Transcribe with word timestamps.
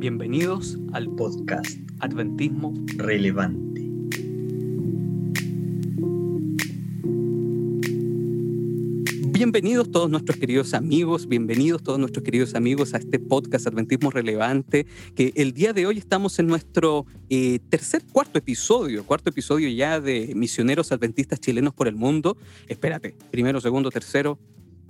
Bienvenidos 0.00 0.78
al 0.92 1.08
podcast 1.16 1.66
Adventismo 2.00 2.72
relevante. 2.96 3.70
Bienvenidos 9.40 9.90
todos 9.90 10.10
nuestros 10.10 10.38
queridos 10.38 10.74
amigos, 10.74 11.26
bienvenidos 11.26 11.82
todos 11.82 11.98
nuestros 11.98 12.22
queridos 12.22 12.54
amigos 12.54 12.92
a 12.92 12.98
este 12.98 13.18
podcast 13.18 13.66
Adventismo 13.66 14.10
Relevante, 14.10 14.86
que 15.14 15.32
el 15.34 15.52
día 15.52 15.72
de 15.72 15.86
hoy 15.86 15.96
estamos 15.96 16.38
en 16.38 16.46
nuestro 16.46 17.06
eh, 17.30 17.58
tercer, 17.70 18.02
cuarto 18.12 18.38
episodio, 18.38 19.04
cuarto 19.04 19.30
episodio 19.30 19.68
ya 19.70 20.00
de 20.00 20.32
Misioneros 20.34 20.92
Adventistas 20.92 21.40
Chilenos 21.40 21.72
por 21.72 21.88
el 21.88 21.94
Mundo. 21.94 22.36
Espérate, 22.68 23.14
primero, 23.30 23.60
segundo, 23.60 23.90
tercero, 23.90 24.38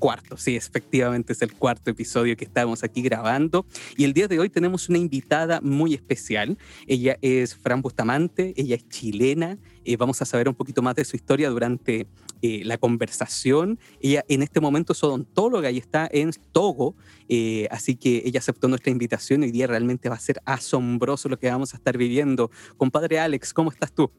cuarto, 0.00 0.36
sí, 0.36 0.56
efectivamente 0.56 1.32
es 1.32 1.42
el 1.42 1.52
cuarto 1.52 1.90
episodio 1.90 2.36
que 2.36 2.44
estamos 2.44 2.82
aquí 2.82 3.02
grabando. 3.02 3.66
Y 3.96 4.04
el 4.04 4.12
día 4.12 4.26
de 4.26 4.40
hoy 4.40 4.48
tenemos 4.48 4.88
una 4.88 4.98
invitada 4.98 5.60
muy 5.60 5.94
especial. 5.94 6.58
Ella 6.88 7.18
es 7.22 7.54
Fran 7.54 7.82
Bustamante, 7.82 8.54
ella 8.56 8.74
es 8.74 8.88
chilena. 8.88 9.58
Eh, 9.84 9.96
vamos 9.96 10.20
a 10.22 10.24
saber 10.24 10.48
un 10.48 10.54
poquito 10.56 10.82
más 10.82 10.96
de 10.96 11.04
su 11.04 11.16
historia 11.16 11.50
durante 11.50 12.08
eh, 12.42 12.62
la 12.64 12.78
conversación. 12.78 13.78
Ella 14.00 14.24
en 14.28 14.42
este 14.42 14.60
momento 14.60 14.92
es 14.94 15.04
odontóloga 15.04 15.70
y 15.70 15.78
está 15.78 16.08
en 16.10 16.30
Togo, 16.50 16.96
eh, 17.28 17.68
así 17.70 17.94
que 17.94 18.22
ella 18.24 18.40
aceptó 18.40 18.66
nuestra 18.66 18.90
invitación. 18.90 19.42
Hoy 19.42 19.52
día 19.52 19.66
realmente 19.66 20.08
va 20.08 20.16
a 20.16 20.20
ser 20.20 20.40
asombroso 20.44 21.28
lo 21.28 21.38
que 21.38 21.50
vamos 21.50 21.74
a 21.74 21.76
estar 21.76 21.96
viviendo. 21.96 22.50
Compadre 22.76 23.20
Alex, 23.20 23.52
¿cómo 23.52 23.70
estás 23.70 23.92
tú? 23.92 24.10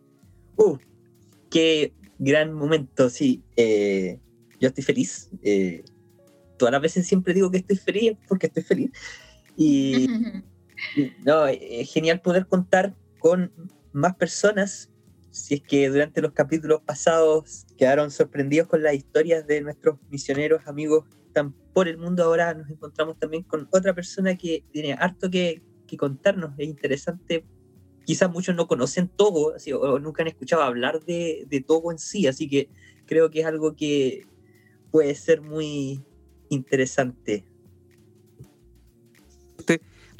Uh, 0.55 0.77
qué 1.49 1.91
gran 2.19 2.53
momento, 2.53 3.09
sí. 3.09 3.41
Yo 4.61 4.69
estoy 4.69 4.83
feliz. 4.83 5.29
todas 6.57 6.71
las 6.71 6.81
veces 6.81 7.07
siempre 7.07 7.33
digo 7.33 7.51
que 7.51 7.57
estoy 7.57 7.77
feliz 7.77 8.17
porque 8.27 8.47
estoy 8.47 8.63
feliz. 8.63 8.91
Y, 9.57 10.07
no, 11.25 11.45
es 11.45 11.91
genial 11.91 12.21
poder 12.21 12.47
contar 12.47 12.95
con 13.19 13.51
más 13.91 14.15
personas 14.15 14.89
si 15.31 15.55
es 15.55 15.61
que 15.61 15.89
durante 15.89 16.21
los 16.21 16.33
capítulos 16.33 16.81
pasados 16.81 17.65
quedaron 17.77 18.11
sorprendidos 18.11 18.67
con 18.67 18.83
las 18.83 18.93
historias 18.93 19.47
de 19.47 19.61
nuestros 19.61 19.97
misioneros 20.09 20.67
amigos 20.67 21.05
que 21.05 21.17
están 21.27 21.53
por 21.73 21.87
el 21.87 21.97
mundo, 21.97 22.23
ahora 22.23 22.53
nos 22.53 22.69
encontramos 22.69 23.17
también 23.17 23.43
con 23.43 23.67
otra 23.71 23.93
persona 23.93 24.37
que 24.37 24.63
tiene 24.71 24.93
harto 24.93 25.29
que, 25.29 25.61
contarnos. 25.97 26.53
Es 26.57 26.69
interesante. 26.69 27.43
Quizás 28.05 28.31
muchos 28.31 28.55
no 28.55 28.65
conocen 28.65 29.09
Togo 29.09 29.53
o, 29.81 29.99
nunca 29.99 30.23
han 30.23 30.29
escuchado 30.29 30.63
hablar 30.63 31.03
de, 31.03 31.45
de 31.49 31.59
Togo 31.59 31.91
en 31.91 31.99
sí, 31.99 32.27
así 32.27 32.47
que 32.47 32.69
creo 33.05 33.29
que 33.29 33.41
es 33.41 33.45
algo 33.45 33.75
que 33.75 34.25
puede 34.91 35.15
ser 35.15 35.41
muy 35.41 36.03
interesante. 36.49 37.45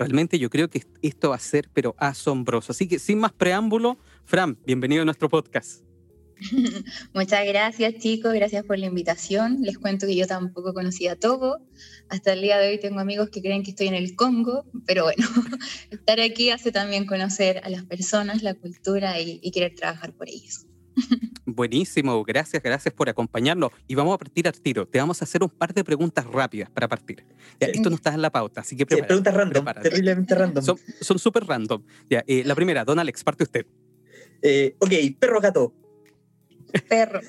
Realmente 0.02 0.40
yo 0.40 0.50
creo 0.50 0.68
que 0.68 0.82
esto 1.04 1.30
va 1.30 1.36
a 1.36 1.40
ser, 1.40 1.70
pero 1.72 1.94
asombroso. 2.00 2.72
Así 2.72 2.88
que 2.88 2.98
sin 2.98 3.20
más 3.20 3.34
preámbulo, 3.34 4.00
Fran, 4.26 4.58
bienvenido 4.66 5.04
a 5.04 5.06
nuestro 5.06 5.30
podcast. 5.30 5.84
Muchas 7.14 7.46
gracias 7.46 7.94
chicos, 8.00 8.34
gracias 8.34 8.66
por 8.66 8.80
la 8.80 8.88
invitación. 8.88 9.62
Les 9.62 9.78
cuento 9.78 10.08
que 10.08 10.16
yo 10.16 10.26
tampoco 10.26 10.74
conocía 10.74 11.16
Togo. 11.16 11.60
Hasta 12.10 12.34
el 12.34 12.42
día 12.42 12.58
de 12.58 12.70
hoy 12.70 12.80
tengo 12.80 13.00
amigos 13.00 13.30
que 13.30 13.44
creen 13.44 13.62
que 13.62 13.70
estoy 13.70 13.90
en 13.90 13.94
el 13.94 14.16
Congo, 14.16 14.66
pero 14.88 15.04
bueno, 15.04 15.24
estar 15.92 16.20
aquí 16.20 16.50
hace 16.50 16.72
también 16.72 17.06
conocer 17.06 17.62
a 17.64 17.70
las 17.70 17.84
personas, 17.86 18.42
la 18.42 18.56
cultura 18.56 19.20
y, 19.22 19.40
y 19.44 19.52
querer 19.52 19.76
trabajar 19.76 20.14
por 20.14 20.28
ellos. 20.30 20.66
Buenísimo, 21.54 22.24
gracias, 22.24 22.62
gracias 22.62 22.94
por 22.94 23.10
acompañarnos. 23.10 23.72
Y 23.88 23.96
vamos 23.96 24.16
a 24.16 24.18
partir 24.18 24.48
al 24.48 24.60
tiro. 24.60 24.88
Te 24.88 25.00
vamos 25.00 25.22
a 25.22 25.26
hacer 25.26 25.44
un 25.44 25.50
par 25.50 25.74
de 25.74 25.84
preguntas 25.84 26.26
rápidas 26.26 26.70
para 26.70 26.88
partir. 26.88 27.26
esto 27.60 27.90
no 27.90 27.96
está 27.96 28.14
en 28.14 28.22
la 28.22 28.32
pauta, 28.32 28.62
así 28.62 28.76
que 28.76 28.86
prepárate, 28.86 29.08
preguntas 29.08 29.34
random, 29.34 29.66
terriblemente 29.82 30.36
random. 30.36 30.78
Son 31.02 31.20
súper 31.20 31.46
random. 31.46 31.84
Ya, 32.10 32.24
eh, 32.28 32.44
la 32.46 32.56
primera, 32.56 32.86
don 32.86 33.00
Alex, 33.00 33.24
parte 33.24 33.44
usted. 33.44 33.66
Eh, 34.42 34.76
ok, 34.80 34.92
perro 35.20 35.40
gato. 35.40 35.74
Perro. 36.88 37.22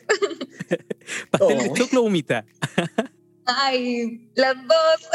¿Pastel 1.31 1.59
de 1.59 1.69
oh. 1.71 1.75
choclo 1.75 2.03
o 2.03 2.05
humita? 2.05 2.45
Ay, 3.45 4.31
las 4.35 4.55
dos. 4.55 5.09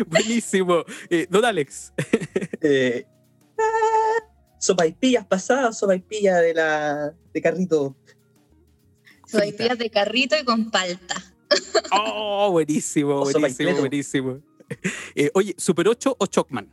Buenísimo. 0.06 0.84
Eh, 1.08 1.26
don 1.30 1.44
Alex. 1.44 1.92
eh, 2.62 3.06
sopaipillas 4.60 5.26
pasadas, 5.26 5.78
sopaipillas 5.78 6.40
de 6.42 6.54
la 6.54 7.14
de 7.32 7.42
carrito. 7.42 7.96
Sopaipillas 9.26 9.78
de 9.78 9.90
carrito 9.90 10.36
y 10.40 10.44
con 10.44 10.70
palta. 10.70 11.16
Oh, 11.92 12.52
buenísimo, 12.52 13.24
buenísimo, 13.24 13.74
buenísimo. 13.80 14.40
Eh, 15.16 15.32
oye, 15.34 15.52
¿Super 15.58 15.88
8 15.88 16.16
o 16.16 16.26
Chocman? 16.26 16.72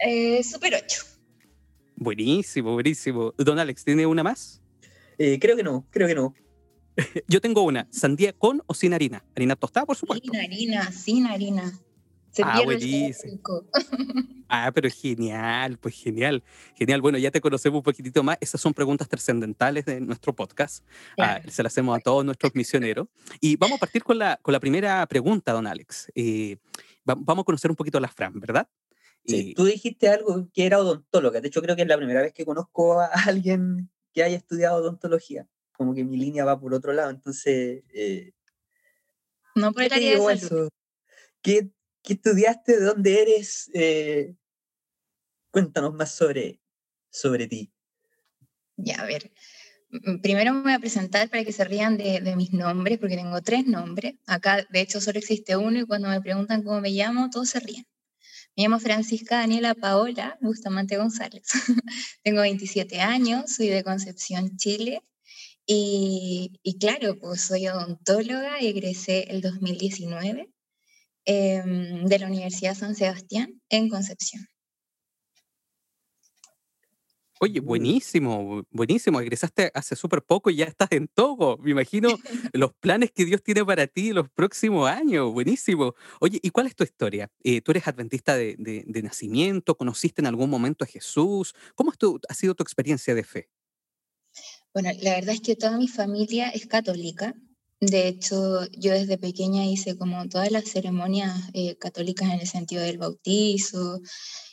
Eh, 0.00 0.42
super 0.42 0.74
8. 0.74 1.02
Buenísimo, 1.94 2.72
buenísimo. 2.72 3.32
Don 3.38 3.56
Alex, 3.60 3.84
¿tiene 3.84 4.04
una 4.04 4.24
más? 4.24 4.60
Eh, 5.16 5.38
creo 5.40 5.56
que 5.56 5.62
no, 5.62 5.86
creo 5.90 6.08
que 6.08 6.16
no. 6.16 6.34
Yo 7.28 7.40
tengo 7.40 7.62
una, 7.62 7.86
sandía 7.92 8.32
con 8.32 8.64
o 8.66 8.74
sin 8.74 8.94
harina. 8.94 9.24
Harina 9.36 9.54
tostada, 9.54 9.86
por 9.86 9.96
supuesto. 9.96 10.28
Sin 10.28 10.40
harina, 10.40 10.90
sin 10.90 11.26
harina 11.26 11.72
ah, 12.42 12.62
buenísimo. 12.64 13.40
ah, 14.48 14.70
pero 14.74 14.88
genial, 14.90 15.78
pues 15.78 15.94
genial, 15.94 16.42
genial. 16.74 17.00
Bueno, 17.00 17.18
ya 17.18 17.30
te 17.30 17.40
conocemos 17.40 17.78
un 17.78 17.82
poquitito 17.82 18.22
más. 18.22 18.38
Esas 18.40 18.60
son 18.60 18.74
preguntas 18.74 19.08
trascendentales 19.08 19.84
de 19.84 20.00
nuestro 20.00 20.34
podcast. 20.34 20.84
Ah, 21.18 21.40
se 21.48 21.62
las 21.62 21.72
hacemos 21.72 21.96
a 21.96 22.00
todos 22.00 22.24
nuestros 22.24 22.54
misioneros. 22.54 23.08
Y 23.40 23.56
vamos 23.56 23.76
a 23.76 23.80
partir 23.80 24.02
con 24.02 24.18
la, 24.18 24.38
con 24.42 24.52
la 24.52 24.60
primera 24.60 25.06
pregunta, 25.06 25.52
don 25.52 25.66
Alex. 25.66 26.10
Eh, 26.14 26.56
vamos 27.04 27.42
a 27.42 27.44
conocer 27.44 27.70
un 27.70 27.76
poquito 27.76 27.98
a 27.98 28.00
la 28.00 28.08
Fran, 28.08 28.38
¿verdad? 28.40 28.68
Sí, 29.26 29.54
tú 29.54 29.64
dijiste 29.64 30.08
algo 30.08 30.48
que 30.52 30.66
era 30.66 30.78
odontóloga. 30.78 31.40
De 31.40 31.48
hecho, 31.48 31.62
creo 31.62 31.76
que 31.76 31.82
es 31.82 31.88
la 31.88 31.96
primera 31.96 32.20
vez 32.20 32.32
que 32.34 32.44
conozco 32.44 33.00
a 33.00 33.06
alguien 33.26 33.90
que 34.12 34.22
haya 34.22 34.36
estudiado 34.36 34.76
odontología. 34.76 35.48
Como 35.76 35.94
que 35.94 36.04
mi 36.04 36.16
línea 36.16 36.44
va 36.44 36.60
por 36.60 36.74
otro 36.74 36.92
lado. 36.92 37.10
Entonces, 37.10 37.82
eh, 37.92 38.32
no 39.54 39.72
por 39.72 39.82
el 39.82 39.92
área 39.92 40.18
de 40.18 40.38
salud. 40.38 40.68
¿Qué, 41.40 41.70
¿Qué 42.04 42.12
estudiaste? 42.12 42.78
¿De 42.78 42.84
dónde 42.84 43.22
eres? 43.22 43.70
Eh, 43.72 44.34
cuéntanos 45.50 45.94
más 45.94 46.14
sobre, 46.14 46.60
sobre 47.10 47.46
ti. 47.46 47.72
Ya, 48.76 49.00
a 49.00 49.06
ver. 49.06 49.32
Primero 50.22 50.52
me 50.52 50.62
voy 50.62 50.72
a 50.72 50.78
presentar 50.80 51.30
para 51.30 51.44
que 51.44 51.52
se 51.52 51.64
rían 51.64 51.96
de, 51.96 52.36
mis 52.36 52.52
nombres, 52.52 52.98
porque 52.98 53.16
tengo 53.16 53.40
tres 53.40 53.66
nombres. 53.66 54.16
Acá, 54.26 54.66
de 54.68 54.80
hecho, 54.82 55.00
solo 55.00 55.18
existe 55.18 55.56
uno 55.56 55.80
y 55.80 55.86
cuando 55.86 56.10
me 56.10 56.20
preguntan 56.20 56.62
cómo 56.62 56.82
me 56.82 56.90
llamo, 56.90 57.30
todos 57.30 57.48
se 57.48 57.60
ríen. 57.60 57.86
Me 58.54 58.64
llamo 58.64 58.80
Francisca 58.80 59.38
Daniela 59.38 59.74
Paola 59.74 60.36
Bustamante 60.42 60.98
González. 60.98 61.44
tengo 62.22 62.42
27 62.42 63.00
años, 63.00 63.54
soy 63.56 63.68
de 63.68 63.82
Concepción, 63.82 64.58
Chile. 64.58 65.00
Y, 65.64 66.60
y 66.62 66.76
claro, 66.76 67.18
pues 67.18 67.40
soy 67.40 67.68
odontóloga, 67.68 68.58
egresé 68.58 69.22
el 69.30 69.40
2019 69.40 70.53
Em, 71.26 72.04
de 72.04 72.18
la 72.18 72.26
Universidad 72.26 72.74
San 72.74 72.94
Sebastián 72.94 73.60
en 73.70 73.88
Concepción. 73.88 74.46
Oye, 77.40 77.60
buenísimo, 77.60 78.64
buenísimo. 78.70 79.20
Egresaste 79.20 79.70
hace 79.74 79.96
súper 79.96 80.22
poco 80.22 80.50
y 80.50 80.56
ya 80.56 80.66
estás 80.66 80.92
en 80.92 81.08
Togo. 81.08 81.56
Me 81.58 81.72
imagino 81.72 82.08
los 82.52 82.74
planes 82.74 83.10
que 83.10 83.24
Dios 83.24 83.42
tiene 83.42 83.64
para 83.64 83.86
ti 83.86 84.12
los 84.12 84.28
próximos 84.30 84.88
años. 84.88 85.32
Buenísimo. 85.32 85.94
Oye, 86.20 86.38
¿y 86.42 86.50
cuál 86.50 86.66
es 86.66 86.76
tu 86.76 86.84
historia? 86.84 87.30
Eh, 87.42 87.60
¿Tú 87.60 87.72
eres 87.72 87.88
adventista 87.88 88.36
de, 88.36 88.84
nacimiento? 89.02 89.76
¿Conociste 89.76 90.20
en 90.20 90.26
algún 90.26 90.48
momento 90.48 90.84
a 90.84 90.86
Jesús? 90.86 91.54
¿Cómo 91.74 91.92
ha 92.28 92.34
sido 92.34 92.54
tu 92.54 92.62
experiencia 92.62 93.14
de 93.14 93.24
fe? 93.24 93.48
Bueno, 94.72 94.90
la 95.00 95.14
verdad 95.14 95.34
es 95.34 95.40
que 95.40 95.56
toda 95.56 95.76
mi 95.78 95.88
familia 95.88 96.50
es 96.50 96.66
católica. 96.66 97.34
De 97.86 98.08
hecho, 98.08 98.66
yo 98.72 98.92
desde 98.92 99.18
pequeña 99.18 99.66
hice 99.66 99.96
como 99.96 100.26
todas 100.28 100.50
las 100.50 100.64
ceremonias 100.64 101.50
eh, 101.52 101.76
católicas 101.76 102.30
en 102.30 102.40
el 102.40 102.46
sentido 102.46 102.82
del 102.82 102.96
bautizo, 102.98 104.00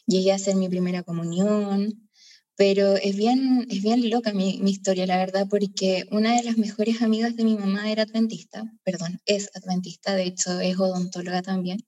llegué 0.05 0.33
a 0.33 0.35
hacer 0.35 0.55
mi 0.55 0.67
primera 0.67 1.03
comunión, 1.03 2.09
pero 2.57 2.95
es 2.97 3.15
bien, 3.15 3.65
es 3.69 3.81
bien 3.81 4.09
loca 4.09 4.33
mi, 4.33 4.59
historia, 4.69 5.05
la 5.07 5.17
verdad, 5.17 5.47
porque 5.50 6.05
una 6.11 6.35
de 6.35 6.44
las 6.44 6.57
mejores 6.57 7.01
amigas 7.01 7.35
de 7.38 7.45
mi 7.45 7.55
mamá 7.55 7.89
era 7.89 8.03
adventista, 8.03 8.63
perdón, 8.83 9.21
es 9.25 9.50
adventista, 9.55 10.13
de 10.15 10.23
hecho 10.23 10.59
es 10.59 10.77
odontóloga 10.77 11.41
también. 11.41 11.79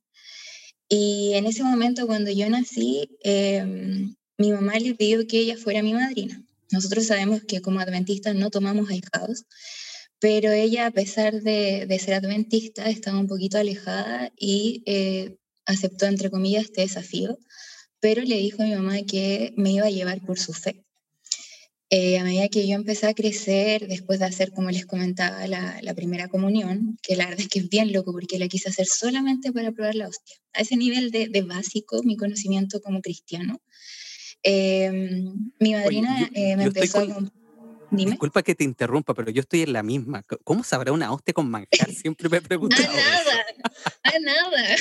Y 0.88 1.34
en 1.36 1.46
ese 1.46 1.64
momento 1.64 2.08
cuando 2.08 2.32
yo 2.32 2.50
nací, 2.50 3.10
em, 3.24 4.16
mi 4.38 4.52
mamá 4.52 4.80
le 4.80 4.96
pidió 4.96 5.28
que 5.28 5.40
ella 5.40 5.58
fuera 5.58 5.84
mi 5.84 5.94
madrina. 5.94 6.42
Nosotros 6.72 7.06
sabemos 7.08 7.42
que 7.44 7.62
como 7.62 7.80
adventistas 7.82 8.36
no 8.36 8.50
tomamos 8.50 8.90
ahijados, 8.90 9.46
pero 10.24 10.54
ella, 10.54 10.86
a 10.86 10.92
pesar 10.92 11.42
de, 11.42 12.00
ser 12.00 12.14
adventista, 12.14 12.90
estaba 12.90 13.20
un 13.20 13.28
poquito 13.28 13.58
alejada 13.58 14.32
y 14.38 14.82
eh, 14.86 15.36
aceptó, 15.66 16.06
entre 16.06 16.30
comillas, 16.30 16.64
este 16.64 16.80
desafío, 16.80 17.38
pero 18.00 18.22
le 18.22 18.38
dijo 18.38 18.64
a 18.64 18.66
mi 18.66 18.74
mamá 18.74 19.02
que 19.06 19.54
me 19.58 19.74
iba 19.74 19.86
a 19.86 19.90
llevar 19.90 20.22
por 20.22 20.40
su 20.40 20.54
fe. 20.54 20.86
Eh, 21.90 22.20
a 22.20 22.24
medida 22.24 22.48
que 22.48 22.66
yo 22.66 22.76
empecé 22.76 23.08
a 23.08 23.14
crecer, 23.14 23.86
después 23.90 24.20
de 24.20 24.26
hacer, 24.28 24.54
como 24.54 24.72
les 24.72 24.86
comentaba, 24.86 25.46
la, 25.46 25.80
la, 25.82 25.94
primera 25.94 26.30
comunión, 26.30 26.98
que 27.04 27.18
la 27.18 27.26
verdad 27.26 27.42
es 27.42 27.50
que 27.50 27.60
es 27.60 27.68
bien 27.68 27.92
loco 27.92 28.14
porque 28.14 28.40
la 28.40 28.48
quise 28.48 28.70
hacer 28.70 28.86
solamente 28.86 29.52
para 29.52 29.74
probar 29.74 29.96
la 29.96 30.08
hostia. 30.08 30.38
A 30.54 30.62
ese 30.62 30.78
nivel 30.78 31.12
de, 31.12 31.28
de 31.28 31.42
básico, 31.42 32.02
mi 32.02 32.16
conocimiento 32.16 32.80
como 32.80 33.02
cristiano. 33.02 33.62
Eh, 34.42 34.90
mi 35.60 35.74
madrina 35.74 36.30
eh, 36.34 36.56
me 36.56 36.64
empezó 36.64 37.00
a... 37.00 37.43
Disculpa 37.94 38.44
que 38.44 38.56
te 38.56 38.64
interrumpa, 38.64 39.14
pero 39.14 39.32
yo 39.32 39.42
estoy 39.42 39.62
en 39.62 39.74
la 39.74 39.84
misma. 39.84 40.24
¿Cómo 40.44 40.64
sabrá 40.64 40.92
una 40.92 41.12
hostia 41.12 41.34
con 41.34 41.50
manjar? 41.50 41.68
Siempre 41.94 42.30
me 42.30 42.38
he 42.38 42.42
preguntado. 42.42 42.84
A 42.84 42.96
nada, 42.96 43.46
a 44.04 44.20
nada. 44.20 44.76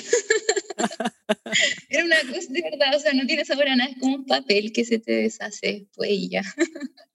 Era 1.89 2.05
una 2.05 2.21
cosa 2.21 2.47
de 2.49 2.63
verdad, 2.63 2.97
o 2.97 3.01
sea, 3.01 3.13
no 3.13 3.27
tiene 3.27 3.45
sabor 3.45 3.69
a 3.69 3.77
nada, 3.77 3.91
es 3.91 3.99
como 3.99 4.17
un 4.17 4.27
papel 4.27 4.73
que 4.73 4.85
se 4.85 4.99
te 4.99 5.13
deshace 5.13 5.87
pues 5.95 6.11
y 6.11 6.31
ya. 6.31 6.43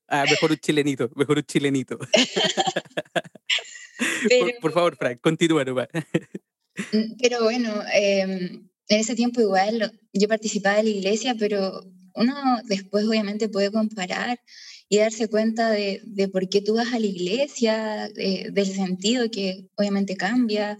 Ah, 0.07 0.25
mejor 0.29 0.51
un 0.51 0.57
chilenito, 0.57 1.09
mejor 1.15 1.37
un 1.37 1.43
chilenito. 1.43 1.97
por, 4.61 4.71
favor, 4.71 4.95
Frank, 4.95 5.19
continúa 5.21 5.65
nomás. 5.65 5.87
Mm, 6.93 7.17
pero 7.21 7.43
bueno, 7.43 7.83
em, 7.93 8.69
en 8.87 8.99
ese 8.99 9.15
tiempo 9.15 9.41
igual 9.41 9.99
yo 10.13 10.27
participaba 10.27 10.77
de 10.77 10.83
la 10.83 10.89
iglesia, 10.89 11.35
pero 11.37 11.83
uno 12.15 12.61
después 12.65 13.05
obviamente 13.05 13.49
puede 13.49 13.71
comparar 13.71 14.39
y 14.89 14.97
darse 14.97 15.27
cuenta 15.27 15.69
de, 15.71 16.29
por 16.31 16.47
qué 16.49 16.61
tú 16.61 16.75
vas 16.75 16.93
a 16.93 16.99
la 16.99 17.05
iglesia, 17.05 18.09
del 18.09 18.65
sentido 18.65 19.29
que 19.29 19.67
obviamente 19.75 20.15
cambia, 20.15 20.77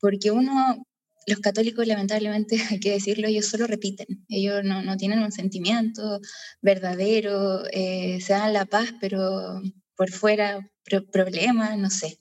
porque 0.00 0.30
uno, 0.30 0.86
los 1.26 1.38
católicos 1.40 1.86
lamentablemente, 1.86 2.56
hay 2.70 2.80
que 2.80 2.92
decirlo, 2.92 3.28
ellos 3.28 3.46
solo 3.46 3.66
repiten, 3.66 4.24
ellos 4.28 4.64
no, 4.64 4.82
no 4.82 4.96
tienen 4.96 5.22
un 5.22 5.32
sentimiento 5.32 6.20
verdadero, 6.62 7.64
eh, 7.72 8.20
se 8.20 8.32
dan 8.32 8.52
la 8.52 8.66
paz, 8.66 8.90
pero 9.00 9.62
por 9.96 10.10
fuera 10.10 10.68
problemas, 11.12 11.78
no 11.78 11.90
sé. 11.90 12.18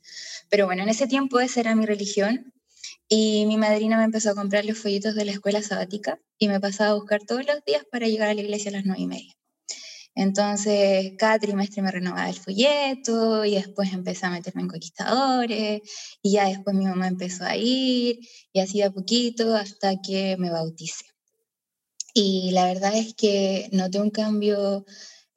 Pero 0.50 0.66
bueno, 0.66 0.84
en 0.84 0.90
ese 0.90 1.08
tiempo 1.08 1.40
esa 1.40 1.60
era 1.60 1.76
mi 1.76 1.86
religión 1.86 2.54
y 3.10 3.46
mi 3.48 3.58
madrina 3.58 3.98
me 3.98 4.06
empezó 4.06 4.32
a 4.32 4.36
comprar 4.36 4.66
los 4.66 4.78
folletos 4.78 5.16
de 5.16 5.26
la 5.26 5.32
escuela 5.32 5.62
sabática 5.62 6.20
y 6.38 6.48
me 6.48 6.60
pasaba 6.60 6.92
a 6.92 6.96
buscar 6.96 7.22
todos 7.28 7.46
los 7.46 7.64
días 7.66 7.84
para 7.92 8.08
llegar 8.08 8.30
a 8.30 8.34
la 8.34 8.42
iglesia 8.42 8.70
a 8.70 8.74
las 8.74 8.86
nueve 8.86 9.02
y 9.02 9.08
media. 9.08 9.34
Entonces, 10.16 11.14
cada 11.18 11.40
trimestre 11.40 11.82
me 11.82 11.92
renovaba 11.92 12.30
el 12.30 12.36
folleto 12.36 13.46
y 13.46 13.56
después 13.56 13.94
empecé 13.94 14.26
a 14.28 14.30
meterme 14.30 14.62
en 14.62 14.68
conquistadores 14.68 15.82
y 16.22 16.32
ya 16.34 16.48
después 16.48 16.76
mi 16.76 16.86
mamá 16.86 17.08
empezó 17.08 17.46
a 17.46 17.58
ir 17.58 18.20
y 18.52 18.60
así 18.60 18.80
de 18.80 18.86
a 18.86 18.92
poquito 18.92 19.56
hasta 19.56 20.02
que 20.02 20.38
me 20.38 20.52
bauticé. 20.52 21.06
Y 22.14 22.52
la 22.52 22.66
verdad 22.66 22.96
es 22.96 23.16
que 23.16 23.70
noté 23.72 24.00
un 24.00 24.12
cambio 24.12 24.86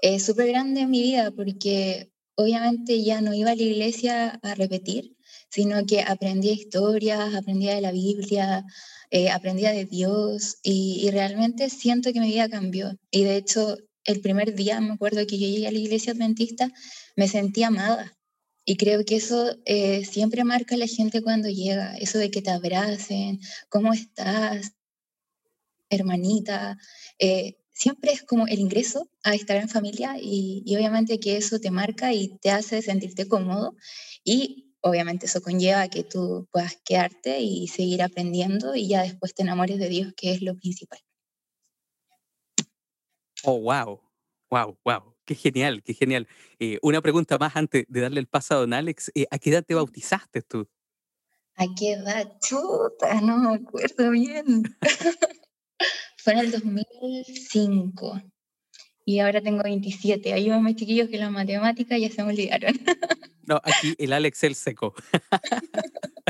eh, 0.00 0.20
súper 0.20 0.48
grande 0.48 0.82
en 0.82 0.90
mi 0.90 1.00
vida 1.02 1.30
porque 1.30 2.12
obviamente 2.34 3.02
ya 3.02 3.22
no 3.22 3.32
iba 3.32 3.52
a 3.52 3.56
la 3.56 3.62
iglesia 3.62 4.38
a 4.42 4.54
repetir, 4.54 5.16
sino 5.48 5.86
que 5.86 6.02
aprendía 6.02 6.52
historias, 6.52 7.34
aprendía 7.34 7.74
de 7.74 7.80
la 7.80 7.92
Biblia, 7.92 8.66
eh, 9.10 9.30
aprendía 9.30 9.72
de 9.72 9.86
Dios 9.86 10.58
y, 10.62 11.00
y, 11.02 11.10
realmente 11.10 11.70
siento 11.70 12.12
que 12.12 12.20
mi 12.20 12.28
vida 12.28 12.48
cambió. 12.50 12.98
Y 13.10 13.24
de 13.24 13.36
hecho 13.36 13.78
el 14.06 14.20
primer 14.20 14.54
día, 14.54 14.80
me 14.80 14.94
acuerdo 14.94 15.26
que 15.26 15.38
yo 15.38 15.46
llegué 15.46 15.66
a 15.68 15.72
la 15.72 15.78
iglesia 15.78 16.12
adventista, 16.12 16.72
me 17.16 17.28
sentí 17.28 17.62
amada. 17.62 18.16
Y 18.64 18.76
creo 18.76 19.04
que 19.04 19.16
eso 19.16 19.56
eh, 19.64 20.04
siempre 20.04 20.42
marca 20.44 20.74
a 20.74 20.78
la 20.78 20.86
gente 20.86 21.22
cuando 21.22 21.48
llega, 21.48 21.96
eso 21.98 22.18
de 22.18 22.30
que 22.30 22.42
te 22.42 22.50
abracen, 22.50 23.40
¿cómo 23.68 23.92
estás, 23.92 24.72
hermanita? 25.88 26.76
Eh, 27.18 27.58
siempre 27.72 28.12
es 28.12 28.22
como 28.22 28.46
el 28.46 28.58
ingreso 28.58 29.08
a 29.22 29.34
estar 29.34 29.56
en 29.56 29.68
familia 29.68 30.16
y, 30.20 30.62
y, 30.66 30.76
obviamente 30.76 31.20
que 31.20 31.36
eso 31.36 31.60
te 31.60 31.70
marca 31.70 32.12
y 32.12 32.38
te 32.38 32.50
hace 32.50 32.82
sentirte 32.82 33.28
cómodo 33.28 33.76
y 34.24 34.74
obviamente 34.80 35.26
eso 35.26 35.42
conlleva 35.42 35.88
que 35.88 36.02
tú 36.04 36.48
puedas 36.50 36.76
quedarte 36.84 37.40
y 37.40 37.68
seguir 37.68 38.02
aprendiendo 38.02 38.74
y 38.74 38.88
ya 38.88 39.02
después 39.02 39.34
te 39.34 39.42
enamores 39.42 39.78
de 39.78 39.88
Dios, 39.88 40.12
que 40.16 40.32
es 40.32 40.42
lo 40.42 40.56
principal. 40.56 41.00
Oh, 43.48 43.60
wow. 43.60 44.00
Wow, 44.50 44.76
wow. 44.84 45.14
Qué 45.24 45.36
genial, 45.36 45.80
qué 45.84 45.94
genial. 45.94 46.26
Eh, 46.58 46.80
una 46.82 47.00
pregunta 47.00 47.38
más 47.38 47.54
antes 47.54 47.84
de 47.88 48.00
darle 48.00 48.18
el 48.18 48.26
paso 48.26 48.54
a 48.54 48.56
don 48.58 48.72
Alex. 48.72 49.12
Eh, 49.14 49.26
¿A 49.30 49.38
qué 49.38 49.50
edad 49.50 49.64
te 49.64 49.74
bautizaste 49.74 50.42
tú? 50.42 50.68
¿A 51.54 51.64
qué 51.78 51.92
edad? 51.92 52.38
Chuta, 52.40 53.20
no 53.20 53.38
me 53.38 53.54
acuerdo 53.54 54.10
bien. 54.10 54.64
Fue 56.18 56.32
en 56.32 56.38
el 56.40 56.50
2005. 56.50 58.20
Y 59.04 59.20
ahora 59.20 59.40
tengo 59.40 59.62
27. 59.62 60.32
Ayúdame, 60.32 60.74
chiquillos, 60.74 61.08
que 61.08 61.18
las 61.18 61.30
matemáticas 61.30 62.00
ya 62.00 62.10
se 62.10 62.24
me 62.24 62.32
olvidaron. 62.32 62.74
no, 63.46 63.60
aquí 63.62 63.94
el 63.98 64.12
Alex 64.12 64.42
el 64.42 64.56
seco. 64.56 64.92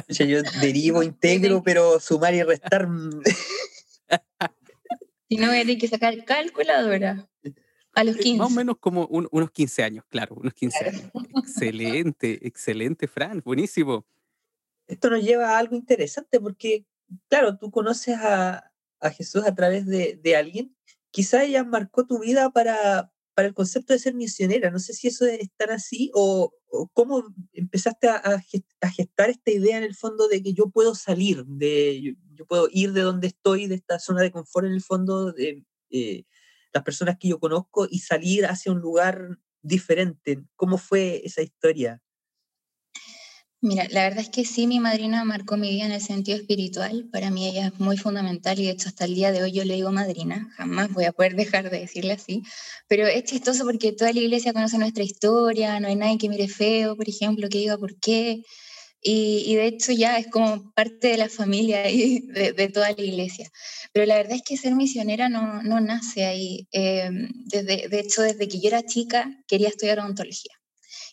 yo 0.09 0.43
derivo, 0.61 1.03
integro, 1.03 1.62
pero 1.62 1.99
sumar 1.99 2.35
y 2.35 2.43
restar. 2.43 2.87
Si 5.28 5.37
no, 5.37 5.49
voy 5.49 5.58
a 5.58 5.61
tener 5.61 5.78
que 5.78 5.88
sacar 5.88 6.25
calculadora. 6.25 7.28
A 7.94 8.05
los 8.05 8.17
15. 8.17 8.38
Más 8.38 8.52
o 8.52 8.55
menos 8.55 8.76
como 8.78 9.06
unos 9.06 9.50
15 9.50 9.82
años, 9.82 10.05
claro, 10.08 10.37
unos 10.37 10.52
15 10.52 10.84
años. 10.84 11.11
excelente, 11.37 12.38
excelente, 12.46 13.08
Fran, 13.08 13.40
buenísimo. 13.44 14.06
Esto 14.87 15.11
nos 15.11 15.23
lleva 15.23 15.50
a 15.50 15.58
algo 15.58 15.75
interesante 15.75 16.38
porque, 16.38 16.84
claro, 17.28 17.58
tú 17.58 17.70
conoces 17.70 18.17
a, 18.19 18.70
a 19.00 19.11
Jesús 19.11 19.44
a 19.44 19.55
través 19.55 19.87
de, 19.87 20.20
de, 20.23 20.37
alguien. 20.37 20.76
Quizá 21.11 21.44
ella 21.44 21.64
marcó 21.64 22.06
tu 22.06 22.20
vida 22.20 22.50
para, 22.50 23.11
para 23.37 23.49
el 23.49 23.55
concepto 23.55 23.93
de 23.93 23.99
ser 23.99 24.15
misionera. 24.15 24.71
No 24.71 24.79
sé 24.79 24.94
si 24.94 25.09
eso 25.09 25.27
es 25.27 25.50
tan 25.59 25.71
así 25.71 26.11
o, 26.15 26.55
cómo 26.94 27.23
empezaste 27.53 28.09
a, 28.09 28.17
a, 28.17 28.91
gestar 28.91 29.29
esta 29.29 29.50
idea 29.50 29.77
en 29.77 29.85
el 29.85 29.94
fondo 29.94 30.27
de 30.27 30.43
que 30.43 30.55
yo 30.55 30.71
puedo 30.71 30.94
salir, 30.94 31.44
de 31.44 32.17
yo, 32.35 32.47
puedo 32.47 32.69
ir 32.73 32.94
de 32.94 33.03
donde 33.03 33.27
estoy, 33.27 33.67
de 33.67 33.75
esta 33.75 33.99
zona 33.99 34.23
de 34.23 34.31
confort 34.31 34.67
en 34.67 34.73
el 34.73 34.83
fondo, 34.83 35.33
de 35.33 35.67
eh, 35.91 36.25
las 36.73 36.83
personas 36.83 37.19
que 37.19 37.29
yo 37.29 37.38
conozco 37.38 37.87
y 37.91 37.99
salir 37.99 38.47
hacia 38.47 38.73
un 38.73 38.81
lugar 38.81 39.38
diferente. 39.61 40.43
¿Cómo 40.56 40.79
fue 40.79 41.21
esa 41.23 41.43
historia? 41.43 42.03
Mira, 43.67 43.89
la 43.91 44.05
verdad 44.05 44.21
es 44.21 44.29
que 44.29 44.45
sí, 44.45 44.69
mi 44.69 44.79
madrina 44.79 45.25
marcó 45.25 45.57
mi 45.57 45.71
vida 45.71 45.87
en 45.87 45.91
el 45.91 46.01
sentido 46.01 46.39
espiritual. 46.39 47.09
Para 47.11 47.33
mí 47.33 47.49
ella 47.49 47.67
es 47.67 47.81
muy 47.81 47.97
fundamental 47.97 48.61
y 48.61 48.67
de 48.67 48.71
hecho 48.71 48.89
hasta 48.89 49.07
el 49.07 49.17
día 49.17 49.33
de 49.33 49.43
hoy 49.43 49.51
yo 49.51 49.65
le 49.65 49.75
digo 49.75 49.91
madrina. 49.91 50.49
Jamás 50.57 50.93
voy 50.93 51.05
a 51.05 51.11
poder 51.11 51.35
dejar 51.35 51.69
de 51.69 51.81
decirle 51.81 52.13
así. 52.13 52.45
Pero 52.87 53.09
es 53.09 53.25
chistoso 53.25 53.65
porque 53.65 53.91
toda 53.91 54.13
la 54.13 54.21
iglesia 54.21 54.53
conoce 54.53 54.79
nuestra 54.79 55.03
historia, 55.03 55.81
no 55.81 55.89
hay 55.89 55.97
nadie 55.97 56.17
que 56.17 56.29
mire 56.29 56.47
feo, 56.47 56.95
por 56.95 57.09
ejemplo, 57.09 57.49
que 57.49 57.59
diga 57.59 57.77
por 57.77 57.99
qué. 57.99 58.45
Y, 59.03 59.57
de 59.57 59.67
hecho 59.67 59.91
ya 59.91 60.17
es 60.19 60.29
como 60.29 60.73
parte 60.73 61.09
de 61.09 61.17
la 61.17 61.29
familia 61.29 61.90
y 61.90 62.21
de, 62.29 62.69
toda 62.69 62.93
la 62.93 63.02
iglesia. 63.02 63.50
Pero 63.93 64.07
la 64.07 64.14
verdad 64.14 64.35
es 64.37 64.43
que 64.43 64.57
ser 64.57 64.76
misionera 64.76 65.29
no, 65.29 65.62
no 65.64 65.81
nace 65.81 66.25
ahí. 66.25 66.69
Eh, 66.71 67.11
desde, 67.47 67.88
de 67.88 67.99
hecho, 68.00 68.23
desde 68.23 68.47
que 68.47 68.61
yo 68.61 68.69
era 68.69 68.85
chica 68.85 69.29
quería 69.49 69.69
estudiar 69.71 69.99
odontología. 69.99 70.52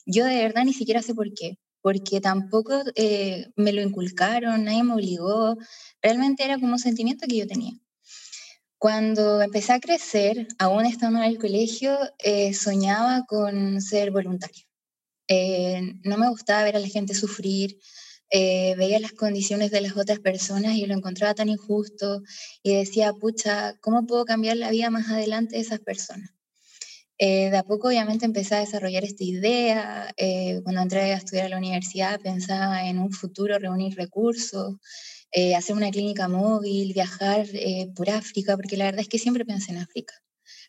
Yo 0.06 0.26
de 0.26 0.36
verdad 0.36 0.66
ni 0.66 0.74
siquiera 0.74 1.02
sé 1.02 1.16
por 1.16 1.34
qué 1.34 1.58
porque 1.84 2.22
tampoco 2.22 2.82
eh, 2.96 3.48
me 3.58 3.74
lo 3.74 3.82
inculcaron, 3.82 4.64
nadie 4.64 4.84
me 4.84 4.94
obligó, 4.94 5.58
realmente 6.02 6.46
era 6.46 6.58
como 6.58 6.74
un 6.74 6.80
sentimiento 6.80 7.28
que 7.28 7.38
yo 7.38 7.46
tenía. 7.46 7.74
Cuando 8.78 9.42
empecé 9.42 9.74
a 9.74 9.82
crecer, 9.82 10.48
aún 10.60 10.86
estando 10.86 11.20
en 11.20 11.26
el 11.26 11.38
colegio, 11.38 11.98
eh, 12.20 12.54
soñaba 12.54 13.26
con 13.28 13.82
ser 13.82 14.12
voluntaria. 14.12 14.64
Eh, 15.28 15.82
no 16.04 16.18
me 16.18 16.30
gustaba 16.30 16.64
ver 16.64 16.78
a 16.78 16.80
la 16.80 16.88
gente 16.88 17.14
sufrir, 17.14 17.78
eh, 18.30 18.76
veía 18.78 19.00
las 19.00 19.14
condiciones 19.14 19.72
de 19.72 19.82
las 19.82 19.98
otras 19.98 20.20
personas 20.20 20.76
y 20.76 20.86
lo 20.86 20.94
encontraba 20.94 21.34
tan 21.34 21.50
injusto 21.50 22.24
y 22.64 22.76
decía, 22.76 23.14
pucha, 23.14 23.78
¿cómo 23.82 24.08
puedo 24.08 24.26
cambiar 24.26 24.58
la 24.58 24.72
vida 24.72 24.90
más 24.90 25.10
adelante 25.10 25.56
de 25.56 25.62
esas 25.62 25.80
personas? 25.80 26.32
Eh, 27.26 27.50
de 27.52 27.58
a 27.58 27.64
poco 27.64 27.88
obviamente 27.88 28.26
empecé 28.26 28.56
a 28.56 28.60
desarrollar 28.60 29.06
esta 29.06 29.24
idea. 29.24 30.14
Eh, 30.18 30.60
cuando 30.64 30.82
entré 30.82 31.14
a 31.14 31.18
estudiar 31.18 31.46
a 31.46 31.50
la 31.50 31.58
universidad 31.58 32.20
pensaba 32.20 32.86
en 32.90 33.00
un 33.00 33.12
futuro 33.14 33.58
reunir 33.60 33.96
recursos, 33.96 34.76
eh, 35.32 35.56
hacer 35.56 35.74
una 35.78 35.90
clínica 35.90 36.28
móvil, 36.28 36.92
viajar 36.94 37.46
eh, 37.54 37.88
por 37.96 38.10
África, 38.10 38.58
porque 38.58 38.76
la 38.76 38.86
verdad 38.86 39.02
es 39.02 39.08
que 39.08 39.20
siempre 39.20 39.46
pensé 39.46 39.72
en 39.72 39.78
África. 39.78 40.14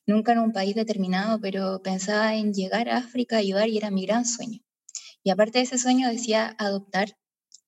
Nunca 0.06 0.30
en 0.30 0.38
un 0.38 0.52
país 0.52 0.76
determinado, 0.76 1.40
pero 1.40 1.82
pensaba 1.82 2.37
en 2.37 2.52
llegar 2.52 2.88
a 2.88 2.99
África, 2.99 3.38
ayudar 3.38 3.68
y 3.68 3.78
era 3.78 3.90
mi 3.90 4.06
gran 4.06 4.25
sueño. 4.25 4.61
Y 5.25 5.30
aparte 5.30 5.58
de 5.58 5.64
ese 5.64 5.78
sueño 5.78 6.08
decía 6.08 6.54
adoptar 6.58 7.16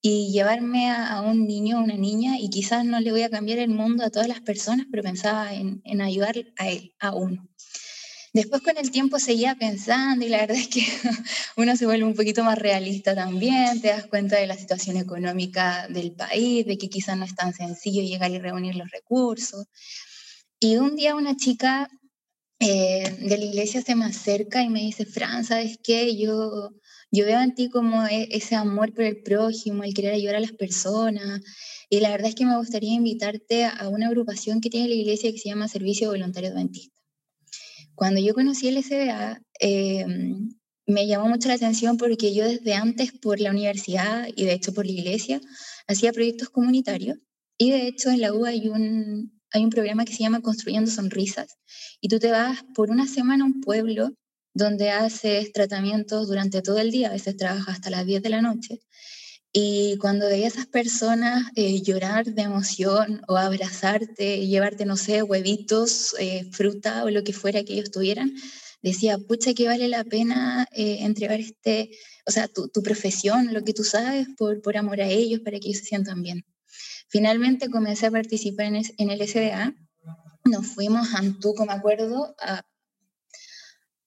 y 0.00 0.30
llevarme 0.32 0.92
a, 0.92 1.22
un 1.22 1.48
niño 1.48 1.78
o 1.78 1.82
una 1.82 1.96
niña 1.96 2.38
y 2.38 2.50
quizás 2.50 2.84
no 2.84 3.00
le 3.00 3.10
voy 3.10 3.22
a 3.22 3.30
cambiar 3.30 3.58
el 3.58 3.70
mundo 3.70 4.04
a 4.04 4.10
todas 4.10 4.28
las 4.28 4.42
personas, 4.42 4.86
pero 4.92 5.02
pensaba 5.02 5.54
en, 5.54 5.80
en 5.84 6.00
ayudar 6.02 6.36
a 6.56 6.68
él, 6.68 6.94
a 7.00 7.12
uno. 7.16 7.48
Después 8.36 8.60
con 8.60 8.76
el 8.76 8.90
tiempo 8.90 9.18
seguía 9.18 9.54
pensando 9.54 10.22
y 10.22 10.28
la 10.28 10.40
verdad 10.40 10.58
es 10.58 10.68
que 10.68 10.82
uno 11.56 11.74
se 11.74 11.86
vuelve 11.86 12.04
un 12.04 12.14
poquito 12.14 12.44
más 12.44 12.58
realista 12.58 13.14
también, 13.14 13.80
te 13.80 13.88
das 13.88 14.08
cuenta 14.08 14.36
de 14.36 14.46
la 14.46 14.58
situación 14.58 14.98
económica 14.98 15.88
del 15.88 16.12
país, 16.12 16.66
de 16.66 16.76
que 16.76 16.90
quizás 16.90 17.16
no 17.16 17.24
es 17.24 17.34
tan 17.34 17.54
sencillo 17.54 18.02
llegar 18.02 18.30
y 18.30 18.38
reunir 18.38 18.76
los 18.76 18.90
recursos. 18.90 19.64
Y 20.60 20.76
un 20.76 20.96
día 20.96 21.14
una 21.14 21.34
chica 21.34 21.88
eh, 22.60 23.16
de 23.20 23.38
la 23.38 23.44
iglesia 23.46 23.80
se 23.80 23.94
me 23.94 24.04
acerca 24.04 24.62
y 24.62 24.68
me 24.68 24.80
dice, 24.80 25.06
Fran, 25.06 25.42
¿sabes 25.42 25.78
qué? 25.82 26.14
Yo, 26.18 26.72
yo 27.10 27.24
veo 27.24 27.40
en 27.40 27.54
ti 27.54 27.70
como 27.70 28.06
e, 28.06 28.28
ese 28.32 28.54
amor 28.54 28.92
por 28.92 29.04
el 29.04 29.22
prójimo, 29.22 29.82
el 29.82 29.94
querer 29.94 30.12
ayudar 30.12 30.36
a 30.36 30.40
las 30.40 30.52
personas. 30.52 31.40
Y 31.88 32.00
la 32.00 32.10
verdad 32.10 32.28
es 32.28 32.34
que 32.34 32.44
me 32.44 32.58
gustaría 32.58 32.92
invitarte 32.92 33.64
a 33.64 33.88
una 33.88 34.08
agrupación 34.08 34.60
que 34.60 34.68
tiene 34.68 34.88
la 34.88 34.94
iglesia 34.94 35.32
que 35.32 35.38
se 35.38 35.48
llama 35.48 35.68
Servicio 35.68 36.10
Voluntario 36.10 36.50
Adventista. 36.50 36.95
Cuando 37.96 38.20
yo 38.20 38.34
conocí 38.34 38.68
el 38.68 38.76
SBA, 38.76 39.40
em, 39.58 40.50
me 40.86 41.06
llamó 41.06 41.28
mucho 41.28 41.48
la 41.48 41.54
atención 41.54 41.96
porque 41.96 42.34
yo 42.34 42.44
desde 42.44 42.74
antes 42.74 43.10
por 43.12 43.40
la 43.40 43.50
universidad 43.50 44.28
y 44.36 44.44
de 44.44 44.52
hecho 44.52 44.72
por 44.74 44.84
la 44.86 44.92
iglesia 44.92 45.40
hacía 45.88 46.12
proyectos 46.12 46.50
comunitarios 46.50 47.18
y 47.58 47.70
de 47.70 47.88
hecho 47.88 48.10
en 48.10 48.20
la 48.20 48.34
U 48.34 48.44
hay 48.44 48.68
un, 48.68 49.40
hay 49.50 49.64
un 49.64 49.70
programa 49.70 50.04
que 50.04 50.12
se 50.12 50.20
llama 50.20 50.42
Construyendo 50.42 50.90
Sonrisas 50.90 51.56
y 52.00 52.08
tú 52.08 52.18
te 52.18 52.30
vas 52.30 52.62
por 52.74 52.90
una 52.90 53.08
semana 53.08 53.44
a 53.44 53.46
un 53.46 53.60
pueblo 53.62 54.12
donde 54.52 54.90
haces 54.90 55.52
tratamientos 55.52 56.28
durante 56.28 56.62
todo 56.62 56.78
el 56.78 56.90
día, 56.90 57.08
a 57.08 57.12
veces 57.12 57.36
trabajas 57.36 57.76
hasta 57.76 57.90
las 57.90 58.06
10 58.06 58.22
de 58.22 58.30
la 58.30 58.42
noche. 58.42 58.80
Y 59.58 59.96
cuando 59.96 60.26
veía 60.26 60.44
a 60.44 60.48
esas 60.48 60.66
personas 60.66 61.44
eh, 61.54 61.80
llorar 61.80 62.26
de 62.26 62.42
emoción 62.42 63.22
o 63.26 63.38
abrazarte, 63.38 64.46
llevarte, 64.46 64.84
no 64.84 64.98
sé, 64.98 65.22
huevitos, 65.22 66.14
eh, 66.18 66.46
fruta 66.52 67.04
o 67.04 67.08
lo 67.08 67.24
que 67.24 67.32
fuera 67.32 67.64
que 67.64 67.72
ellos 67.72 67.90
tuvieran, 67.90 68.34
decía, 68.82 69.16
pucha, 69.16 69.54
que 69.54 69.66
vale 69.66 69.88
la 69.88 70.04
pena 70.04 70.68
eh, 70.72 70.98
entregar 71.06 71.40
este, 71.40 71.90
o 72.26 72.30
sea, 72.32 72.48
tu, 72.48 72.68
tu, 72.68 72.82
profesión, 72.82 73.54
lo 73.54 73.64
que 73.64 73.72
tú 73.72 73.82
sabes, 73.82 74.28
por, 74.36 74.60
por 74.60 74.76
amor 74.76 75.00
a 75.00 75.08
ellos, 75.08 75.40
para 75.40 75.58
que 75.58 75.68
ellos 75.68 75.80
se 75.80 75.86
sientan 75.86 76.20
bien. 76.20 76.44
Finalmente 77.08 77.70
comencé 77.70 78.08
a 78.08 78.10
participar 78.10 78.66
en, 78.66 78.82
en 78.98 79.10
el 79.10 79.26
SDA. 79.26 79.74
Nos 80.44 80.66
fuimos 80.66 81.14
a 81.14 81.20
Antuco, 81.20 81.64
me 81.64 81.72
acuerdo, 81.72 82.36
a, 82.40 82.62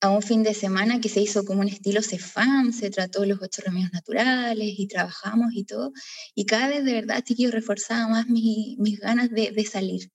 a 0.01 0.09
un 0.09 0.21
fin 0.21 0.43
de 0.43 0.53
semana 0.53 1.01
que 1.01 1.09
se 1.09 1.21
hizo 1.21 1.43
como 1.43 1.61
un 1.61 1.67
estilo 1.67 2.01
Cefam, 2.01 2.71
se 2.71 2.89
trató 2.89 3.25
los 3.25 3.41
ocho 3.41 3.61
remedios 3.65 3.91
naturales 3.91 4.73
y 4.77 4.87
trabajamos 4.87 5.53
y 5.53 5.65
todo. 5.65 5.91
Y 6.35 6.45
cada 6.45 6.69
vez 6.69 6.85
de 6.85 6.93
verdad, 6.93 7.23
chiquillos, 7.23 7.53
reforzaba 7.53 8.07
más 8.07 8.27
mi, 8.27 8.75
mis 8.79 8.99
ganas 8.99 9.29
de, 9.29 9.51
de 9.51 9.65
salir. 9.65 10.11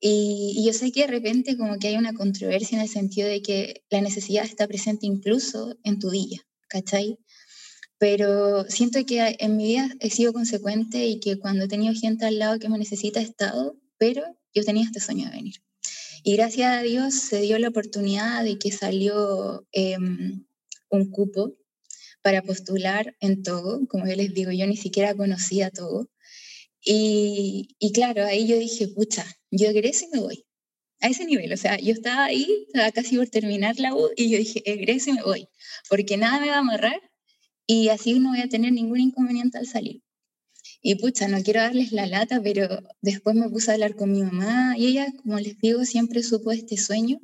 Y, 0.00 0.54
y, 0.56 0.66
yo 0.66 0.72
sé 0.72 0.92
que 0.92 1.02
de 1.02 1.06
repente 1.08 1.56
como 1.56 1.78
que 1.78 1.88
hay 1.88 1.96
una 1.96 2.12
controversia 2.12 2.76
en 2.76 2.82
el 2.82 2.88
sentido 2.88 3.28
de 3.28 3.42
que 3.42 3.82
la 3.90 4.00
necesidad 4.00 4.44
está 4.44 4.66
presente 4.68 5.06
incluso 5.06 5.76
en 5.84 5.98
tu 5.98 6.10
día, 6.10 6.40
¿cachai? 6.68 7.18
Pero 7.98 8.64
siento 8.68 9.04
que 9.06 9.36
en 9.38 9.56
mi 9.56 9.64
vida 9.64 9.88
he 10.00 10.10
sido 10.10 10.32
consecuente 10.32 11.06
y 11.06 11.18
que 11.18 11.38
cuando 11.38 11.64
he 11.64 11.68
tenido 11.68 11.94
gente 11.94 12.26
al 12.26 12.38
lado 12.38 12.58
que 12.58 12.68
me 12.68 12.78
necesita 12.78 13.20
he 13.20 13.24
estado, 13.24 13.80
pero 13.98 14.22
yo 14.54 14.64
tenía 14.64 14.84
este 14.84 15.00
sueño 15.00 15.24
de 15.26 15.36
venir. 15.36 15.65
Y 16.28 16.34
gracias 16.34 16.72
a 16.72 16.82
Dios 16.82 17.14
se 17.14 17.40
dio 17.40 17.56
la 17.60 17.68
oportunidad 17.68 18.42
de 18.42 18.58
que 18.58 18.72
salió 18.72 19.64
eh, 19.70 19.96
un 19.96 21.10
cupo 21.12 21.54
para 22.20 22.42
postular 22.42 23.14
en 23.20 23.44
Togo. 23.44 23.86
Como 23.86 24.08
yo 24.08 24.16
les 24.16 24.34
digo, 24.34 24.50
yo 24.50 24.66
ni 24.66 24.76
siquiera 24.76 25.14
conocía 25.14 25.70
Togo. 25.70 26.10
Y, 26.84 27.76
y 27.78 27.92
claro, 27.92 28.24
ahí 28.24 28.48
yo 28.48 28.58
dije, 28.58 28.88
pucha, 28.88 29.24
yo 29.52 29.68
egreso 29.68 30.06
y 30.06 30.16
me 30.16 30.20
voy. 30.20 30.44
A 31.00 31.06
ese 31.10 31.26
nivel, 31.26 31.52
o 31.52 31.56
sea, 31.56 31.78
yo 31.78 31.92
estaba 31.92 32.24
ahí, 32.24 32.66
estaba 32.66 32.90
casi 32.90 33.16
por 33.16 33.28
terminar 33.28 33.78
la 33.78 33.94
U 33.94 34.10
y 34.16 34.28
yo 34.28 34.38
dije, 34.38 34.62
egreso 34.68 35.10
y 35.10 35.12
me 35.12 35.22
voy, 35.22 35.48
porque 35.88 36.16
nada 36.16 36.40
me 36.40 36.48
va 36.48 36.56
a 36.56 36.58
amarrar 36.58 37.00
y 37.68 37.90
así 37.90 38.18
no 38.18 38.30
voy 38.30 38.40
a 38.40 38.48
tener 38.48 38.72
ningún 38.72 38.98
inconveniente 38.98 39.58
al 39.58 39.66
salir. 39.68 40.02
Y 40.82 40.96
pucha, 40.96 41.28
no 41.28 41.42
quiero 41.42 41.60
darles 41.60 41.92
la 41.92 42.06
lata, 42.06 42.40
pero 42.42 42.68
después 43.02 43.34
me 43.36 43.48
puse 43.48 43.70
a 43.70 43.74
hablar 43.74 43.96
con 43.96 44.12
mi 44.12 44.22
mamá 44.22 44.76
y 44.78 44.86
ella, 44.88 45.12
como 45.22 45.38
les 45.38 45.58
digo, 45.58 45.84
siempre 45.84 46.22
supo 46.22 46.52
este 46.52 46.76
sueño, 46.76 47.18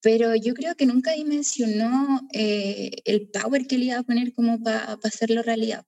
pero 0.00 0.34
yo 0.36 0.54
creo 0.54 0.74
que 0.74 0.86
nunca 0.86 1.12
dimensionó 1.12 2.20
eh, 2.32 2.90
el 3.04 3.28
power 3.30 3.66
que 3.66 3.78
le 3.78 3.86
iba 3.86 3.98
a 3.98 4.02
poner 4.02 4.32
como 4.32 4.62
para 4.62 4.96
pa 4.98 5.08
hacerlo 5.08 5.42
realidad. 5.42 5.84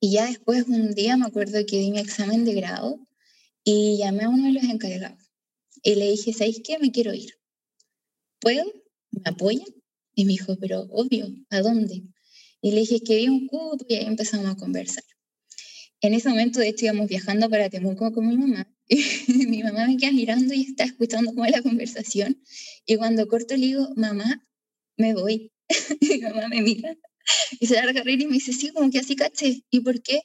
Y 0.00 0.12
ya 0.12 0.26
después, 0.26 0.64
un 0.68 0.94
día, 0.94 1.16
me 1.16 1.26
acuerdo 1.26 1.64
que 1.66 1.78
di 1.78 1.90
mi 1.90 1.98
examen 1.98 2.44
de 2.44 2.54
grado 2.54 3.00
y 3.64 3.98
llamé 3.98 4.24
a 4.24 4.28
uno 4.28 4.44
de 4.46 4.52
los 4.52 4.64
encargados 4.64 5.28
y 5.82 5.94
le 5.94 6.10
dije, 6.10 6.32
¿sabéis 6.32 6.60
qué? 6.64 6.78
Me 6.78 6.90
quiero 6.90 7.12
ir. 7.14 7.34
¿Puedo? 8.40 8.64
¿Me 9.10 9.22
apoyan? 9.24 9.66
Y 10.14 10.24
me 10.24 10.32
dijo, 10.32 10.56
pero 10.58 10.82
obvio, 10.90 11.28
¿a 11.50 11.60
dónde? 11.60 12.04
Y 12.60 12.72
le 12.72 12.80
dije 12.80 13.00
que 13.00 13.16
vi 13.16 13.28
un 13.28 13.46
cupo 13.46 13.84
y 13.88 13.94
ahí 13.94 14.06
empezamos 14.06 14.46
a 14.46 14.56
conversar. 14.56 15.04
En 16.00 16.14
ese 16.14 16.28
momento, 16.28 16.60
de 16.60 16.68
hecho, 16.68 16.86
íbamos 16.86 17.08
viajando 17.08 17.50
para 17.50 17.68
Temuco 17.70 18.12
con 18.12 18.28
mi 18.28 18.36
mamá. 18.36 18.66
Mi 19.48 19.62
mamá 19.62 19.86
me 19.86 19.96
queda 19.96 20.12
mirando 20.12 20.54
y 20.54 20.62
está 20.62 20.84
escuchando 20.84 21.32
como 21.32 21.44
la 21.46 21.60
conversación. 21.60 22.42
Y 22.86 22.96
cuando 22.96 23.26
corto 23.28 23.54
le 23.56 23.66
digo, 23.66 23.88
mamá, 23.96 24.46
me 24.96 25.14
voy. 25.14 25.52
mi 26.00 26.18
mamá 26.18 26.48
me 26.48 26.62
mira 26.62 26.96
y 27.60 27.66
se 27.66 27.74
larga 27.74 28.00
a 28.00 28.04
reír 28.04 28.22
y 28.22 28.26
me 28.26 28.34
dice, 28.34 28.52
sí, 28.52 28.70
como 28.70 28.90
que 28.90 28.98
así 28.98 29.16
caché. 29.16 29.64
¿Y 29.70 29.80
por 29.80 30.02
qué? 30.02 30.22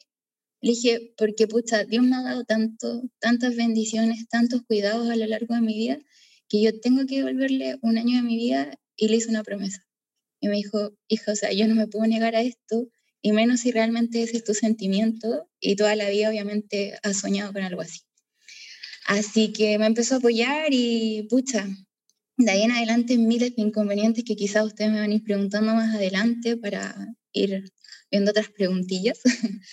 Le 0.62 0.72
dije, 0.72 1.14
porque 1.18 1.48
pucha, 1.48 1.84
Dios 1.84 2.04
me 2.04 2.16
ha 2.16 2.22
dado 2.22 2.44
tanto, 2.46 3.04
tantas 3.20 3.56
bendiciones, 3.56 4.28
tantos 4.30 4.62
cuidados 4.64 5.10
a 5.10 5.16
lo 5.16 5.26
largo 5.26 5.56
de 5.56 5.62
mi 5.62 5.76
vida, 5.76 6.00
que 6.48 6.62
yo 6.62 6.80
tengo 6.80 7.06
que 7.06 7.18
devolverle 7.18 7.78
un 7.82 7.98
año 7.98 8.18
de 8.18 8.24
mi 8.24 8.38
vida 8.38 8.74
y 8.96 9.10
le 9.10 9.18
hice 9.18 9.30
una 9.30 9.44
promesa. 9.44 9.86
Y 10.40 10.48
me 10.48 10.56
dijo, 10.56 10.94
hija, 11.08 11.34
o 11.34 11.36
sea, 11.36 11.52
yo 11.52 11.68
no 11.68 11.76
me 11.76 11.88
puedo 11.88 12.06
negar 12.08 12.36
a 12.36 12.42
esto 12.42 12.88
y 13.24 13.32
menos 13.32 13.62
si 13.62 13.72
realmente 13.72 14.22
ese 14.22 14.38
es 14.38 14.44
tu 14.44 14.54
sentimiento 14.54 15.50
y 15.60 15.78
toda 15.78 15.96
la 15.96 16.10
vida 16.10 16.30
obviamente 16.30 17.00
has 17.02 17.22
soñado 17.22 17.54
con 17.54 17.64
algo 17.64 17.82
así. 17.82 18.02
Así 19.06 19.54
que 19.54 19.80
me 19.80 19.86
empezó 19.86 20.16
a 20.16 20.18
apoyar 20.18 20.68
y 20.72 21.26
pucha, 21.30 21.66
de 22.38 22.52
ahí 22.52 22.64
en 22.64 22.72
adelante 22.72 23.18
miles 23.18 23.56
de 23.56 23.62
inconvenientes 23.62 24.26
que 24.26 24.36
quizás 24.36 24.66
ustedes 24.66 24.92
me 24.92 25.00
van 25.00 25.12
a 25.12 25.16
ir 25.16 25.24
preguntando 25.24 25.74
más 25.74 25.96
adelante 25.96 26.58
para 26.58 27.16
ir 27.32 27.72
viendo 28.12 28.32
otras 28.32 28.50
preguntillas, 28.50 29.22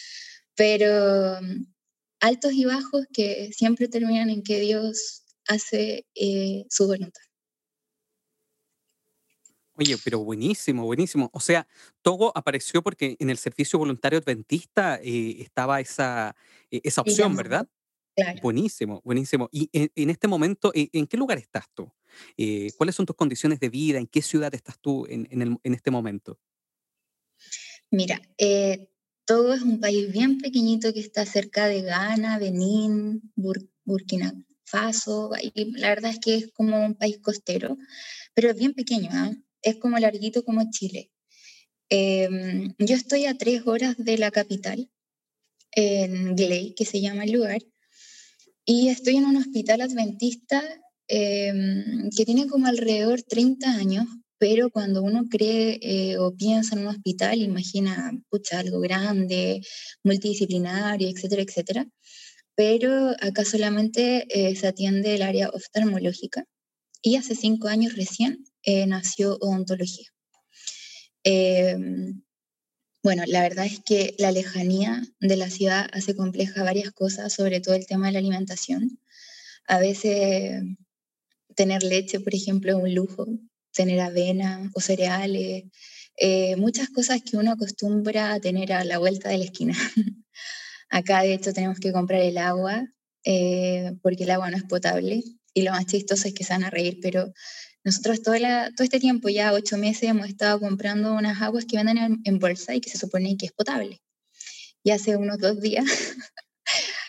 pero 0.55 1.41
altos 2.21 2.53
y 2.53 2.65
bajos 2.65 3.07
que 3.13 3.51
siempre 3.53 3.89
terminan 3.89 4.31
en 4.31 4.45
que 4.45 4.61
Dios 4.61 5.25
hace 5.49 6.07
eh, 6.15 6.67
su 6.71 6.87
voluntad. 6.87 7.23
Oye, 9.81 9.97
pero 10.05 10.19
buenísimo, 10.23 10.85
buenísimo. 10.85 11.31
O 11.33 11.41
sea, 11.41 11.67
Togo 12.03 12.33
apareció 12.37 12.83
porque 12.83 13.17
en 13.19 13.31
el 13.31 13.39
servicio 13.39 13.79
voluntario 13.79 14.19
adventista 14.19 14.97
eh, 15.03 15.37
estaba 15.41 15.81
esa, 15.81 16.37
eh, 16.71 16.81
esa 16.85 17.01
opción, 17.01 17.35
¿verdad? 17.35 17.67
Claro. 18.15 18.41
Buenísimo, 18.43 19.01
buenísimo. 19.05 19.49
Y 19.53 19.71
en, 19.73 19.91
en 19.95 20.11
este 20.11 20.29
momento, 20.29 20.73
¿en, 20.75 20.91
en 20.93 21.07
qué 21.07 21.17
lugar 21.17 21.39
estás 21.39 21.67
tú? 21.75 21.93
Eh, 22.37 22.73
¿Cuáles 22.77 22.97
son 22.97 23.07
tus 23.07 23.17
condiciones 23.17 23.61
de 23.61 23.71
vida? 23.71 23.99
¿En 23.99 24.07
qué 24.09 24.23
ciudad 24.23 24.55
estás 24.55 24.79
tú 24.81 25.07
en, 25.09 25.29
en, 25.31 25.43
el- 25.43 25.59
este 25.75 25.91
momento? 25.91 26.39
Mira, 27.91 28.21
eh, 28.39 28.89
Togo 29.27 29.53
es 29.55 29.63
un 29.63 29.81
país 29.81 30.11
bien 30.13 30.39
pequeñito 30.39 30.93
que 30.93 31.01
está 31.01 31.25
cerca 31.27 31.67
de 31.69 31.83
Ghana, 31.83 32.39
Benín, 32.39 33.33
Bur- 33.37 33.69
Burkina 33.85 34.33
Faso. 34.65 35.31
y 35.41 35.73
la 35.79 35.89
verdad 35.91 36.13
es 36.13 36.19
que 36.21 36.35
es 36.37 36.53
como 36.53 36.85
un 36.85 36.95
país 36.95 37.19
costero, 37.21 37.77
pero 38.35 38.51
es 38.51 38.57
bien 38.57 38.75
pequeño, 38.75 39.11
¿ah? 39.13 39.33
Es 39.63 39.77
como 39.77 39.99
larguito 39.99 40.45
como 40.45 40.71
Chile. 40.71 41.11
Em, 41.91 42.75
yo 42.79 42.95
estoy 42.95 43.27
a 43.27 43.37
tres 43.37 43.67
horas 43.67 43.97
de 43.99 44.17
la 44.19 44.31
capital, 44.31 44.89
en 45.73 46.37
Gley, 46.37 46.75
que 46.75 46.85
se 46.85 47.01
llama 47.01 47.25
el 47.25 47.33
lugar, 47.33 47.63
y 48.65 48.89
estoy 48.89 49.17
en 49.17 49.25
un 49.25 49.37
hospital 49.37 49.81
adventista 49.81 50.63
em, 51.09 52.11
que 52.17 52.25
tiene 52.25 52.47
como 52.47 52.67
alrededor 52.69 53.23
30 53.23 53.73
años, 53.73 54.07
pero 54.39 54.71
cuando 54.71 55.03
uno 55.03 55.25
cree 55.29 55.79
eh, 55.83 56.19
o 56.19 56.35
piensa 56.37 56.77
en 56.77 56.83
un 56.83 56.89
hospital, 56.89 57.43
imagina, 57.43 58.13
pucha, 58.31 58.61
algo 58.61 58.81
grande, 58.81 59.61
multidisciplinario, 60.05 61.09
etcétera, 61.09 61.43
etcétera. 61.43 61.87
Pero 62.55 63.11
acá 63.21 63.45
solamente 63.45 64.27
eh, 64.31 64.55
se 64.57 64.67
atiende 64.69 65.15
el 65.17 65.23
área 65.23 65.51
oftalmológica 65.51 66.45
y 67.03 67.17
hace 67.17 67.35
cinco 67.35 67.69
años 67.69 67.97
recién 67.97 68.45
eh, 68.63 68.87
nació 68.87 69.37
odontología. 69.41 70.09
Em, 71.25 72.23
bueno, 73.03 73.25
la 73.27 73.43
verdad 73.43 73.67
es 73.67 73.81
que 73.85 74.15
la 74.19 74.33
lejanía 74.33 75.03
de 75.21 75.37
la 75.37 75.51
ciudad 75.51 75.89
hace 75.93 76.15
compleja 76.15 76.63
varias 76.63 76.93
cosas, 76.93 77.33
sobre 77.33 77.61
todo 77.61 77.75
el 77.75 77.87
tema 77.87 78.07
de 78.07 78.13
la 78.13 78.19
alimentación. 78.19 79.01
A 79.67 79.79
veces 79.79 80.63
tener 81.55 81.83
leche, 81.83 82.21
por 82.21 82.35
ejemplo, 82.35 82.73
es 82.73 82.83
un 82.83 82.95
lujo, 82.95 83.27
tener 83.73 84.01
avena 84.01 84.71
o 84.75 84.81
cereales, 84.81 85.65
eh, 86.17 86.57
muchas 86.57 86.91
cosas 86.91 87.23
que 87.23 87.37
uno 87.37 87.53
acostumbra 87.53 88.33
a 88.33 88.41
tener 88.41 88.73
a 88.73 88.85
la 88.85 88.99
vuelta 88.99 89.29
de 89.31 89.39
la 89.39 89.45
esquina. 89.45 89.75
Acá, 90.91 91.23
de 91.23 91.35
hecho, 91.35 91.53
tenemos 91.53 91.79
que 91.79 91.93
comprar 91.93 92.21
el 92.21 92.39
agua 92.39 92.87
eh, 93.25 93.93
porque 94.03 94.25
el 94.25 94.31
agua 94.31 94.51
no 94.51 94.57
es 94.57 94.65
potable 94.65 95.23
y 95.55 95.63
lo 95.63 95.73
más 95.73 95.87
chistoso 95.87 96.29
es 96.29 96.35
que 96.35 96.45
se 96.45 96.53
van 96.53 96.65
a 96.65 96.71
reír, 96.71 96.99
pero 97.03 97.33
nosotros 97.85 98.23
todo, 98.23 98.37
la- 98.39 98.71
todo 98.77 98.85
este 98.85 99.01
tiempo, 99.01 99.29
ya 99.29 99.53
ocho 99.53 99.77
meses, 99.79 100.05
hemos 100.05 100.29
estado 100.29 100.61
comprando 100.61 101.15
unas 101.15 101.41
aguas 101.43 101.65
que 101.65 101.77
venden 101.77 101.99
en, 101.99 102.21
en 102.25 102.39
bolsa 102.39 102.75
y 102.75 102.81
que 102.81 102.91
se 102.91 102.99
supone 102.99 103.37
que 103.37 103.47
es 103.47 103.53
potable. 103.53 104.01
Y 104.83 104.91
hace 104.93 105.17
unos 105.17 105.39
dos 105.39 105.61
días 105.61 105.85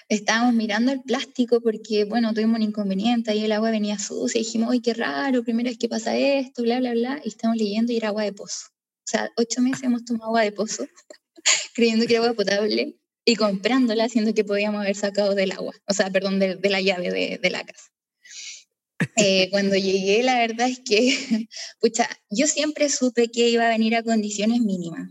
estábamos 0.10 0.54
mirando 0.54 0.92
el 0.92 1.02
plástico 1.02 1.62
porque, 1.62 2.06
bueno, 2.06 2.34
tuvimos 2.34 2.58
un 2.58 2.64
inconveniente, 2.64 3.32
ahí 3.32 3.44
el 3.46 3.52
agua 3.52 3.72
venía 3.72 3.98
sucia, 4.00 4.40
y 4.42 4.44
dijimos, 4.44 4.72
¡ay, 4.72 4.82
qué 4.82 4.94
raro! 4.94 5.44
Primera 5.44 5.70
vez 5.70 5.78
que 5.78 5.90
pasa 5.90 6.16
esto, 6.18 6.64
bla, 6.64 6.80
bla, 6.80 6.92
bla, 6.94 7.22
y 7.24 7.30
estamos 7.30 7.58
leyendo 7.58 7.92
y 7.94 7.98
era 7.98 8.10
agua 8.10 8.24
de 8.24 8.34
pozo. 8.34 8.68
O 8.72 9.08
sea, 9.12 9.30
ocho 9.38 9.62
meses 9.62 9.84
hemos 9.84 10.06
tomado 10.06 10.26
agua 10.28 10.42
de 10.44 10.52
pozo, 10.52 10.86
creyendo 11.76 12.06
que 12.08 12.16
era 12.16 12.24
agua 12.24 12.36
potable, 12.36 12.98
y 13.26 13.36
comprándola, 13.36 14.06
haciendo 14.06 14.34
que 14.34 14.44
podíamos 14.44 14.82
haber 14.82 14.96
sacado 14.96 15.36
del 15.36 15.52
agua, 15.52 15.74
o 15.88 15.94
sea, 15.94 16.10
perdón, 16.10 16.40
de, 16.40 16.58
la 16.70 16.82
llave 16.82 17.12
de, 17.12 17.40
de 17.42 17.50
la 17.50 17.64
casa. 17.64 17.91
Eh, 19.18 19.50
cuando 19.52 19.76
llegué, 19.76 20.24
la 20.24 20.40
verdad 20.40 20.70
es 20.70 20.80
que, 20.80 21.48
pucha, 21.80 22.08
yo 22.30 22.48
siempre 22.48 22.90
supe 22.90 23.30
que 23.30 23.50
iba 23.50 23.66
a 23.66 23.70
venir 23.70 23.96
a 23.96 24.04
condiciones 24.04 24.62
mínimas. 24.62 25.10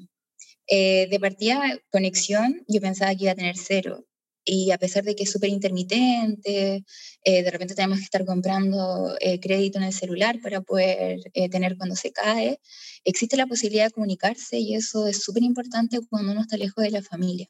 Eh, 0.66 1.09
de 1.11 1.20
partida, 1.20 1.61
conexión, 1.90 2.64
yo 2.68 2.80
pensaba 2.80 3.14
que 3.14 3.25
iba 3.25 3.32
a 3.32 3.37
tener 3.37 3.56
cero. 3.56 4.06
Y 4.44 4.70
a 4.70 4.78
pesar 4.78 5.04
de 5.04 5.14
que 5.14 5.25
es 5.25 5.30
súper 5.30 5.50
intermitente, 5.50 6.85
eh, 7.25 7.42
de 7.42 7.50
repente 7.50 7.75
tenemos 7.75 7.99
que 7.99 8.04
estar 8.04 8.25
comprando 8.25 9.14
crédito 9.42 9.78
en 9.78 9.85
el 9.85 9.92
celular 9.92 10.40
para 10.40 10.62
poder 10.62 11.20
tener 11.50 11.76
cuando 11.76 11.94
se 11.94 12.11
cae, 12.12 12.59
existe 13.04 13.37
la 13.37 13.47
posibilidad 13.47 13.87
de 13.87 13.90
comunicarse 13.92 14.59
y 14.59 14.75
eso 14.75 15.06
es 15.06 15.23
súper 15.23 15.42
importante 15.42 16.00
cuando 16.09 16.32
uno 16.32 16.40
está 16.42 16.56
lejos 16.56 16.82
de 16.82 16.90
la 16.90 17.02
familia. 17.02 17.49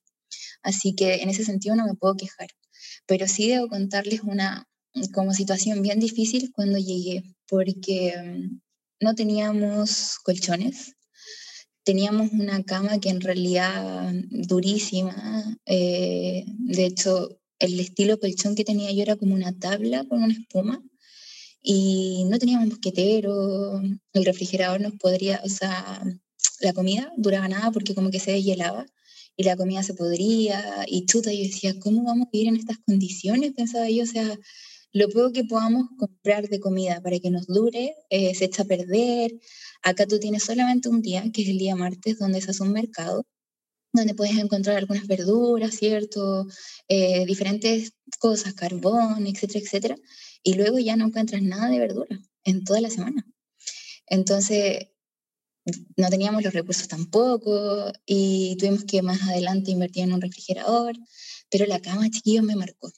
Así 0.62 0.94
que 0.94 1.22
en 1.22 1.28
ese 1.30 1.44
sentido 1.44 1.76
no 1.76 1.86
me 1.86 1.94
puedo 1.94 2.16
quejar. 2.16 2.48
Pero 3.06 3.26
sí 3.28 3.48
debo 3.48 3.68
contarles 3.68 4.20
una, 4.22 4.68
como 5.12 5.32
situación 5.32 5.82
bien 5.82 6.00
difícil 6.00 6.50
cuando 6.52 6.78
llegué, 6.78 7.22
porque 7.48 8.14
mm, 8.16 8.60
no 9.00 9.14
teníamos 9.14 10.18
colchones, 10.22 10.94
teníamos 11.84 12.32
una 12.32 12.62
cama 12.64 13.00
que 13.00 13.08
en 13.08 13.20
realidad 13.20 14.12
durísima, 14.30 15.58
eh, 15.66 16.44
de 16.46 16.84
hecho 16.86 17.40
el 17.58 17.78
estilo 17.78 18.18
colchón 18.18 18.54
que 18.54 18.64
tenía 18.64 18.90
yo 18.90 19.02
era 19.02 19.16
como 19.16 19.34
una 19.34 19.52
tabla 19.58 20.04
con 20.04 20.22
una 20.22 20.32
espuma 20.32 20.82
y 21.62 22.24
no 22.28 22.38
teníamos 22.38 22.68
mosquetero, 22.68 23.82
el 24.14 24.24
refrigerador 24.24 24.80
nos 24.80 24.94
podría, 24.94 25.40
o 25.44 25.48
sea, 25.48 26.02
la 26.60 26.72
comida 26.72 27.12
duraba 27.16 27.48
nada 27.48 27.70
porque 27.70 27.94
como 27.94 28.10
que 28.10 28.18
se 28.18 28.32
deshielaba 28.32 28.86
y 29.36 29.44
la 29.44 29.56
comida 29.56 29.82
se 29.82 29.94
podría 29.94 30.84
y 30.86 31.06
chuta, 31.06 31.32
yo 31.32 31.42
decía, 31.42 31.78
¿cómo 31.80 32.04
vamos 32.04 32.26
a 32.26 32.30
vivir 32.32 32.48
en 32.48 32.56
estas 32.56 32.78
condiciones? 32.86 33.52
Pensaba 33.52 33.88
yo, 33.90 34.04
o 34.04 34.06
sea, 34.06 34.38
lo 34.92 35.08
poco 35.08 35.32
que 35.32 35.44
podamos 35.44 35.88
comprar 35.98 36.48
de 36.48 36.60
comida 36.60 37.00
para 37.00 37.18
que 37.18 37.30
nos 37.30 37.46
dure 37.46 37.94
eh, 38.10 38.34
se 38.34 38.46
echa 38.46 38.62
a 38.62 38.66
perder. 38.66 39.32
Acá 39.82 40.06
tú 40.06 40.18
tienes 40.18 40.42
solamente 40.44 40.88
un 40.88 41.02
día, 41.02 41.24
que 41.32 41.42
es 41.42 41.48
el 41.48 41.58
día 41.58 41.76
martes, 41.76 42.18
donde 42.18 42.40
se 42.40 42.50
hace 42.50 42.62
un 42.62 42.72
mercado, 42.72 43.24
donde 43.92 44.14
puedes 44.14 44.38
encontrar 44.38 44.76
algunas 44.76 45.06
verduras, 45.06 45.74
¿cierto? 45.74 46.46
Eh, 46.88 47.26
diferentes 47.26 47.92
cosas, 48.18 48.54
carbón, 48.54 49.26
etcétera, 49.26 49.60
etcétera. 49.64 49.96
Y 50.42 50.54
luego 50.54 50.78
ya 50.78 50.96
no 50.96 51.06
encuentras 51.06 51.42
nada 51.42 51.68
de 51.68 51.78
verdura 51.78 52.20
en 52.44 52.64
toda 52.64 52.80
la 52.80 52.90
semana. 52.90 53.26
Entonces, 54.06 54.88
no 55.96 56.08
teníamos 56.08 56.42
los 56.42 56.52
recursos 56.54 56.88
tampoco 56.88 57.92
y 58.06 58.56
tuvimos 58.58 58.84
que 58.84 59.02
más 59.02 59.22
adelante 59.22 59.70
invertir 59.70 60.04
en 60.04 60.12
un 60.14 60.20
refrigerador, 60.20 60.96
pero 61.50 61.66
la 61.66 61.80
cama, 61.80 62.10
chiquillos, 62.10 62.44
me 62.44 62.56
marcó 62.56 62.90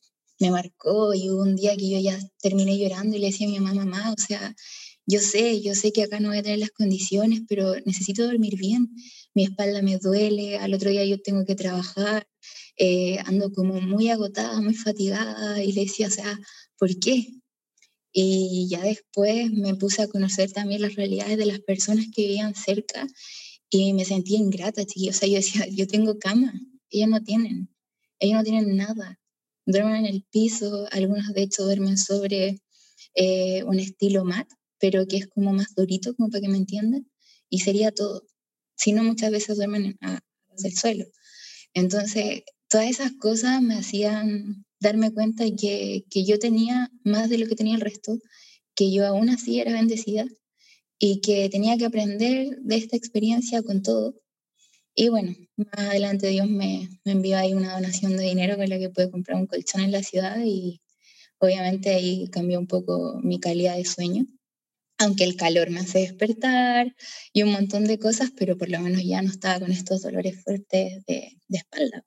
me 0.43 0.51
marcó 0.51 1.15
y 1.15 1.31
hubo 1.31 1.43
un 1.43 1.55
día 1.55 1.77
que 1.77 1.89
yo 1.89 2.01
ya 2.01 2.19
terminé 2.41 2.77
llorando 2.77 3.17
y 3.17 3.21
le 3.21 3.29
decía 3.29 3.47
a 3.47 3.51
mi 3.51 3.61
mamá, 3.61 3.75
mamá, 3.75 4.13
o 4.13 4.21
sea, 4.21 4.55
yo 5.07 5.21
sé, 5.21 5.63
yo 5.63 5.75
sé 5.77 5.93
que 5.93 6.03
acá 6.03 6.19
no 6.19 6.31
voy 6.31 6.39
a 6.39 6.43
tener 6.43 6.59
las 6.59 6.73
condiciones, 6.73 7.43
pero 7.49 7.77
necesito 7.87 8.25
dormir 8.27 8.57
bien, 8.59 8.89
mi 9.35 9.45
espalda 9.45 9.83
me 9.83 9.99
duele, 9.99 10.59
al 10.59 10.75
otro 10.75 10.91
día 10.91 11.05
yo 11.05 11.23
tengo 11.23 11.45
que 11.45 11.55
trabajar, 11.55 12.27
eh, 12.77 13.19
ando 13.25 13.53
como 13.53 13.81
muy 13.81 14.11
agotada, 14.11 14.61
muy 14.61 14.75
fatigada 14.75 15.63
y 15.63 15.71
le 15.73 15.83
decía, 15.83 16.09
o 16.09 16.11
sea, 16.11 16.37
¿por 16.77 16.99
qué? 16.99 17.29
Y 18.13 18.69
ya 18.69 18.83
después 18.83 19.53
me 19.53 19.77
puse 19.77 20.03
a 20.03 20.09
conocer 20.09 20.51
también 20.53 20.83
las 20.83 20.97
realidades 20.97 21.39
de 21.39 21.47
las 21.47 21.61
personas 21.61 22.07
que 22.15 22.23
vivían 22.23 22.55
cerca 22.57 23.07
y 23.71 23.93
me 23.95 24.05
sentía 24.05 24.39
ingrata, 24.39 24.85
chiquillos. 24.85 25.17
O 25.17 25.19
sea, 25.21 25.29
yo 25.29 25.37
decía, 25.37 25.67
yo 25.69 25.87
tengo 25.87 26.19
cama, 26.19 26.53
ellos 26.91 27.09
no 27.09 27.23
tienen, 27.23 27.71
ellos 28.19 28.39
no 28.39 28.45
tienen 28.45 28.77
nada 28.77 29.22
duermen 29.67 30.07
en 30.07 30.07
el 30.07 30.25
piso, 30.31 30.87
algunos 30.91 31.33
de 31.33 31.43
hecho 31.43 31.65
duermen 31.65 31.99
sobre 31.99 32.61
eh, 33.15 33.63
un 33.65 33.79
estilo 33.79 34.25
mat, 34.25 34.49
pero 34.79 35.07
que 35.07 35.19
es 35.19 35.29
como 35.29 35.53
más 35.53 35.75
durito, 35.75 36.15
como 36.15 36.31
para 36.31 36.43
que 36.43 36.49
me 36.49 36.57
entiendan, 36.59 37.09
y 37.49 37.61
sería 37.61 37.93
todo. 37.93 38.27
Si 38.77 38.93
no, 38.93 39.05
muchas 39.05 39.31
veces 39.31 39.57
duermen 39.57 39.97
a, 40.01 40.21
el 40.65 40.77
suelo. 40.77 41.05
Entonces, 41.75 42.43
todas 42.69 42.91
esas 42.91 43.13
cosas 43.13 43.63
me 43.63 43.75
hacían 43.75 44.65
darme 44.81 45.13
cuenta 45.13 45.45
que, 45.59 46.05
que 46.11 46.25
yo 46.25 46.39
tenía 46.39 46.91
más 47.05 47.31
de 47.31 47.39
lo 47.39 47.47
que 47.47 47.55
tenía 47.55 47.77
el 47.77 47.81
resto, 47.81 48.19
que 48.75 48.93
yo 48.93 49.07
aún 49.07 49.31
así 49.31 49.61
era 49.61 49.73
bendecida 49.73 50.27
y 50.99 51.21
que 51.21 51.49
tenía 51.49 51.77
que 51.77 51.87
aprender 51.87 52.59
de 52.63 52.77
esta 52.77 52.97
experiencia 52.97 53.63
con 53.63 53.83
todo 53.83 54.15
y 54.95 55.09
bueno, 55.09 55.35
más 55.57 55.89
adelante 55.89 56.29
Dios 56.29 56.49
me, 56.49 56.89
me, 57.05 57.13
envió 57.13 57.39
ahí 57.39 57.55
una 57.55 57.75
donación 57.75 58.17
de 58.17 58.25
dinero 58.25 58.57
con 58.57 58.69
la 58.69 58.79
que 58.79 58.91
pude 58.91 59.11
comprar 59.11 59.39
un 59.39 59.47
colchón 59.47 59.83
en 59.83 59.93
la 59.93 60.03
ciudad 60.03 60.39
y 60.45 60.83
obviamente 61.39 61.91
ahí 61.91 62.29
cambió 62.31 62.59
un 62.59 62.67
poco 62.67 63.19
mi 63.23 63.41
calidad 63.41 63.77
de 63.77 63.85
sueño. 63.85 64.27
Aunque 64.99 65.25
el 65.25 65.37
calor 65.37 65.71
me 65.71 65.81
hace 65.81 66.01
despertar 66.01 66.95
y 67.33 67.43
un 67.43 67.53
montón 67.53 67.85
de 67.85 67.99
cosas, 67.99 68.31
pero 68.37 68.57
por 68.57 68.69
lo 68.69 68.81
menos 68.81 69.03
ya 69.05 69.23
no 69.23 69.31
estaba 69.31 69.61
con 69.61 69.73
estos 69.73 70.03
dolores 70.03 70.43
fuertes 70.45 71.05
de, 71.07 71.39
de 71.49 71.59
espalda. 71.59 72.05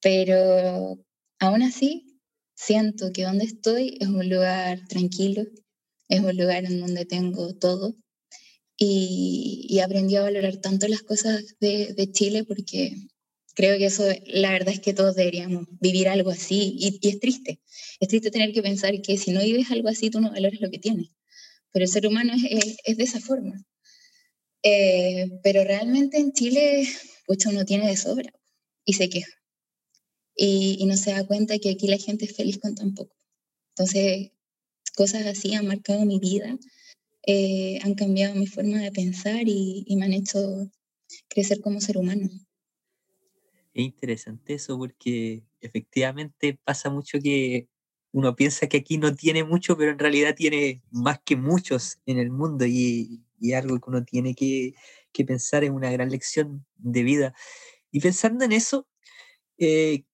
Pero 0.00 0.98
aún 1.38 1.62
así, 1.62 2.20
siento 2.54 3.12
que 3.12 3.24
donde 3.24 3.44
estoy 3.44 3.98
es 4.00 4.08
un 4.08 4.28
lugar 4.28 4.80
tranquilo, 4.88 5.44
es 6.08 6.20
un 6.20 6.36
lugar 6.36 6.64
en 6.64 6.80
donde 6.80 7.04
tengo 7.04 7.54
todo, 7.54 7.94
y, 8.76 9.66
y 9.68 9.80
aprendí 9.80 10.16
a 10.16 10.22
valorar 10.22 10.56
tanto 10.56 10.88
las 10.88 11.02
cosas 11.02 11.56
de, 11.60 12.10
Chile 12.12 12.44
porque 12.44 12.96
creo 13.54 13.78
que 13.78 13.86
eso, 13.86 14.04
la 14.26 14.50
verdad 14.52 14.74
es 14.74 14.80
que 14.80 14.94
todos 14.94 15.14
deberíamos 15.14 15.66
vivir 15.80 16.08
algo 16.08 16.30
así 16.30 16.74
y, 16.76 16.98
y, 17.00 17.08
es 17.08 17.20
triste, 17.20 17.60
es 18.00 18.08
triste 18.08 18.30
tener 18.30 18.52
que 18.52 18.62
pensar 18.62 19.00
que 19.00 19.16
si 19.16 19.30
no 19.30 19.40
vives 19.42 19.70
algo 19.70 19.88
así 19.88 20.10
tú 20.10 20.20
no 20.20 20.30
valoras 20.30 20.60
lo 20.60 20.70
que 20.70 20.78
tienes, 20.78 21.10
pero 21.72 21.84
el 21.84 21.90
ser 21.90 22.06
humano 22.06 22.32
es, 22.34 22.76
es, 22.84 22.96
de 22.96 23.04
esa 23.04 23.20
forma. 23.20 23.64
Eh, 24.62 25.28
pero 25.42 25.62
realmente 25.62 26.18
en 26.18 26.32
Chile, 26.32 26.88
pucha, 27.26 27.50
uno 27.50 27.64
tiene 27.64 27.86
de 27.86 27.96
sobra 27.96 28.32
y 28.84 28.94
se 28.94 29.08
queja. 29.10 29.30
Y, 30.36 30.78
y, 30.80 30.86
no 30.86 30.96
se 30.96 31.12
da 31.12 31.26
cuenta 31.26 31.58
que 31.58 31.70
aquí 31.70 31.86
la 31.86 31.98
gente 31.98 32.24
es 32.24 32.34
feliz 32.34 32.58
con 32.58 32.74
tan 32.74 32.94
poco. 32.94 33.14
Entonces, 33.70 34.30
cosas 34.96 35.26
así 35.26 35.54
han 35.54 35.66
marcado 35.66 36.04
mi 36.06 36.18
vida 36.18 36.58
eh, 37.26 37.78
han 37.82 37.94
cambiado 37.94 38.34
mi 38.34 38.46
forma 38.46 38.78
de 38.78 38.92
pensar 38.92 39.42
y, 39.46 39.86
me 39.96 40.04
han 40.04 40.12
hecho 40.12 40.70
crecer 41.28 41.60
como 41.60 41.80
ser 41.80 41.96
humano. 41.96 42.28
Es 43.72 43.84
interesante 43.84 44.54
eso 44.54 44.76
porque 44.76 45.42
efectivamente 45.60 46.58
pasa 46.64 46.90
mucho 46.90 47.18
que 47.20 47.68
uno 48.12 48.36
piensa 48.36 48.68
que 48.68 48.76
aquí 48.76 48.98
no 48.98 49.14
tiene 49.14 49.42
mucho, 49.42 49.76
pero 49.76 49.90
en 49.90 49.98
realidad 49.98 50.34
tiene 50.36 50.82
más 50.90 51.18
que 51.24 51.36
muchos 51.36 51.98
en 52.06 52.18
el 52.18 52.30
mundo 52.30 52.66
y, 52.66 53.22
algo 53.54 53.78
que 53.78 53.90
uno 53.90 54.04
tiene 54.04 54.34
que, 54.34 54.74
pensar 55.26 55.64
es 55.64 55.70
una 55.70 55.90
gran 55.90 56.10
lección 56.10 56.66
de 56.76 57.02
vida. 57.02 57.34
Y 57.90 58.00
pensando 58.00 58.44
en 58.44 58.52
eso, 58.52 58.86
eh, 59.58 60.04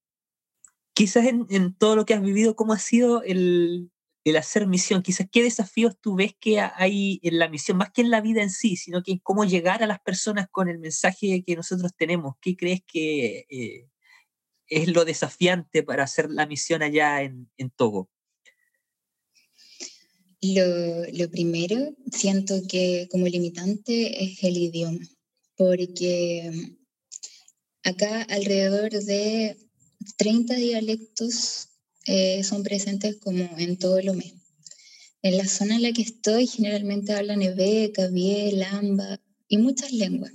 quizás 0.94 1.26
en, 1.26 1.46
en, 1.50 1.74
todo 1.74 1.96
lo 1.96 2.04
que 2.04 2.14
has 2.14 2.22
vivido, 2.22 2.56
¿cómo 2.56 2.72
ha 2.72 2.78
sido 2.78 3.22
el, 3.22 3.90
el 4.24 4.36
hacer 4.36 4.66
misión, 4.66 5.02
quizás 5.02 5.28
qué 5.30 5.42
desafíos 5.42 5.96
tú 6.00 6.14
ves 6.14 6.34
que 6.38 6.60
hay 6.60 7.20
en 7.22 7.38
la 7.38 7.48
misión, 7.48 7.78
más 7.78 7.90
que 7.90 8.02
en 8.02 8.10
la 8.10 8.20
vida 8.20 8.42
en 8.42 8.50
sí, 8.50 8.76
sino 8.76 9.02
que 9.02 9.12
en 9.12 9.18
cómo 9.18 9.44
llegar 9.44 9.82
a 9.82 9.86
las 9.86 10.00
personas 10.00 10.48
con 10.50 10.68
el 10.68 10.78
mensaje 10.78 11.42
que 11.46 11.56
nosotros 11.56 11.92
tenemos. 11.96 12.34
¿Qué 12.40 12.56
crees 12.56 12.82
que 12.86 13.46
eh, 13.48 13.88
es 14.66 14.88
lo 14.88 15.04
desafiante 15.04 15.82
para 15.82 16.04
hacer 16.04 16.30
la 16.30 16.46
misión 16.46 16.82
allá 16.82 17.22
en, 17.22 17.50
en 17.56 17.70
Togo? 17.70 18.10
Lo, 20.42 21.04
lo, 21.12 21.30
primero, 21.30 21.76
siento 22.10 22.62
que 22.66 23.08
como 23.10 23.26
limitante 23.26 24.24
es 24.24 24.42
el 24.42 24.56
idioma, 24.56 25.06
porque 25.56 26.50
acá 27.82 28.22
alrededor 28.22 28.90
de 28.90 29.56
30 30.16 30.54
dialectos 30.54 31.68
eh, 32.06 32.42
son 32.44 32.62
presentes 32.62 33.16
como 33.16 33.48
en 33.58 33.78
todo 33.78 34.00
lo 34.02 34.14
mes. 34.14 34.34
En 35.22 35.36
la 35.36 35.46
zona 35.46 35.76
en 35.76 35.82
la 35.82 35.92
que 35.92 36.02
estoy 36.02 36.46
generalmente 36.46 37.12
hablan 37.12 37.42
Ebeca, 37.42 38.08
Biel, 38.08 38.62
Amba 38.62 39.20
y 39.48 39.58
muchas 39.58 39.92
lenguas. 39.92 40.32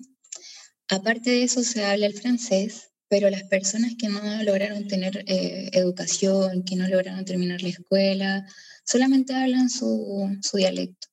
Aparte 0.89 1.31
de 1.31 1.43
eso 1.43 1.63
se 1.63 1.83
habla 1.83 2.05
el 2.05 2.13
francés, 2.13 2.91
pero 3.07 3.29
las 3.29 3.43
personas 3.43 3.93
que 3.97 4.09
no 4.09 4.43
lograron 4.43 4.87
tener 4.87 5.23
eh, 5.27 5.69
educación, 5.73 6.63
que 6.63 6.75
no 6.75 6.87
lograron 6.87 7.25
terminar 7.25 7.61
la 7.63 7.69
escuela, 7.69 8.45
solamente 8.85 9.33
hablan 9.33 9.69
su, 9.69 10.37
su 10.41 10.57
dialecto. 10.57 11.07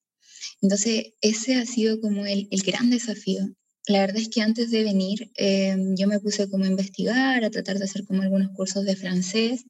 Entonces, 0.60 1.14
ese 1.20 1.56
ha 1.56 1.66
sido 1.66 2.00
como 2.00 2.26
el, 2.26 2.48
el, 2.50 2.62
gran 2.62 2.90
desafío, 2.90 3.42
la 3.86 4.00
verdad 4.00 4.18
es 4.18 4.28
que 4.28 4.42
antes 4.42 4.70
de 4.70 4.84
venir 4.84 5.30
em, 5.36 5.96
yo 5.96 6.06
me 6.06 6.20
puse 6.20 6.48
como 6.48 6.64
a 6.64 6.68
investigar, 6.68 7.44
a 7.44 7.50
tratar 7.50 7.78
de 7.78 7.84
hacer 7.84 8.04
como 8.06 8.22
algunos 8.22 8.50
cursos 8.50 8.84
de 8.84 8.96
francés, 8.96 9.64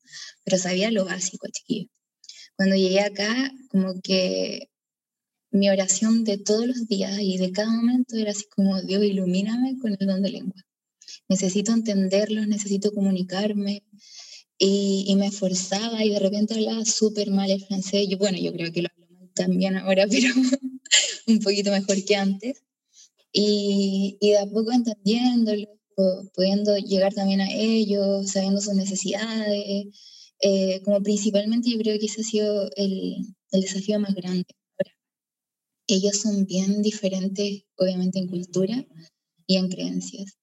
pero 0.45 0.59
sabía 0.59 0.91
lo 0.91 1.05
básico, 1.05 1.47
chiquillo. 1.51 1.89
Cuando 2.57 2.77
llegué 2.77 3.01
acá, 3.01 3.53
como 3.71 4.01
que 4.03 4.71
mi 5.51 5.71
oración 5.71 6.25
de 6.25 6.39
todos 6.39 6.67
los 6.67 6.87
días 6.89 7.19
y 7.21 7.39
de 7.39 7.53
cada 7.53 7.71
momento 7.71 8.17
era 8.17 8.33
así 8.33 8.45
como, 8.55 8.81
Dios, 8.83 9.03
ilumíname 9.05 9.79
con 9.79 9.97
el 9.99 10.07
don 10.07 10.23
de 10.23 10.31
lengua. 10.31 10.63
Necesito 11.29 11.73
entenderlos, 11.73 12.47
necesito 12.49 12.93
comunicarme. 12.93 13.83
Y, 14.59 15.15
me 15.17 15.27
esforzaba 15.27 16.05
y 16.05 16.11
de 16.11 16.21
repente 16.21 16.55
hablaba 16.55 16.85
súper 16.85 17.31
mal 17.31 17.51
el 17.51 17.65
francés. 17.65 18.07
Yo, 18.09 18.17
bueno, 18.19 18.39
yo 18.39 18.53
creo 18.53 18.73
que 18.73 18.83
lo 18.83 18.89
hablo 18.93 19.07
mal 19.19 19.31
también 19.35 19.77
ahora, 19.77 20.07
pero 20.11 20.29
un 21.27 21.41
poquito 21.41 21.71
mejor 21.71 22.05
que 22.05 22.17
antes. 22.17 22.63
Y, 23.33 24.19
y 24.21 24.31
de 24.31 24.39
a 24.39 24.47
poco 24.47 24.73
entendiéndolo, 24.73 25.67
pudiendo 26.35 26.77
llegar 26.79 27.15
también 27.15 27.41
a 27.41 27.53
ellos, 27.53 28.31
sabiendo 28.31 28.61
sus 28.61 28.75
necesidades. 28.75 29.87
Eh, 30.41 30.81
como 30.85 31.03
principalmente 31.03 31.71
yo 31.71 31.79
creo 31.79 31.99
que 31.99 32.07
ese 32.07 32.23
ha 32.23 32.25
sido 32.25 32.71
el, 32.77 33.17
el 33.53 33.61
desafío 33.61 34.01
más 34.01 34.15
grande 34.15 34.47
ellos 35.87 36.21
son 36.21 36.47
bien 36.47 36.83
diferentes, 36.83 37.65
obviamente, 37.77 38.19
en 38.19 38.29
cultura 38.29 38.87
y 39.47 39.57
en 39.57 39.69
creencias. 39.69 40.39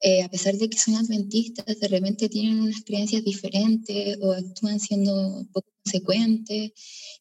Eh, 0.00 0.22
a 0.22 0.28
pesar 0.28 0.54
de 0.56 0.68
que 0.68 0.78
son 0.78 0.96
adventistas, 0.96 1.80
de 1.80 1.88
repente 1.88 2.28
tienen 2.28 2.60
unas 2.60 2.84
creencias 2.84 3.24
diferentes 3.24 4.18
o 4.20 4.32
actúan 4.32 4.78
siendo 4.78 5.46
poco 5.52 5.68
consecuentes. 5.84 6.72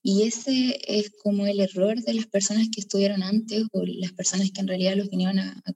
Y 0.01 0.23
ese 0.23 0.79
es 0.87 1.11
como 1.21 1.45
el 1.47 1.59
error 1.59 2.01
de 2.01 2.13
las 2.13 2.27
personas 2.27 2.67
que 2.73 2.81
estuvieron 2.81 3.23
antes 3.23 3.63
o 3.71 3.83
las 3.85 4.13
personas 4.13 4.51
que 4.51 4.61
en 4.61 4.67
realidad 4.67 4.95
los 4.95 5.09
vinieron 5.09 5.39
a, 5.39 5.61
a 5.65 5.73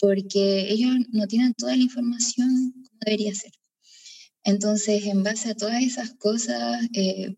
porque 0.00 0.70
ellos 0.70 0.94
no 1.10 1.26
tienen 1.26 1.54
toda 1.54 1.76
la 1.76 1.82
información 1.82 2.72
como 2.72 2.98
debería 3.04 3.34
ser. 3.34 3.52
Entonces, 4.44 5.04
en 5.04 5.22
base 5.24 5.50
a 5.50 5.54
todas 5.54 5.82
esas 5.82 6.14
cosas, 6.14 6.82
eh, 6.94 7.34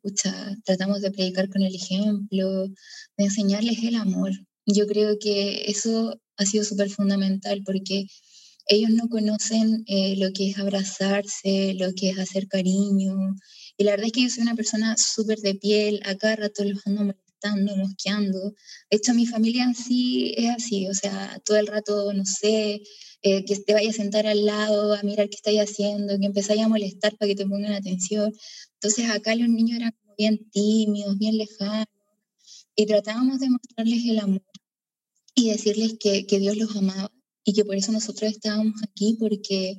tratamos 0.64 1.00
de 1.00 1.10
predicar 1.10 1.48
con 1.48 1.62
el 1.62 1.74
ejemplo, 1.74 2.68
de 3.16 3.24
enseñarles 3.24 3.82
el 3.82 3.96
amor. 3.96 4.32
Yo 4.66 4.86
creo 4.86 5.18
que 5.18 5.64
eso 5.66 6.20
ha 6.36 6.46
sido 6.46 6.64
súper 6.64 6.90
fundamental 6.90 7.62
porque 7.64 8.06
ellos 8.68 8.90
no 8.90 9.08
conocen 9.08 9.82
eh, 9.86 10.14
lo 10.16 10.30
que 10.32 10.50
es 10.50 10.58
abrazarse, 10.58 11.74
lo 11.74 11.92
que 11.94 12.10
es 12.10 12.18
hacer 12.18 12.46
cariño. 12.46 13.16
Y 13.76 13.84
la 13.84 13.92
verdad 13.92 14.06
es 14.06 14.12
que 14.12 14.22
yo 14.22 14.30
soy 14.30 14.42
una 14.42 14.54
persona 14.54 14.96
súper 14.96 15.38
de 15.38 15.54
piel, 15.54 16.00
a 16.04 16.16
cada 16.16 16.36
rato 16.36 16.64
los 16.64 16.86
ando 16.86 17.04
molestando, 17.04 17.76
mosqueando. 17.76 18.54
De 18.90 18.96
hecho, 18.96 19.14
mi 19.14 19.26
familia 19.26 19.64
en 19.64 19.74
sí 19.74 20.34
es 20.36 20.50
así, 20.50 20.88
o 20.88 20.94
sea, 20.94 21.40
todo 21.44 21.58
el 21.58 21.66
rato, 21.66 22.12
no 22.12 22.24
sé, 22.24 22.82
eh, 23.22 23.44
que 23.44 23.56
te 23.56 23.74
vaya 23.74 23.90
a 23.90 23.92
sentar 23.92 24.26
al 24.26 24.46
lado 24.46 24.94
a 24.94 25.02
mirar 25.02 25.28
qué 25.28 25.36
estáis 25.36 25.60
haciendo, 25.60 26.18
que 26.18 26.26
empezáis 26.26 26.62
a 26.62 26.68
molestar 26.68 27.16
para 27.16 27.28
que 27.28 27.36
te 27.36 27.46
pongan 27.46 27.72
atención. 27.72 28.32
Entonces 28.74 29.10
acá 29.10 29.34
los 29.34 29.48
niños 29.48 29.78
eran 29.78 29.94
bien 30.16 30.50
tímidos, 30.50 31.18
bien 31.18 31.36
lejanos, 31.36 31.86
y 32.76 32.86
tratábamos 32.86 33.40
de 33.40 33.50
mostrarles 33.50 34.04
el 34.06 34.18
amor 34.18 34.42
y 35.34 35.50
decirles 35.50 35.96
que, 36.00 36.26
que 36.26 36.38
Dios 36.38 36.56
los 36.56 36.74
amaba 36.76 37.12
y 37.44 37.52
que 37.52 37.64
por 37.64 37.76
eso 37.76 37.92
nosotros 37.92 38.30
estábamos 38.30 38.74
aquí, 38.82 39.16
porque 39.18 39.78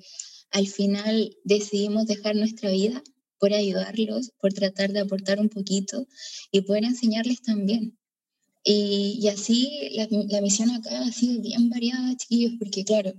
al 0.51 0.67
final 0.67 1.35
decidimos 1.43 2.05
dejar 2.05 2.35
nuestra 2.35 2.69
vida 2.69 3.01
por 3.41 3.53
ayudarlos, 3.53 4.31
por 4.39 4.53
tratar 4.53 4.93
de 4.93 4.99
aportar 4.99 5.39
un 5.39 5.49
poquito 5.49 6.07
y 6.51 6.61
poder 6.61 6.85
enseñarles 6.85 7.41
también. 7.41 7.97
Y, 8.63 9.27
así 9.27 9.89
la, 9.93 10.07
la, 10.29 10.41
misión 10.41 10.69
acá 10.69 11.01
ha 11.01 11.11
sido 11.11 11.41
bien 11.41 11.69
variada, 11.69 12.15
chiquillos, 12.15 12.53
porque 12.59 12.83
claro, 12.85 13.11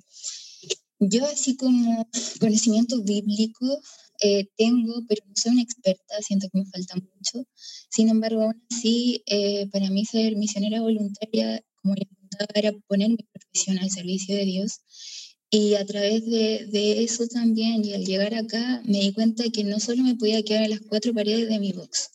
yo 1.01 1.27
así 1.27 1.57
como 1.57 2.09
conocimiento 2.39 3.03
bíblico 3.03 3.67
eh, 4.21 4.47
tengo, 4.57 5.05
pero 5.09 5.25
no 5.27 5.33
soy 5.35 5.53
una 5.53 5.63
experta, 5.63 6.15
siento 6.21 6.49
que 6.53 6.59
me 6.61 6.67
falta 6.67 6.95
mucho. 6.95 7.45
Sin 7.91 8.09
embargo, 8.09 8.43
aún 8.43 8.63
así, 8.71 9.25
eh, 9.27 9.67
para 9.73 9.91
mí 9.91 10.05
ser 10.05 10.37
misionera 10.37 10.81
voluntaria, 10.81 11.65
como 11.83 11.95
era 12.55 12.73
poner 12.87 13.11
mi 13.11 13.19
profesión 13.33 13.79
al 13.81 13.91
servicio 13.91 14.37
de 14.37 14.45
Dios. 14.45 14.81
Y 15.53 15.75
a 15.75 15.87
través 15.87 16.25
de, 16.25 16.67
de, 16.67 17.05
eso 17.05 17.29
también, 17.29 17.85
y 17.85 17.93
al 17.93 18.05
llegar 18.05 18.35
acá, 18.35 18.83
me 18.85 18.99
di 19.01 19.13
cuenta 19.13 19.45
que 19.53 19.63
no 19.63 19.79
solo 19.79 20.03
me 20.03 20.17
podía 20.17 20.43
quedar 20.43 20.65
en 20.65 20.71
las 20.71 20.81
cuatro 20.81 21.15
paredes 21.15 21.49
de 21.49 21.61
mi 21.61 21.73
box, 21.73 22.11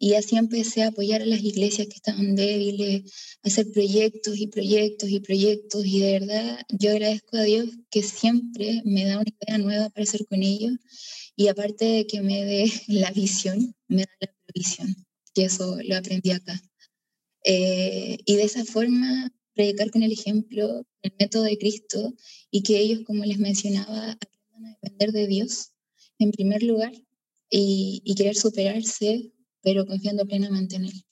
y 0.00 0.14
así 0.14 0.36
empecé 0.36 0.82
a 0.84 0.88
apoyar 0.88 1.22
a 1.22 1.26
las 1.26 1.42
iglesias 1.42 1.88
que 1.88 1.96
estaban 1.96 2.36
débiles, 2.36 3.38
a 3.42 3.48
hacer 3.48 3.70
proyectos 3.72 4.38
y 4.38 4.46
proyectos 4.46 5.10
y 5.10 5.18
proyectos. 5.18 5.84
Y 5.84 6.00
de 6.00 6.12
verdad 6.20 6.60
yo 6.68 6.90
agradezco 6.90 7.36
a 7.36 7.42
Dios 7.42 7.68
que 7.90 8.02
siempre 8.04 8.82
me 8.84 9.04
da 9.04 9.18
una 9.18 9.32
idea 9.40 9.58
nueva 9.58 9.90
para 9.90 10.04
hacer 10.04 10.24
con 10.26 10.42
ellos. 10.42 10.74
Y 11.34 11.48
aparte 11.48 11.84
de 11.84 12.06
que 12.06 12.20
me 12.22 12.44
dé 12.44 12.70
la 12.86 13.10
visión, 13.10 13.74
me 13.88 14.02
da 14.02 14.12
la 14.20 14.34
provisión. 14.46 14.94
Y 15.34 15.42
eso 15.42 15.78
lo 15.82 15.96
aprendí 15.96 16.30
acá. 16.30 16.60
Eh, 17.44 18.18
y 18.24 18.36
de 18.36 18.42
esa 18.44 18.64
forma, 18.64 19.32
predicar 19.54 19.90
con 19.90 20.04
el 20.04 20.12
ejemplo, 20.12 20.86
el 21.02 21.12
método 21.18 21.44
de 21.44 21.58
Cristo, 21.58 22.14
y 22.50 22.62
que 22.62 22.78
ellos, 22.78 23.00
como 23.06 23.24
les 23.24 23.38
mencionaba, 23.38 24.12
aprendan 24.12 24.66
a 24.66 24.78
depender 24.82 25.12
de 25.12 25.26
Dios 25.26 25.72
en 26.18 26.30
primer 26.32 26.62
lugar 26.62 26.92
y, 27.50 28.02
y 28.04 28.14
querer 28.14 28.34
superarse 28.34 29.32
pero 29.62 29.86
confiando 29.86 30.26
plenamente 30.26 30.76
en 30.76 30.84
Él. 30.86 31.04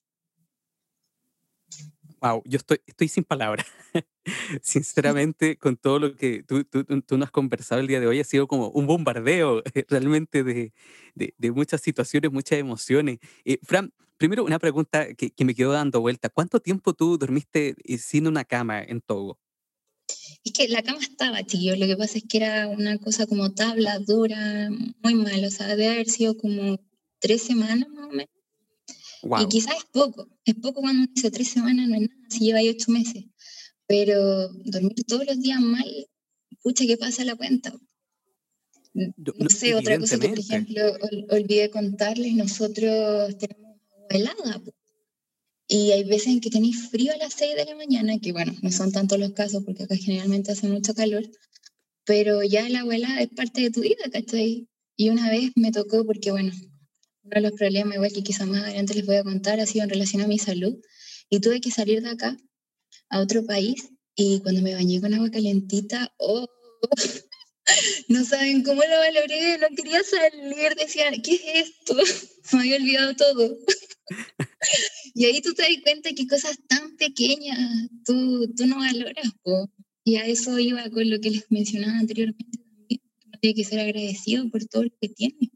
Wow, 2.21 2.43
yo 2.47 2.57
estoy, 2.57 2.81
estoy 2.87 3.09
sin 3.09 3.25
palabras. 3.25 3.67
Sinceramente, 4.63 5.57
con 5.59 5.77
todo 5.77 5.99
lo 5.99 6.17
que 6.17 6.43
tú, 6.43 6.65
tú, 6.65 6.85
tú, 6.85 7.19
nos 7.19 7.27
has 7.27 7.31
conversado 7.31 7.81
el 7.81 7.87
día 7.87 8.01
de 8.01 8.07
hoy, 8.07 8.19
ha 8.19 8.25
sido 8.25 8.49
como 8.49 8.71
un 8.71 8.87
bombardeo 8.87 9.63
realmente 9.89 10.43
de, 10.43 10.73
de, 11.15 11.35
de 11.37 11.51
muchas 11.53 11.83
situaciones, 11.83 12.33
muchas 12.33 12.59
emociones. 12.59 13.19
Eh, 13.45 13.59
Fran, 13.63 13.93
primero 14.17 14.45
una 14.45 14.59
pregunta 14.59 15.15
que, 15.15 15.31
que, 15.31 15.45
me 15.45 15.55
quedó 15.55 15.73
dando 15.73 16.01
vuelta. 16.01 16.31
¿Cuánto 16.31 16.61
tiempo 16.61 16.95
tú 16.95 17.19
dormiste 17.19 17.75
eh, 17.85 17.99
sin 17.99 18.27
una 18.27 18.45
cama 18.45 18.83
en 18.83 19.01
Togo? 19.01 19.39
Es 20.47 20.53
que 20.53 20.69
la 20.69 20.83
cama 20.83 21.01
estaba, 21.01 21.43
chiquillo. 21.43 21.75
Lo 21.75 21.87
que 21.87 21.97
pasa 21.97 22.19
es 22.19 22.25
que 22.29 22.37
era 22.37 22.69
una 22.69 22.99
cosa 22.99 23.27
como 23.27 23.53
tabla 23.53 23.99
dura, 23.99 24.71
muy 25.03 25.15
mal. 25.17 25.45
O 25.45 25.51
sea, 25.51 25.67
debe 25.67 25.89
haber 25.89 26.09
sido 26.09 26.37
como 26.37 26.79
tres 27.19 27.43
semanas 27.43 27.89
más 27.89 28.07
o 28.07 28.11
menos. 28.11 28.31
Y 29.43 29.49
quizás 29.49 29.77
es 29.77 29.85
poco, 29.91 30.29
es 30.45 30.55
poco 30.55 30.83
cuando 30.83 31.11
dice 31.13 31.33
tres 31.33 31.49
semanas, 31.49 31.89
no 31.89 31.97
es 31.97 32.03
nada, 32.03 32.15
si 32.31 32.45
lleva 32.45 32.61
ahí 32.61 32.69
ocho 32.69 32.93
meses. 32.93 33.25
Pero 33.89 34.49
dormir 34.67 34.95
todos 35.09 35.27
los 35.27 35.43
días 35.43 35.61
mal, 35.61 35.85
pucha, 36.63 36.87
¿qué 36.87 36.97
pasa 36.97 37.23
a 37.23 37.25
la 37.25 37.35
cuenta? 37.35 37.75
No, 38.95 39.49
sé, 39.49 39.75
otra 39.75 39.99
cosa 39.99 40.17
que, 40.17 40.29
por 40.29 40.39
ejemplo, 40.39 40.83
olvidé 41.31 41.71
contarles, 41.71 42.35
nosotros 42.35 43.37
tenemos 43.37 43.81
agua 43.91 44.07
helada. 44.11 44.63
Y 45.69 45.91
hay 45.91 46.05
veces 46.05 46.29
en 46.29 46.41
que 46.41 46.51
tenéis 46.51 46.89
frío 46.91 47.13
a 47.13 47.17
las 47.17 47.35
6 47.35 47.57
de 47.57 47.65
la 47.65 47.75
mañana, 47.75 48.19
que 48.21 48.33
bueno, 48.33 48.53
no 48.63 48.71
son 48.71 48.93
tantos 48.93 49.19
los 49.19 49.33
casos 49.33 49.65
porque 49.65 49.83
acá 49.85 49.97
generalmente 49.97 50.53
hace 50.53 50.69
mucho 50.69 50.95
calor, 50.95 51.25
pero 52.05 52.43
ya 52.43 52.69
la 52.69 52.81
abuela 52.81 53.21
es 53.21 53.29
parte 53.31 53.63
de 53.63 53.71
tu 53.71 53.81
vida, 53.81 54.05
¿cachai? 54.13 54.69
Y 54.97 55.11
una 55.11 55.29
vez 55.31 55.51
me 55.57 55.73
tocó 55.73 56.05
porque, 56.07 56.31
bueno, 56.31 56.53
uno 57.25 57.35
de 57.35 57.41
los 57.41 57.53
problemas, 57.53 57.97
igual 57.97 58.13
que 58.13 58.23
quizás 58.23 58.47
más 58.47 58.63
adelante 58.63 58.95
les 58.95 59.05
voy 59.05 59.17
a 59.17 59.25
contar, 59.25 59.61
ha 59.61 59.67
sido 59.67 59.85
en 59.85 59.91
relación 59.91 60.23
a 60.23 60.29
mi 60.29 60.39
salud. 60.39 60.77
Y 61.29 61.41
tuve 61.41 61.61
que 61.61 61.73
salir 61.73 62.03
de 62.03 62.11
acá 62.11 62.37
a 63.11 63.21
otro 63.21 63.45
país 63.45 63.91
y 64.15 64.41
cuando 64.41 64.63
me 64.63 64.75
bañé 64.75 65.01
con 65.01 65.13
agua 65.13 65.31
calentita, 65.31 66.15
oh, 66.19 66.47
no 68.09 68.25
saben 68.25 68.63
cómo 68.63 68.81
lo 68.83 68.99
valoré, 68.99 69.59
no 69.59 69.67
quería 69.77 70.03
salir, 70.03 70.75
decía, 70.77 71.11
¿qué 71.23 71.35
es 71.35 71.69
esto? 71.69 71.97
me 72.53 72.61
había 72.61 72.77
olvidado 72.77 73.17
todo. 73.17 73.57
y 75.15 75.25
ahí 75.25 75.41
tú 75.41 75.55
te 75.55 75.63
das 75.63 75.83
cuenta 75.83 76.13
que 76.13 76.27
cosas 76.27 76.59
tan 76.69 76.97
pequeñas 76.97 77.59
tú, 78.05 78.53
tú 78.55 78.67
no 78.67 78.79
valoras. 78.79 79.33
Y 80.05 80.17
a 80.17 80.27
eso 80.27 80.59
iba 80.59 80.89
con 80.91 81.09
lo 81.11 81.21
que 81.21 81.31
les 81.31 81.51
mencionaba 81.51 81.99
anteriormente 81.99 82.59
también. 82.59 83.01
Uno 83.27 83.39
tiene 83.41 83.55
que 83.55 83.65
ser 83.65 83.81
agradecido 83.81 84.49
por 84.51 84.65
todo 84.67 84.85
lo 84.85 84.91
que 85.01 85.09
tiene. 85.09 85.51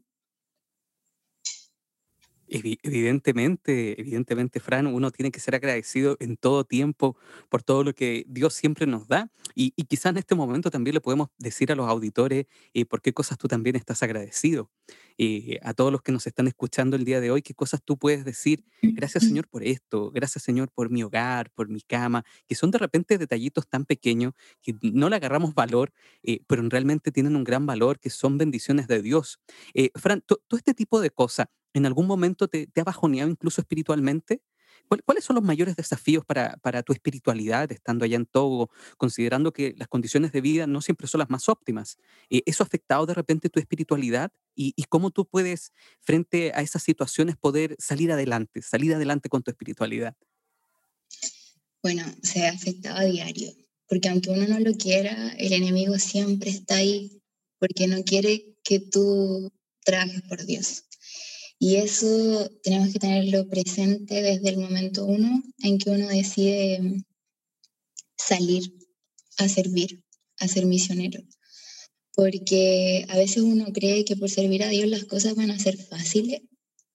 Evidentemente, 2.53 3.99
evidentemente, 4.01 4.59
Fran, 4.59 4.85
uno 4.85 5.09
tiene 5.11 5.31
que 5.31 5.39
ser 5.39 5.55
agradecido 5.55 6.17
en 6.19 6.35
todo 6.35 6.65
tiempo 6.65 7.15
por 7.47 7.63
todo 7.63 7.85
lo 7.85 7.93
que 7.93 8.25
Dios 8.27 8.53
siempre 8.53 8.85
nos 8.85 9.07
da. 9.07 9.31
Y, 9.55 9.71
y 9.77 9.83
quizás 9.85 10.11
en 10.11 10.17
este 10.17 10.35
momento 10.35 10.69
también 10.69 10.93
le 10.93 10.99
podemos 10.99 11.29
decir 11.37 11.71
a 11.71 11.75
los 11.75 11.87
auditores 11.87 12.47
eh, 12.73 12.83
por 12.85 13.01
qué 13.01 13.13
cosas 13.13 13.37
tú 13.37 13.47
también 13.47 13.77
estás 13.77 14.03
agradecido. 14.03 14.69
Eh, 15.17 15.59
a 15.63 15.73
todos 15.73 15.93
los 15.93 16.01
que 16.01 16.11
nos 16.11 16.27
están 16.27 16.45
escuchando 16.47 16.97
el 16.97 17.05
día 17.05 17.21
de 17.21 17.31
hoy, 17.31 17.41
qué 17.41 17.53
cosas 17.53 17.81
tú 17.85 17.97
puedes 17.97 18.25
decir. 18.25 18.65
Gracias, 18.81 19.23
Señor, 19.23 19.47
por 19.47 19.63
esto. 19.63 20.11
Gracias, 20.11 20.43
Señor, 20.43 20.69
por 20.75 20.89
mi 20.89 21.03
hogar, 21.03 21.51
por 21.51 21.69
mi 21.69 21.79
cama, 21.79 22.25
que 22.49 22.55
son 22.55 22.69
de 22.71 22.79
repente 22.79 23.17
detallitos 23.17 23.69
tan 23.69 23.85
pequeños 23.85 24.33
que 24.61 24.75
no 24.81 25.09
le 25.09 25.15
agarramos 25.15 25.53
valor, 25.53 25.93
eh, 26.21 26.41
pero 26.47 26.67
realmente 26.67 27.13
tienen 27.13 27.37
un 27.37 27.45
gran 27.45 27.65
valor, 27.65 27.97
que 27.97 28.09
son 28.09 28.37
bendiciones 28.37 28.87
de 28.87 29.01
Dios. 29.01 29.39
Fran, 29.95 30.21
todo 30.27 30.57
este 30.57 30.73
tipo 30.73 30.99
de 30.99 31.11
cosas 31.11 31.47
¿En 31.73 31.85
algún 31.85 32.07
momento 32.07 32.47
te, 32.47 32.69
ha 32.75 32.83
bajoneado 32.83 33.29
incluso 33.29 33.61
espiritualmente? 33.61 34.41
¿Cuáles 35.05 35.23
son 35.23 35.35
los 35.35 35.43
mayores 35.43 35.77
desafíos 35.77 36.25
para, 36.25 36.57
para, 36.57 36.83
tu 36.83 36.91
espiritualidad 36.91 37.71
estando 37.71 38.03
allá 38.03 38.17
en 38.17 38.25
Togo, 38.25 38.69
considerando 38.97 39.53
que 39.53 39.73
las 39.77 39.87
condiciones 39.87 40.33
de 40.33 40.41
vida 40.41 40.67
no 40.67 40.81
siempre 40.81 41.07
son 41.07 41.19
las 41.19 41.29
más 41.29 41.47
óptimas? 41.47 41.97
Eh, 42.29 42.41
¿Eso 42.45 42.63
ha 42.63 42.65
afectado 42.65 43.05
de 43.05 43.13
repente 43.13 43.49
tu 43.49 43.59
espiritualidad? 43.59 44.31
¿Y, 44.53 44.73
¿Y, 44.75 44.83
cómo 44.85 45.11
tú 45.11 45.25
puedes, 45.25 45.71
frente 46.01 46.51
a 46.55 46.61
esas 46.61 46.83
situaciones, 46.83 47.37
poder 47.37 47.77
salir 47.79 48.11
adelante, 48.11 48.61
salir 48.61 48.93
adelante 48.93 49.29
con 49.29 49.43
tu 49.43 49.51
espiritualidad? 49.51 50.15
Bueno, 51.81 52.03
se 52.21 52.45
ha 52.45 52.51
afectado 52.51 52.97
a 52.97 53.05
diario, 53.05 53.53
porque 53.87 54.09
aunque 54.09 54.29
uno 54.29 54.45
no 54.45 54.59
lo 54.59 54.73
quiera, 54.73 55.29
el 55.37 55.53
enemigo 55.53 55.97
siempre 55.99 56.49
está 56.49 56.75
ahí, 56.75 57.21
porque 57.59 57.87
no 57.87 58.03
quiere 58.03 58.57
que 58.63 58.79
tú 58.79 59.51
trabajes 59.83 60.21
por 60.23 60.45
Dios. 60.45 60.83
Y 61.63 61.75
eso 61.75 62.49
tenemos 62.63 62.91
que 62.91 62.97
tenerlo 62.97 63.47
presente 63.47 64.23
desde 64.23 64.49
el 64.49 64.57
momento 64.57 65.05
uno 65.05 65.43
en 65.59 65.77
que 65.77 65.91
uno 65.91 66.07
decide 66.07 67.05
salir 68.17 68.63
a 69.37 69.47
servir, 69.47 70.03
a 70.39 70.47
ser 70.47 70.65
misionero. 70.65 71.21
Porque 72.15 73.05
a 73.09 73.15
veces 73.15 73.43
uno 73.43 73.67
cree 73.71 74.05
que 74.05 74.15
por 74.15 74.31
servir 74.31 74.63
a 74.63 74.69
Dios 74.69 74.89
las 74.89 75.05
cosas 75.05 75.35
van 75.35 75.51
a 75.51 75.59
ser 75.59 75.77
fáciles, 75.77 76.41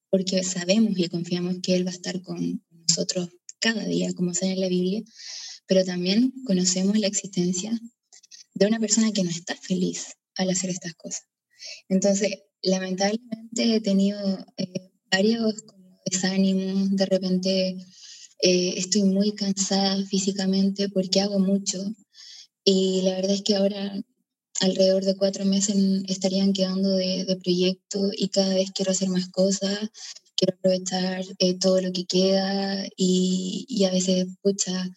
porque 0.09 0.43
sabemos 0.43 0.99
y 0.99 1.07
confiamos 1.07 1.59
que 1.63 1.73
Él 1.73 1.87
va 1.87 1.91
a 1.91 1.95
estar 1.95 2.21
con 2.21 2.61
nosotros 2.89 3.29
cada 3.61 3.85
día, 3.85 4.13
como 4.15 4.33
sale 4.33 4.51
en 4.51 4.59
la 4.59 4.67
Biblia, 4.67 5.01
pero 5.65 5.85
también 5.85 6.33
conocemos 6.45 6.99
la 6.99 7.07
existencia 7.07 7.71
de 8.53 8.67
una 8.67 8.81
persona 8.81 9.13
que 9.13 9.23
no 9.23 9.29
está 9.29 9.55
feliz 9.55 10.07
al 10.35 10.49
hacer 10.49 10.71
estas 10.71 10.93
cosas. 10.95 11.23
Entonces, 11.87 12.31
lamentablemente 12.61 13.75
he 13.75 13.81
tenido 13.81 14.19
eh, 14.57 14.91
varios 15.11 15.55
desánimos, 16.05 16.95
de 16.95 17.05
repente 17.05 17.77
eh, 18.41 18.73
estoy 18.77 19.03
muy 19.03 19.33
cansada 19.33 20.03
físicamente 20.05 20.89
porque 20.89 21.21
hago 21.21 21.39
mucho 21.39 21.79
y 22.63 23.01
la 23.03 23.15
verdad 23.15 23.31
es 23.31 23.43
que 23.43 23.55
ahora 23.55 23.93
alrededor 24.61 25.05
de 25.05 25.15
cuatro 25.15 25.45
meses 25.45 25.75
estarían 26.07 26.53
quedando 26.53 26.89
de, 26.91 27.37
proyecto 27.43 28.09
y 28.15 28.29
cada 28.29 28.55
vez 28.55 28.71
quiero 28.71 28.91
hacer 28.91 29.09
más 29.09 29.29
cosas, 29.29 29.79
quiero 30.35 30.55
aprovechar 30.57 31.23
eh, 31.39 31.57
todo 31.59 31.81
lo 31.81 31.91
que 31.91 32.05
queda 32.05 32.85
y, 32.95 33.65
y 33.69 33.85
a 33.85 33.91
veces, 33.91 34.27
pucha, 34.41 34.89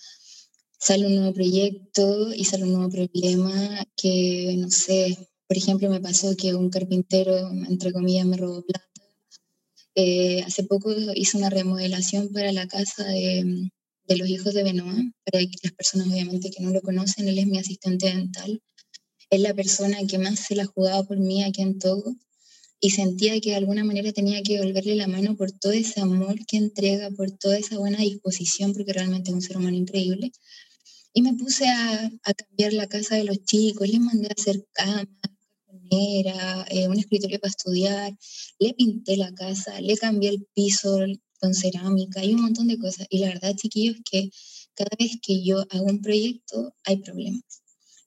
sale 0.78 1.06
un 1.06 1.16
nuevo 1.16 1.34
proyecto 1.34 2.32
y 2.34 2.44
sale 2.44 2.64
un 2.64 2.72
nuevo 2.72 2.90
problema 2.90 3.84
que, 3.96 4.54
no 4.58 4.70
sé, 4.70 5.29
por 5.50 5.56
ejemplo, 5.56 5.90
me 5.90 6.00
pasó 6.00 6.36
que 6.36 6.54
un 6.54 6.70
carpintero, 6.70 7.36
entre 7.68 7.92
comillas, 7.92 8.24
me 8.24 8.36
robó 8.36 8.62
plata. 8.62 8.86
Eh, 9.96 10.44
hace 10.46 10.62
poco 10.62 10.94
hice 11.16 11.38
una 11.38 11.50
remodelación 11.50 12.28
para 12.32 12.52
la 12.52 12.68
casa 12.68 13.04
de, 13.08 13.68
de 14.06 14.16
los 14.16 14.28
hijos 14.28 14.54
de 14.54 14.62
Benoit, 14.62 15.12
para 15.24 15.42
las 15.42 15.72
personas 15.72 16.06
obviamente 16.06 16.52
que 16.52 16.62
no 16.62 16.70
lo 16.70 16.80
conocen, 16.80 17.26
él 17.26 17.36
es 17.36 17.48
mi 17.48 17.58
asistente 17.58 18.06
dental. 18.06 18.62
Es 19.28 19.40
la 19.40 19.52
persona 19.52 19.98
que 20.08 20.18
más 20.18 20.38
se 20.38 20.54
la 20.54 20.66
jugaba 20.66 21.02
por 21.02 21.18
mí 21.18 21.42
aquí 21.42 21.62
en 21.62 21.80
Togo 21.80 22.14
y 22.78 22.90
sentía 22.90 23.40
que 23.40 23.50
de 23.50 23.56
alguna 23.56 23.82
manera 23.82 24.12
tenía 24.12 24.44
que 24.44 24.52
devolverle 24.52 24.94
la 24.94 25.08
mano 25.08 25.36
por 25.36 25.50
todo 25.50 25.72
ese 25.72 26.00
amor 26.00 26.46
que 26.46 26.58
entrega, 26.58 27.10
por 27.10 27.32
toda 27.32 27.58
esa 27.58 27.76
buena 27.76 27.98
disposición, 27.98 28.72
porque 28.72 28.92
realmente 28.92 29.30
es 29.30 29.34
un 29.34 29.42
ser 29.42 29.56
humano 29.56 29.76
increíble. 29.76 30.30
Y 31.12 31.22
me 31.22 31.34
puse 31.34 31.66
a, 31.68 32.08
a 32.22 32.34
cambiar 32.34 32.72
la 32.72 32.86
casa 32.86 33.16
de 33.16 33.24
los 33.24 33.42
chicos, 33.42 33.88
les 33.88 33.98
mandé 33.98 34.28
a 34.28 34.34
hacer 34.38 34.64
camas, 34.72 35.08
era 35.90 36.64
eh, 36.70 36.88
un 36.88 36.98
escritorio 36.98 37.40
para 37.40 37.50
estudiar, 37.50 38.16
le 38.58 38.74
pinté 38.74 39.16
la 39.16 39.32
casa, 39.34 39.80
le 39.80 39.96
cambié 39.96 40.30
el 40.30 40.46
piso 40.54 40.98
con 41.40 41.54
cerámica 41.54 42.24
y 42.24 42.34
un 42.34 42.42
montón 42.42 42.68
de 42.68 42.78
cosas. 42.78 43.06
Y 43.10 43.18
la 43.18 43.28
verdad, 43.28 43.54
chiquillos, 43.56 43.96
que 44.10 44.30
cada 44.74 44.90
vez 44.98 45.18
que 45.22 45.42
yo 45.42 45.64
hago 45.70 45.84
un 45.86 46.00
proyecto 46.00 46.74
hay 46.84 46.98
problemas 46.98 47.42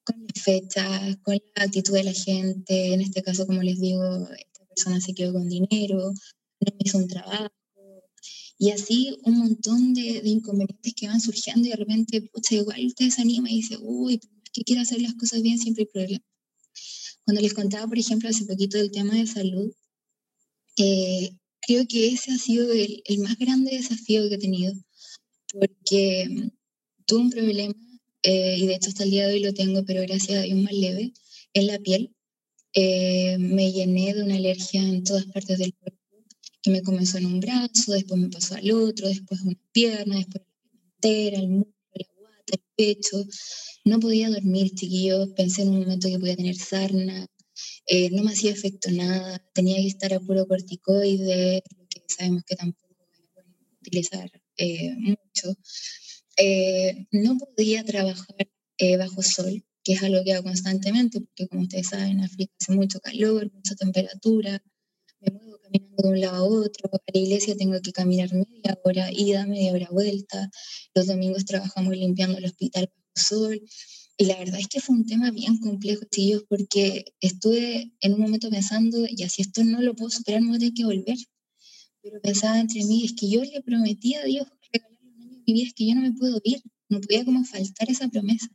con 0.04 0.16
las 0.22 0.44
fechas, 0.44 1.18
con 1.24 1.36
la 1.56 1.64
actitud 1.64 1.94
de 1.94 2.04
la 2.04 2.14
gente. 2.14 2.94
En 2.94 3.02
este 3.02 3.22
caso, 3.24 3.46
como 3.46 3.62
les 3.62 3.80
digo, 3.80 4.04
esta 4.04 4.66
persona 4.66 5.02
se 5.02 5.14
quedó 5.14 5.34
con 5.34 5.50
dinero, 5.50 5.98
no 5.98 6.74
me 6.74 6.80
hizo 6.80 6.98
un 6.98 7.08
trabajo. 7.08 7.50
Y 8.58 8.72
así 8.72 9.18
un 9.24 9.40
montón 9.40 9.94
de, 9.94 10.22
inconvenientes 10.24 10.94
que 10.96 11.08
van 11.08 11.20
surgiendo 11.20 11.68
y 11.68 11.72
de 11.72 11.78
repente, 11.78 12.22
pucha, 12.22 12.56
igual 12.56 12.94
te 12.96 13.06
desanima 13.06 13.50
y 13.50 13.56
dice, 13.58 13.78
uy, 13.82 14.20
que 14.54 14.64
quiero 14.64 14.82
hacer 14.82 15.02
las 15.02 15.16
cosas 15.16 15.42
bien, 15.42 15.60
siempre 15.60 15.84
hay 15.84 15.90
problemas. 15.92 16.33
Cuando 17.26 17.42
les 17.42 17.54
contaba, 17.54 17.88
por 17.88 17.98
ejemplo, 17.98 18.30
hace 18.30 18.46
poquito 18.46 18.78
del 18.78 18.92
tema 18.92 19.16
de 19.16 19.28
salud, 19.28 19.72
eh, 20.78 21.32
creo 21.62 21.86
que 21.88 22.08
ese 22.08 22.32
ha 22.32 22.38
sido 22.38 22.72
el, 22.72 23.04
más 23.20 23.38
grande 23.38 23.72
desafío 23.72 24.28
que 24.28 24.36
he 24.36 24.40
tenido, 24.40 24.74
porque 25.54 26.28
mm, 26.30 26.50
tuve 27.06 27.20
un 27.20 27.30
problema, 27.30 27.74
eh, 28.24 28.58
y 28.60 28.68
de 28.68 28.76
hecho 28.76 28.90
hasta 28.90 29.04
el 29.04 29.12
día 29.12 29.28
de 29.28 29.36
hoy 29.36 29.40
lo 29.40 29.54
tengo, 29.54 29.86
pero 29.86 30.02
gracias 30.02 30.40
a 30.40 30.42
Dios 30.42 30.60
más 30.60 30.74
leve, 30.74 31.14
en 31.54 31.68
la 31.68 31.80
piel. 31.80 32.14
Eh, 32.74 33.38
me 33.38 33.72
llené 33.72 34.14
de 34.14 34.24
una 34.24 34.36
alergia 34.36 34.82
en 34.82 35.04
todas 35.04 35.26
partes 35.26 35.60
del 35.60 35.74
cuerpo, 35.76 36.00
que 36.62 36.72
me 36.72 36.82
comenzó 36.82 37.18
en 37.20 37.28
un 37.28 37.40
brazo, 37.40 37.94
después 37.94 38.20
me 38.20 38.30
pasó 38.30 38.56
al 38.56 38.72
otro, 38.72 39.08
después 39.08 39.42
una 39.42 39.58
pierna, 39.72 40.18
después 40.18 40.44
la 40.74 40.82
entera, 40.96 41.40
el 41.40 41.50
muslo, 41.50 41.74
pecho. 42.84 43.18
No 43.86 44.00
podía 44.00 44.30
dormir, 44.30 44.72
chiquillos. 44.76 45.30
Pensé 45.36 45.62
en 45.64 45.70
un 45.70 45.80
momento 45.80 46.08
que 46.10 46.20
podía 46.20 46.36
tener 46.36 46.56
sarna. 46.56 47.28
Eh, 47.88 48.10
no 48.12 48.24
me 48.24 48.32
hacía 48.32 48.52
efecto 48.52 48.90
nada. 48.92 49.40
Tenía 49.54 49.78
que 49.78 49.88
estar 49.88 50.14
a 50.14 50.20
puro 50.20 50.48
corticoide, 50.48 51.64
que 51.90 52.02
sabemos 52.08 52.44
que 52.46 52.56
tampoco 52.56 52.96
es 53.12 53.46
utilizar 53.82 54.30
eh, 54.58 54.94
mucho. 54.98 55.58
Eh, 56.38 57.08
no 57.12 57.38
podía 57.38 57.84
trabajar 57.84 58.48
bajo 59.00 59.22
sol, 59.24 59.64
que 59.84 59.94
es 59.94 60.04
algo 60.04 60.24
que 60.26 60.34
hago 60.34 60.44
constantemente, 60.44 61.22
porque 61.22 61.48
como 61.48 61.62
ustedes 61.62 61.88
saben, 61.88 62.12
en 62.12 62.22
África 62.22 62.54
hace 62.60 62.74
mucho 62.74 63.00
calor, 63.00 63.50
mucha 63.54 63.76
temperatura. 63.76 64.62
Me 65.24 65.32
muevo 65.32 65.58
caminando 65.60 66.04
de 66.04 66.10
un 66.10 66.22
lado 66.22 66.36
a 66.36 66.44
otro. 66.44 66.90
A 66.94 67.12
la 67.14 67.20
iglesia 67.20 67.56
tengo 67.56 67.80
que 67.82 67.92
caminar 67.92 68.32
media 68.34 68.78
hora, 68.84 69.12
ida, 69.12 69.46
media 69.46 69.74
hora 69.74 69.88
vuelta. 69.92 70.52
Los 70.94 71.08
domingos 71.08 71.46
trabajamos 71.46 71.96
limpiando 71.96 72.38
el 72.38 72.46
hospital 72.46 72.92
sol. 73.16 73.62
Y 74.18 74.26
la 74.26 74.38
verdad 74.38 74.60
es 74.60 74.68
que 74.68 74.80
fue 74.80 74.96
un 74.96 75.06
tema 75.06 75.32
bien 75.32 75.58
complejo, 75.58 76.04
chicos, 76.12 76.46
porque 76.48 77.06
estuve 77.20 77.92
en 78.00 78.14
un 78.14 78.20
momento 78.20 78.50
pensando, 78.50 79.06
y 79.08 79.18
si 79.30 79.42
esto 79.42 79.64
no 79.64 79.82
lo 79.82 79.96
puedo 79.96 80.12
superar, 80.12 80.42
me 80.42 80.56
voy 80.58 80.68
a 80.68 80.72
que 80.72 80.86
volver. 80.86 81.18
Pero 82.02 82.22
pensaba 82.22 82.60
entre 82.60 82.84
mí, 82.84 83.06
es 83.06 83.14
que 83.14 83.30
yo 83.30 83.44
le 83.44 83.62
prometí 83.62 84.14
a 84.16 84.24
Dios 84.24 84.48
regalarle 84.72 85.00
un 85.02 85.22
año 85.22 85.30
de 85.32 85.44
mi 85.48 85.54
vida, 85.54 85.68
es 85.68 85.74
que 85.74 85.88
yo 85.88 85.96
no 85.96 86.02
me 86.02 86.12
puedo 86.12 86.42
ir, 86.44 86.62
no 86.90 87.02
podía 87.02 87.26
como 87.26 87.44
faltar 87.44 87.90
esa 87.90 88.08
promesa. 88.10 88.48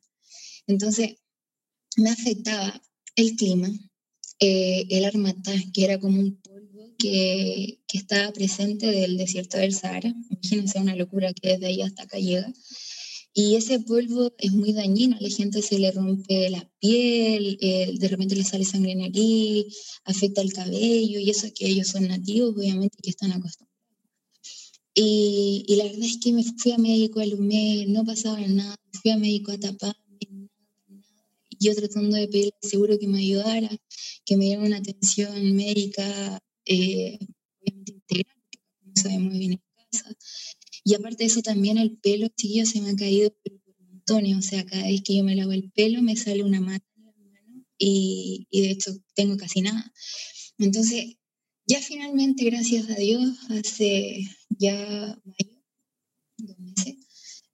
Entonces, 0.66 1.16
me 1.96 2.10
afectaba 2.10 2.80
el 3.16 3.34
clima, 3.34 3.68
eh, 4.40 4.86
el 4.90 5.04
armatá, 5.04 5.52
que 5.72 5.84
era 5.84 5.98
como 5.98 6.20
un 6.20 6.36
polvo 6.36 6.94
que, 6.98 7.80
que 7.86 7.98
estaba 7.98 8.32
presente 8.32 8.86
del 8.86 9.16
desierto 9.16 9.58
del 9.58 9.74
Sahara. 9.74 10.14
Imagínense 10.30 10.78
una 10.78 10.96
locura 10.96 11.32
que 11.32 11.50
desde 11.50 11.66
ahí 11.66 11.82
hasta 11.82 12.04
acá 12.04 12.18
llega. 12.18 12.52
Y 13.34 13.54
ese 13.54 13.78
polvo 13.78 14.32
es 14.38 14.52
muy 14.52 14.72
dañino, 14.72 15.16
a 15.16 15.20
la 15.20 15.28
gente 15.28 15.62
se 15.62 15.78
le 15.78 15.92
rompe 15.92 16.50
la 16.50 16.68
piel, 16.80 17.56
eh, 17.60 17.94
de 17.96 18.08
repente 18.08 18.34
le 18.34 18.42
sale 18.42 18.64
sangre 18.64 18.92
en 18.92 19.02
aquí, 19.02 19.68
afecta 20.04 20.40
el 20.40 20.52
cabello, 20.52 21.20
y 21.20 21.30
eso 21.30 21.46
que 21.54 21.68
ellos 21.68 21.86
son 21.88 22.08
nativos, 22.08 22.56
obviamente, 22.56 22.98
que 23.00 23.10
están 23.10 23.30
acostumbrados. 23.30 23.68
Y, 24.92 25.64
y 25.68 25.76
la 25.76 25.84
verdad 25.84 26.02
es 26.02 26.18
que 26.18 26.32
me 26.32 26.42
fui 26.42 26.72
a 26.72 26.78
médico 26.78 27.20
al 27.20 27.38
mes, 27.38 27.86
no 27.88 28.04
pasaba 28.04 28.40
nada, 28.40 28.74
fui 29.00 29.12
a 29.12 29.16
médico 29.16 29.52
a 29.52 29.56
nada. 29.56 29.94
Yo 31.60 31.74
tratando 31.74 32.16
de 32.16 32.28
pedir 32.28 32.52
seguro 32.62 32.98
que 32.98 33.08
me 33.08 33.18
ayudara, 33.18 33.68
que 34.24 34.36
me 34.36 34.46
diera 34.46 34.62
una 34.62 34.78
atención 34.78 35.56
médica, 35.56 36.40
eh, 36.64 37.18
integral, 37.62 38.36
porque 38.50 38.58
no 38.84 38.92
sabemos 38.94 39.30
muy 39.30 39.38
bien 39.38 39.52
en 39.52 39.62
casa. 39.90 40.14
Y 40.84 40.94
aparte 40.94 41.24
de 41.24 41.26
eso, 41.26 41.42
también 41.42 41.78
el 41.78 41.98
pelo, 41.98 42.28
chiquillo, 42.28 42.66
se 42.66 42.80
me 42.80 42.90
ha 42.90 42.96
caído 42.96 43.30
por 43.30 43.52
montones. 43.78 44.36
O 44.36 44.42
sea, 44.42 44.64
cada 44.64 44.84
vez 44.84 45.02
que 45.02 45.16
yo 45.16 45.24
me 45.24 45.36
lavo 45.36 45.52
el 45.52 45.70
pelo, 45.72 46.02
me 46.02 46.16
sale 46.16 46.44
una 46.44 46.60
mata 46.60 46.86
en 46.96 47.04
la 47.04 47.12
mano 47.12 47.66
y, 47.78 48.46
y 48.50 48.60
de 48.62 48.70
hecho 48.70 48.92
tengo 49.14 49.36
casi 49.36 49.62
nada. 49.62 49.92
Entonces, 50.58 51.16
ya 51.66 51.80
finalmente, 51.82 52.44
gracias 52.44 52.88
a 52.88 52.94
Dios, 52.94 53.36
hace 53.50 54.22
ya 54.48 55.20
mayo, 55.24 55.62
dos 56.38 56.58
meses, 56.58 56.96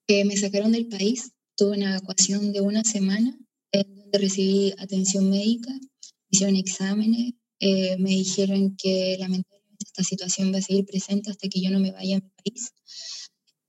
eh, 0.07 0.25
me 0.25 0.37
sacaron 0.37 0.73
del 0.73 0.89
país. 0.89 1.33
Tuve 1.57 1.77
una 1.77 1.91
evacuación 1.91 2.53
de 2.53 2.61
una 2.61 2.85
semana 2.85 3.39
en 3.81 3.95
donde 3.97 4.19
recibí 4.19 4.73
atención 4.79 5.31
médica, 5.31 5.73
hicieron 6.31 6.57
exámenes, 6.57 7.35
eh, 7.61 7.97
me 7.99 8.11
dijeron 8.11 8.77
que 8.77 9.17
lamentablemente 9.19 9.85
esta 9.87 10.03
situación 10.03 10.53
va 10.53 10.59
a 10.59 10.63
seguir 10.63 10.85
presente 10.87 11.31
hasta 11.31 11.49
que 11.49 11.61
yo 11.61 11.71
no 11.71 11.81
me 11.81 11.93
vaya 11.93 12.17
a 12.17 12.21
mi 12.21 12.31
país 12.43 12.73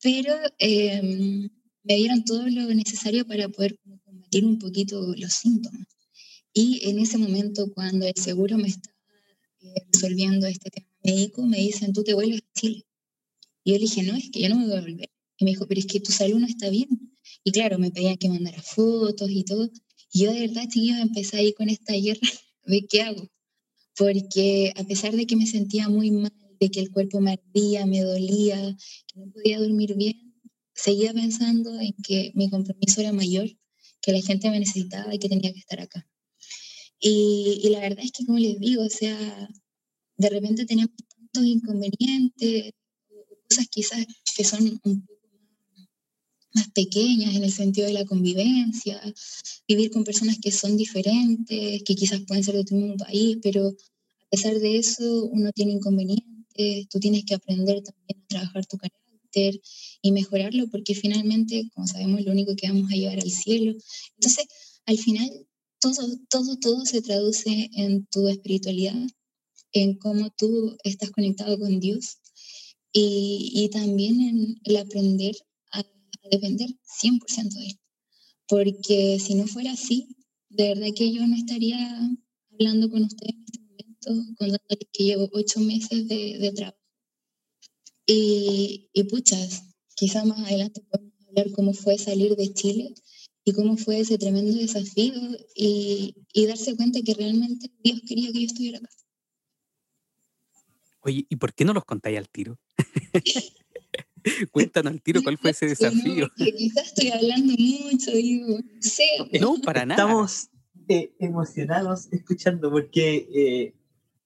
pero 0.06 0.36
em, 0.60 1.50
me 1.84 1.96
dieron 1.96 2.24
todo 2.26 2.48
lo 2.48 2.72
necesario 2.76 3.26
para 3.26 3.50
poder 3.50 3.80
combatir 4.04 4.46
un 4.46 4.60
poquito 4.60 5.15
los 5.18 5.34
síntomas. 5.34 5.88
Y 6.54 6.88
en 6.88 7.00
ese 7.00 7.18
momento, 7.18 7.74
cuando 7.74 8.06
el 8.06 8.13
seguro 8.15 8.56
me 8.60 8.68
estaba 8.68 8.96
eh, 9.62 9.82
resolviendo 9.91 10.46
este 10.46 10.70
tema 10.70 10.88
médico, 11.04 11.44
me 11.48 11.58
dicen, 11.58 11.91
tú 11.91 12.04
te 12.04 12.13
vuelves 12.13 12.41
a 12.41 12.60
Chile. 12.60 12.86
Y 13.63 13.72
yo 13.72 13.78
le 13.78 13.82
dije, 13.82 14.04
no, 14.04 14.15
es 14.15 14.30
que 14.30 14.41
yo 14.41 14.50
no 14.50 14.60
me 14.60 14.68
voy 14.68 14.78
a 14.78 14.82
volver. 14.82 15.10
Y 15.39 15.46
me 15.46 15.50
dijo, 15.50 15.68
pero 15.68 15.80
es 15.80 15.88
que 15.88 16.00
tu 16.00 16.12
salud 16.12 16.38
no 16.38 16.46
está 16.46 16.70
bien. 16.70 16.88
Y 17.44 17.52
claro, 17.52 17.80
me 17.80 17.89
pedían 17.89 18.18
que 18.18 18.30
mandara 18.30 18.62
fotos 18.62 19.32
y 19.32 19.44
todo. 19.44 19.72
Yo 20.15 20.32
de 20.32 20.47
verdad, 20.47 20.63
chiquillos, 20.63 20.99
empecé 20.99 21.36
ahí 21.36 21.54
con 21.54 21.67
esta 21.67 21.93
guerra 21.93 22.21
de 22.65 22.88
qué 22.88 23.01
hago. 23.01 23.30
Porque 23.97 24.71
a 24.78 24.84
pesar 24.86 25.13
de 25.13 25.28
que 25.28 25.36
me 25.36 25.45
sentía 25.45 25.89
muy 25.89 26.10
mal, 26.10 26.32
de 26.58 26.71
que 26.71 26.80
el 26.80 26.89
cuerpo 26.89 27.19
me 27.19 27.34
ardía, 27.34 27.86
me 27.86 27.99
dolía, 27.99 28.78
que 29.08 29.19
no 29.19 29.30
podía 29.30 29.60
dormir 29.60 29.95
bien, 29.95 30.34
seguía 30.73 31.13
pensando 31.13 31.78
en 31.82 31.93
que 32.01 32.32
mi 32.34 32.49
compromiso 32.49 33.01
era 33.01 33.12
mayor, 33.12 33.49
que 34.01 34.13
la 34.13 34.21
gente 34.21 34.49
me 34.49 34.60
necesitaba 34.60 35.13
y 35.13 35.19
que 35.19 35.28
tenía 35.28 35.51
que 35.51 35.60
estar 35.60 35.82
acá. 35.82 36.08
Y, 36.97 37.60
y 37.63 37.69
la 37.69 37.82
verdad 37.82 38.06
es 38.06 38.13
que, 38.13 38.25
como 38.25 38.39
les 38.39 38.58
digo, 38.58 38.84
o 38.84 38.89
sea, 38.89 39.49
de 40.15 40.30
repente 40.30 40.65
teníamos 40.65 40.95
tantos 40.95 41.43
inconvenientes, 41.45 42.71
cosas 43.49 43.67
quizás 43.69 44.06
que 44.36 44.45
son 44.45 44.80
un 44.86 45.06
más 46.56 46.70
pequeñas 46.72 47.36
en 47.36 47.44
el 47.44 47.52
sentido 47.52 47.88
de 47.88 47.94
la 47.94 48.06
convivencia, 48.06 49.02
vivir 49.68 49.91
con 49.91 50.04
personas 50.04 50.38
que 50.41 50.52
son 50.52 50.78
diferentes, 50.78 51.84
que 51.84 51.96
quizás 51.96 52.22
pueden 52.22 52.44
ser 52.44 52.56
de 52.56 52.63
tu 52.63 52.76
mismo 52.76 52.96
país, 52.96 53.38
pero 53.44 53.68
a 53.68 54.30
pesar 54.32 54.58
de 54.60 54.78
eso 54.78 55.26
uno 55.26 55.52
tiene 55.52 55.74
inconvenientes, 55.74 56.88
tú 56.89 57.00
tienes 57.00 57.26
que 57.26 57.36
aprender 57.36 57.84
también 57.84 58.24
a 58.24 58.28
trabajar 58.28 58.65
tu 58.65 58.78
carácter 58.78 59.62
y 60.02 60.12
mejorarlo 60.13 60.70
porque 60.70 60.96
finalmente, 60.96 61.70
como 61.74 61.88
sabemos, 61.88 62.22
lo 62.22 62.32
único 62.32 62.56
que 62.56 62.70
vamos 62.70 62.89
a 62.89 62.96
llevar 62.96 63.20
al 63.20 63.32
cielo. 63.32 63.74
Entonces, 64.18 64.46
al 64.86 64.98
final, 64.98 65.30
todo, 65.82 66.20
todo, 66.30 66.58
todo 66.58 66.86
se 66.86 67.02
traduce 67.02 67.70
en 67.74 68.06
tu 68.06 68.30
espiritualidad, 68.30 68.96
en 69.74 69.98
cómo 69.98 70.30
tú 70.38 70.78
estás 70.86 71.12
conectado 71.12 71.60
con 71.60 71.82
Dios 71.82 72.20
y, 72.94 73.52
y 73.54 73.70
también 73.70 74.22
en 74.22 74.56
el 74.63 74.78
aprender 74.78 75.36
a, 76.26 76.30
depender 76.30 76.70
100% 76.84 77.56
de 77.56 77.66
Él. 77.68 77.80
Porque 78.48 79.20
si 79.20 79.36
no 79.36 79.48
fuera 79.48 79.72
así, 79.72 80.16
de 80.50 80.70
verdad 80.70 80.88
que 80.96 81.12
yo 81.12 81.26
no 81.26 81.36
estaría 81.36 82.00
hablando 82.52 82.90
con 82.90 83.04
ustedes 83.04 83.36
en 83.36 83.44
este 83.44 83.60
momento, 83.60 84.36
contándoles 84.38 84.88
que 84.92 85.04
llevo 85.04 85.30
ocho 85.34 85.60
meses 85.60 86.08
de, 86.08 86.38
de 86.38 86.52
trabajo. 86.52 86.78
Y, 88.06 88.90
y 88.94 89.04
puchas, 89.06 89.64
quizá 89.96 90.24
más 90.26 90.40
adelante 90.40 90.82
podemos 90.82 91.14
hablar 91.28 91.52
cómo 91.52 91.74
fue 91.74 91.98
salir 91.98 92.36
de 92.36 92.54
Chile 92.54 92.94
y 93.44 93.54
cómo 93.54 93.78
fue 93.78 94.00
ese 94.00 94.18
tremendo 94.18 94.54
desafío 94.54 95.14
y, 95.56 96.16
y 96.34 96.46
darse 96.46 96.76
cuenta 96.76 97.02
que 97.02 97.14
realmente 97.14 97.72
Dios 97.84 98.02
quería 98.08 98.32
que 98.32 98.42
yo 98.42 98.46
estuviera 98.46 98.78
acá. 98.78 98.90
Oye, 101.02 101.26
¿y 101.30 101.36
por 101.36 101.54
qué 101.54 101.66
no 101.66 101.74
los 101.74 101.86
contáis 101.86 102.18
al 102.18 102.30
tiro? 102.30 102.60
Cuéntanos 104.52 104.94
al 104.94 105.02
tiro 105.02 105.22
cuál 105.24 105.38
fue 105.38 105.52
ese 105.52 105.68
desafío. 105.68 106.28
No, 106.38 106.46
quizás 106.46 106.88
estoy 106.88 107.10
hablando 107.10 107.54
mucho, 107.58 108.12
digo, 108.12 108.58
no 108.60 108.82
sé. 108.82 109.04
No, 109.40 109.56
para 109.62 109.86
nada. 109.86 110.02
Estamos 110.02 110.50
eh, 110.88 111.12
emocionados 111.20 112.08
escuchando 112.12 112.72
porque 112.72 113.28
eh, 113.34 113.74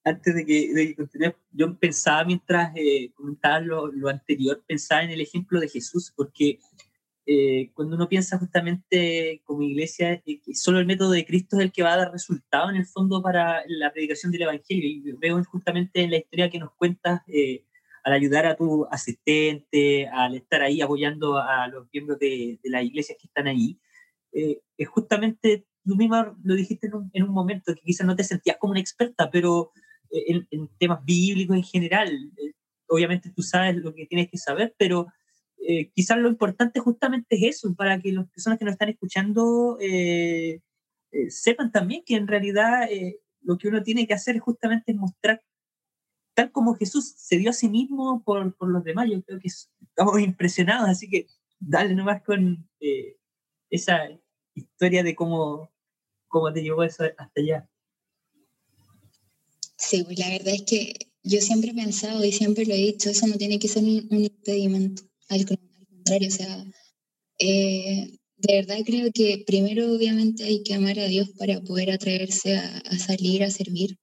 antes 0.03 0.33
de 0.35 0.45
que, 0.45 0.73
de 0.73 0.87
que 0.87 0.95
continuemos, 0.95 1.37
yo 1.51 1.77
pensaba 1.77 2.23
mientras 2.23 2.71
eh, 2.75 3.11
comentaba 3.13 3.59
lo, 3.59 3.87
lo, 3.91 4.09
anterior, 4.09 4.63
pensaba 4.65 5.03
en 5.03 5.11
el 5.11 5.21
ejemplo 5.21 5.59
de 5.59 5.69
Jesús, 5.69 6.13
porque 6.15 6.59
eh, 7.31 7.69
cuando 7.75 7.95
uno 7.95 8.09
piensa 8.09 8.39
justamente 8.39 9.43
como 9.45 9.61
iglesia, 9.61 10.13
eh, 10.25 10.41
que 10.41 10.55
solo 10.55 10.79
el 10.79 10.87
método 10.87 11.11
de 11.11 11.27
Cristo 11.27 11.57
es 11.57 11.61
el 11.61 11.71
que 11.71 11.83
va 11.83 11.93
a 11.93 11.97
dar 11.97 12.11
resultado 12.11 12.71
en 12.71 12.75
el 12.77 12.87
fondo 12.87 13.21
para 13.21 13.63
la 13.67 13.93
predicación 13.93 14.31
del 14.31 14.41
Evangelio. 14.41 14.89
Y 14.89 15.11
veo 15.11 15.43
justamente 15.43 16.01
en 16.01 16.09
la 16.09 16.17
historia 16.17 16.49
que 16.49 16.57
nos 16.57 16.73
cuentas, 16.73 17.21
eh, 17.27 17.65
al 18.09 18.15
ayudar 18.15 18.45
a 18.45 18.55
tu 18.55 18.85
asistente, 18.91 20.07
al 20.07 20.35
estar 20.35 20.61
ahí 20.61 20.81
apoyando 20.81 21.37
a 21.37 21.67
los 21.67 21.87
miembros 21.93 22.19
de, 22.19 22.59
de 22.63 22.69
las 22.69 22.83
iglesias 22.83 23.17
que 23.19 23.27
están 23.27 23.47
ahí, 23.47 23.79
eh, 24.33 24.61
es 24.77 24.87
justamente, 24.87 25.65
tú 25.83 25.95
misma 25.95 26.35
lo 26.43 26.55
dijiste 26.55 26.87
en 26.87 26.95
un, 26.95 27.09
en 27.13 27.23
un, 27.23 27.31
momento, 27.31 27.73
que 27.73 27.81
quizás 27.81 28.05
no 28.05 28.15
te 28.15 28.23
sentías 28.23 28.57
como 28.57 28.71
una 28.71 28.79
experta, 28.79 29.29
pero 29.31 29.71
en, 30.11 30.47
en 30.51 30.69
temas 30.77 31.03
bíblicos 31.05 31.55
en 31.55 31.63
general, 31.63 32.31
obviamente 32.87 33.31
tú 33.35 33.41
sabes 33.41 33.75
lo 33.75 33.93
que 33.93 34.05
tienes 34.05 34.29
que 34.29 34.37
saber, 34.37 34.75
pero 34.77 35.07
eh, 35.57 35.91
quizás 35.93 36.17
lo 36.17 36.29
importante 36.29 36.79
justamente 36.79 37.35
es 37.35 37.57
eso, 37.57 37.73
para 37.75 37.99
que 37.99 38.11
las 38.11 38.29
personas 38.29 38.57
que 38.57 38.65
nos 38.65 38.73
están 38.73 38.89
escuchando 38.89 39.77
eh, 39.79 40.61
eh, 41.11 41.29
sepan 41.29 41.71
también 41.71 42.03
que 42.05 42.15
en 42.15 42.27
realidad 42.27 42.89
eh, 42.91 43.19
lo 43.41 43.57
que 43.57 43.67
uno 43.67 43.81
tiene 43.81 44.05
que 44.05 44.13
hacer 44.13 44.35
es 44.35 44.41
justamente 44.41 44.93
mostrar, 44.93 45.41
tal 46.33 46.51
como 46.51 46.75
Jesús 46.75 47.13
se 47.17 47.37
dio 47.37 47.49
a 47.49 47.53
sí 47.53 47.69
mismo 47.69 48.23
por, 48.23 48.55
por 48.55 48.69
los 48.69 48.83
demás, 48.83 49.09
yo 49.09 49.21
creo 49.23 49.39
que 49.39 49.47
estamos 49.47 50.19
impresionados, 50.21 50.89
así 50.89 51.09
que 51.09 51.27
dale 51.59 51.93
nomás 51.95 52.23
con 52.23 52.67
eh, 52.79 53.17
esa 53.69 54.09
historia 54.53 55.03
de 55.03 55.15
cómo, 55.15 55.71
cómo 56.27 56.51
te 56.53 56.61
llevó 56.61 56.83
eso 56.83 57.03
hasta 57.03 57.41
allá. 57.41 57.69
Sí, 59.77 60.03
pues 60.03 60.19
la 60.19 60.29
verdad 60.29 60.53
es 60.53 60.63
que 60.63 60.93
yo 61.23 61.39
siempre 61.41 61.71
he 61.71 61.73
pensado 61.73 62.23
y 62.23 62.31
siempre 62.31 62.65
lo 62.65 62.73
he 62.73 62.77
dicho, 62.77 63.09
eso 63.09 63.27
no 63.27 63.37
tiene 63.37 63.59
que 63.59 63.67
ser 63.67 63.83
un, 63.83 64.07
un 64.09 64.23
impedimento 64.23 65.03
al, 65.29 65.45
contrario, 65.45 66.27
o 66.27 66.31
sea, 66.31 66.65
eh, 67.39 68.19
de 68.37 68.53
verdad 68.53 68.77
creo 68.85 69.11
que 69.13 69.43
primero 69.45 69.93
obviamente 69.93 70.43
hay 70.43 70.63
que 70.63 70.73
amar 70.73 70.99
a 70.99 71.05
Dios 71.05 71.29
para 71.37 71.61
poder 71.61 71.91
atreverse 71.91 72.57
a, 72.57 72.77
a, 72.79 72.97
salir 72.97 73.43
a 73.43 73.51
servir, 73.51 73.97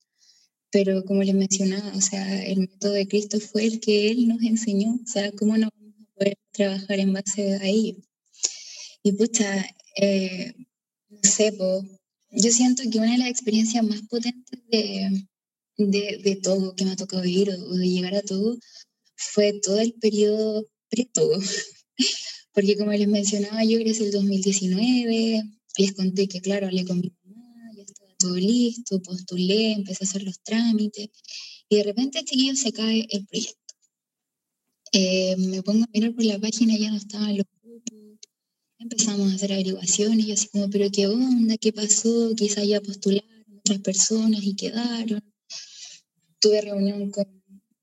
pero 0.76 1.06
como 1.06 1.22
les 1.22 1.34
mencionaba, 1.34 1.90
o 1.96 2.02
sea, 2.02 2.44
el 2.44 2.58
método 2.58 2.92
de 2.92 3.08
Cristo 3.08 3.40
fue 3.40 3.64
el 3.64 3.80
que 3.80 4.10
Él 4.10 4.28
nos 4.28 4.42
enseñó, 4.42 4.90
o 5.02 5.06
sea, 5.06 5.32
cómo 5.32 5.56
no 5.56 5.70
vamos 5.74 5.94
a 6.02 6.14
poder 6.14 6.38
trabajar 6.52 6.98
en 7.00 7.14
base 7.14 7.54
a 7.54 7.64
ello. 7.66 7.96
Y 9.02 9.12
pucha, 9.12 9.66
eh, 9.96 10.52
no 11.08 11.18
sé, 11.22 11.52
po, 11.52 11.82
yo 12.30 12.50
siento 12.50 12.82
que 12.90 12.98
una 12.98 13.12
de 13.12 13.18
las 13.18 13.30
experiencias 13.30 13.82
más 13.84 14.02
potentes 14.02 14.60
de, 14.70 15.26
de, 15.78 16.20
de 16.22 16.36
todo 16.36 16.74
que 16.74 16.84
me 16.84 16.90
ha 16.92 16.96
tocado 16.96 17.22
vivir 17.22 17.48
o, 17.52 17.54
o 17.54 17.74
de 17.76 17.88
llegar 17.88 18.14
a 18.14 18.20
todo 18.20 18.58
fue 19.16 19.58
todo 19.62 19.80
el 19.80 19.94
periodo 19.94 20.66
todo. 21.14 21.38
Porque 22.52 22.76
como 22.76 22.92
les 22.92 23.08
mencionaba, 23.08 23.64
yo 23.64 23.78
crecí 23.78 24.04
el 24.04 24.12
2019, 24.12 25.42
les 25.78 25.92
conté 25.94 26.28
que, 26.28 26.40
claro, 26.40 26.66
hablé 26.66 26.84
con 26.84 27.00
mi 27.00 27.10
todo 28.26 28.36
listo, 28.36 29.00
postulé, 29.02 29.72
empecé 29.72 30.04
a 30.04 30.08
hacer 30.08 30.22
los 30.22 30.40
trámites, 30.42 31.08
y 31.68 31.76
de 31.76 31.82
repente, 31.84 32.24
chiquillo, 32.24 32.56
se 32.56 32.72
cae 32.72 33.06
el 33.10 33.26
proyecto. 33.26 33.74
Eh, 34.92 35.36
me 35.36 35.62
pongo 35.62 35.84
a 35.84 35.88
mirar 35.92 36.14
por 36.14 36.24
la 36.24 36.38
página, 36.38 36.76
ya 36.76 36.90
no 36.90 36.96
estaban 36.96 37.36
los 37.36 37.46
grupos, 37.62 38.18
empezamos 38.78 39.30
a 39.30 39.34
hacer 39.34 39.52
averiguaciones, 39.52 40.26
y 40.26 40.32
así 40.32 40.48
como, 40.48 40.70
pero 40.70 40.90
qué 40.90 41.06
onda, 41.06 41.56
qué 41.56 41.72
pasó, 41.72 42.34
quizá 42.36 42.64
ya 42.64 42.80
postularon 42.80 43.44
otras 43.58 43.80
personas 43.80 44.42
y 44.42 44.54
quedaron. 44.54 45.22
Tuve 46.40 46.60
reunión 46.60 47.10
con 47.10 47.26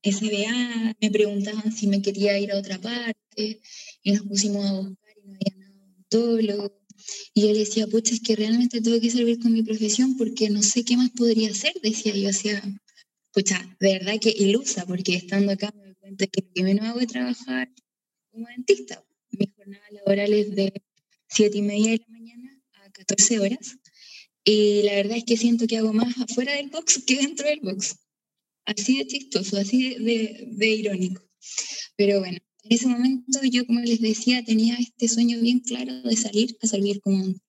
SBA, 0.02 0.96
me 1.00 1.10
preguntaban 1.10 1.72
si 1.72 1.86
me 1.86 2.02
quería 2.02 2.38
ir 2.38 2.52
a 2.52 2.58
otra 2.58 2.78
parte, 2.80 3.60
y 4.02 4.12
nos 4.12 4.26
pusimos 4.26 4.64
a 4.66 4.72
buscar 4.72 5.14
y 5.22 5.26
no 5.26 5.34
había 5.34 5.56
nada 5.56 5.84
odontólogo. 5.84 6.83
Y 7.34 7.42
yo 7.42 7.52
le 7.52 7.60
decía, 7.60 7.86
pucha, 7.86 8.14
es 8.14 8.20
que 8.20 8.36
realmente 8.36 8.80
tengo 8.80 9.00
que 9.00 9.10
servir 9.10 9.38
con 9.40 9.52
mi 9.52 9.62
profesión 9.62 10.16
porque 10.16 10.50
no 10.50 10.62
sé 10.62 10.84
qué 10.84 10.96
más 10.96 11.10
podría 11.10 11.50
hacer, 11.50 11.74
decía 11.82 12.14
yo, 12.14 12.32
sea, 12.32 12.62
pucha, 13.32 13.76
de 13.80 13.92
verdad 13.94 14.14
que 14.20 14.30
ilusa, 14.30 14.86
porque 14.86 15.14
estando 15.14 15.52
acá 15.52 15.72
me 15.76 15.84
doy 15.84 15.94
cuenta 15.96 16.26
que 16.26 16.42
lo 16.42 16.52
que 16.52 16.62
menos 16.62 16.86
hago 16.86 17.00
es 17.00 17.08
trabajar 17.08 17.70
como 18.30 18.46
dentista. 18.48 19.04
Mi 19.30 19.52
jornada 19.56 19.84
laboral 19.90 20.32
es 20.32 20.54
de 20.54 20.72
7 21.28 21.58
y 21.58 21.62
media 21.62 21.90
de 21.92 21.98
la 21.98 22.08
mañana 22.08 22.62
a 22.84 22.90
14 22.90 23.40
horas, 23.40 23.76
y 24.44 24.82
la 24.82 24.94
verdad 24.94 25.16
es 25.16 25.24
que 25.24 25.36
siento 25.36 25.66
que 25.66 25.78
hago 25.78 25.92
más 25.92 26.16
afuera 26.18 26.54
del 26.54 26.68
box 26.68 27.02
que 27.06 27.16
dentro 27.16 27.48
del 27.48 27.60
box 27.60 27.96
así 28.66 28.98
de 28.98 29.06
chistoso, 29.06 29.58
así 29.58 29.94
de, 29.96 30.48
de, 30.52 30.66
irónico. 30.66 31.22
Pero 31.96 32.20
bueno, 32.20 32.38
en 32.64 32.72
ese 32.72 32.88
momento 32.88 33.40
yo, 33.50 33.66
como 33.66 33.80
les 33.80 34.00
decía, 34.00 34.42
tenía 34.42 34.76
este 34.76 35.06
sueño 35.08 35.38
bien 35.40 35.60
claro 35.60 36.00
de 36.02 36.16
salir 36.16 36.56
a 36.62 36.66
servir 36.66 37.00
como 37.00 37.22
un... 37.22 37.42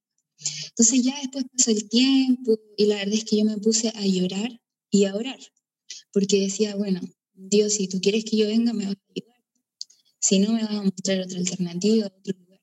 Entonces 0.69 1.04
ya 1.04 1.17
después 1.21 1.45
pasó 1.56 1.71
el 1.71 1.88
tiempo 1.88 2.60
y 2.78 2.86
la 2.88 2.97
verdad 2.97 3.13
es 3.13 3.23
que 3.23 3.38
yo 3.38 3.45
me 3.45 3.58
puse 3.58 3.89
a 3.95 4.06
llorar 4.06 4.62
y 4.91 5.06
a 5.06 5.15
orar, 5.15 5.39
porque 6.12 6.41
decía, 6.41 6.75
bueno, 6.75 6.99
Dios, 7.34 7.73
si 7.73 7.88
tú 7.88 8.01
quieres 8.01 8.25
que 8.25 8.38
yo 8.38 8.47
venga, 8.47 8.73
me 8.73 8.86
vas 8.86 8.95
a 8.95 9.12
ayudar. 9.15 9.43
Si 10.19 10.39
no, 10.39 10.51
me 10.51 10.63
vas 10.63 10.71
a 10.71 10.84
mostrar 10.84 11.21
otra 11.21 11.39
alternativa, 11.39 12.08
otro 12.08 12.38
lugar. 12.38 12.62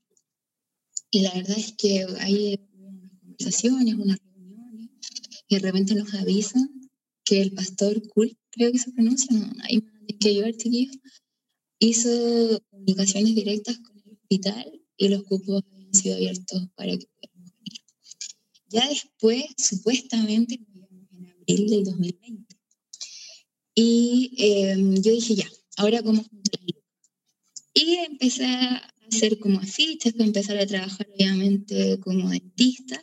Y 1.11 1.23
la 1.23 1.33
verdad 1.33 1.59
es 1.59 1.73
que 1.73 2.07
hay 2.21 2.61
unas 2.75 3.11
conversaciones, 3.21 3.95
unas 3.95 4.19
reuniones, 4.19 4.91
y 5.49 5.55
de 5.55 5.61
repente 5.61 5.95
nos 5.95 6.13
avisan 6.15 6.69
que 7.25 7.41
el 7.41 7.53
pastor 7.53 8.07
Cool 8.09 8.37
creo 8.51 8.73
que 8.73 8.79
se 8.79 8.93
pronuncia, 8.93 9.35
no, 9.37 9.51
hay 9.63 9.83
que 10.21 10.35
yo, 10.35 10.51
chiquillo, 10.53 10.93
hizo 11.87 12.63
comunicaciones 12.71 13.35
directas 13.35 13.79
con 13.79 13.99
el 13.99 14.13
hospital 14.13 14.81
y 14.97 15.09
los 15.09 15.25
cupos 15.25 15.63
habían 15.73 15.95
sido 15.95 16.15
abiertos 16.17 16.69
para 16.77 16.97
que 16.97 17.07
pudiéramos 17.07 17.53
venir. 17.59 17.83
Ya 18.69 18.89
después, 18.89 19.45
supuestamente, 19.59 20.61
en 21.11 21.27
abril 21.27 21.71
del 21.71 21.85
2020. 21.85 22.57
Y 23.75 24.35
eh, 24.39 24.77
yo 25.01 25.13
dije, 25.13 25.35
ya, 25.35 25.49
ahora 25.77 26.03
cómo 26.03 26.25
Y 27.75 27.95
empecé 27.97 28.45
a 28.45 28.77
hacer 29.11 29.39
como 29.39 29.59
afiches 29.59 30.13
para 30.13 30.27
empezar 30.27 30.59
a 30.59 30.67
trabajar 30.67 31.09
obviamente 31.15 31.99
como 32.01 32.31
dentista. 32.31 33.03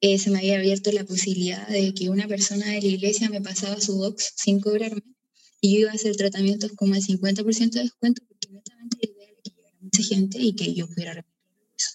Eh, 0.00 0.18
se 0.18 0.30
me 0.30 0.38
había 0.38 0.58
abierto 0.58 0.90
la 0.92 1.04
posibilidad 1.04 1.68
de 1.68 1.92
que 1.92 2.08
una 2.08 2.26
persona 2.28 2.66
de 2.66 2.80
la 2.80 2.88
iglesia 2.88 3.28
me 3.28 3.40
pasaba 3.40 3.80
su 3.80 3.96
box 3.96 4.32
sin 4.36 4.60
cobrarme 4.60 5.15
y 5.60 5.74
yo 5.74 5.80
iba 5.80 5.90
a 5.90 5.94
hacer 5.94 6.16
tratamientos 6.16 6.72
como 6.72 6.94
el 6.94 7.02
50% 7.02 7.70
de 7.70 7.82
descuento 7.82 8.22
porque 8.28 8.48
honestamente 8.48 8.98
la 9.02 9.10
idea 9.10 9.28
era 9.28 9.42
que 9.42 9.50
llegara 9.50 9.76
mucha 9.80 10.02
gente 10.02 10.38
y 10.38 10.54
que 10.54 10.74
yo 10.74 10.86
pudiera 10.86 11.14
recuperar 11.14 11.66
eso. 11.78 11.90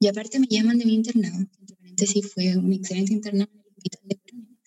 Y 0.00 0.06
aparte 0.08 0.40
me 0.40 0.46
llaman 0.48 0.78
de 0.78 0.86
mi 0.86 0.94
internado, 0.94 1.38
entre 1.38 1.76
paréntesis 1.76 2.26
fue 2.32 2.56
un 2.56 2.72
excelente 2.72 3.12
internado 3.12 3.50
en 3.52 3.60
el 3.60 3.66
hospital 3.76 4.00
de 4.04 4.16
Coronel, 4.16 4.58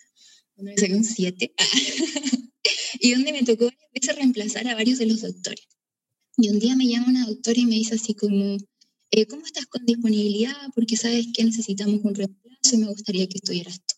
donde 0.55 0.72
me 0.72 0.78
saqué 0.78 0.95
un 0.95 1.03
7 1.03 1.53
y 2.99 3.11
donde 3.11 3.32
me 3.32 3.43
tocó 3.43 3.66
varias 3.66 3.91
veces 3.93 4.16
reemplazar 4.16 4.68
a 4.68 4.76
varios 4.76 4.99
de 4.99 5.05
los 5.07 5.22
doctores. 5.22 5.68
Y 6.38 6.49
un 6.49 6.59
día 6.59 6.76
me 6.76 6.88
llama 6.88 7.07
una 7.07 7.26
doctora 7.26 7.59
y 7.59 7.66
me 7.66 7.76
dice 7.76 7.95
así 7.95 8.13
como, 8.13 8.57
eh, 9.11 9.26
¿cómo 9.26 9.45
estás 9.45 9.66
con 9.68 9.86
disponibilidad? 9.86 10.55
Porque 10.74 10.97
sabes 10.97 11.28
que 11.34 11.43
necesitamos 11.43 12.01
un 12.03 12.13
reemplazo 12.13 12.76
y 12.76 12.78
me 12.78 12.88
gustaría 12.88 13.28
que 13.28 13.38
estuvieras 13.38 13.80
tú. 13.80 13.95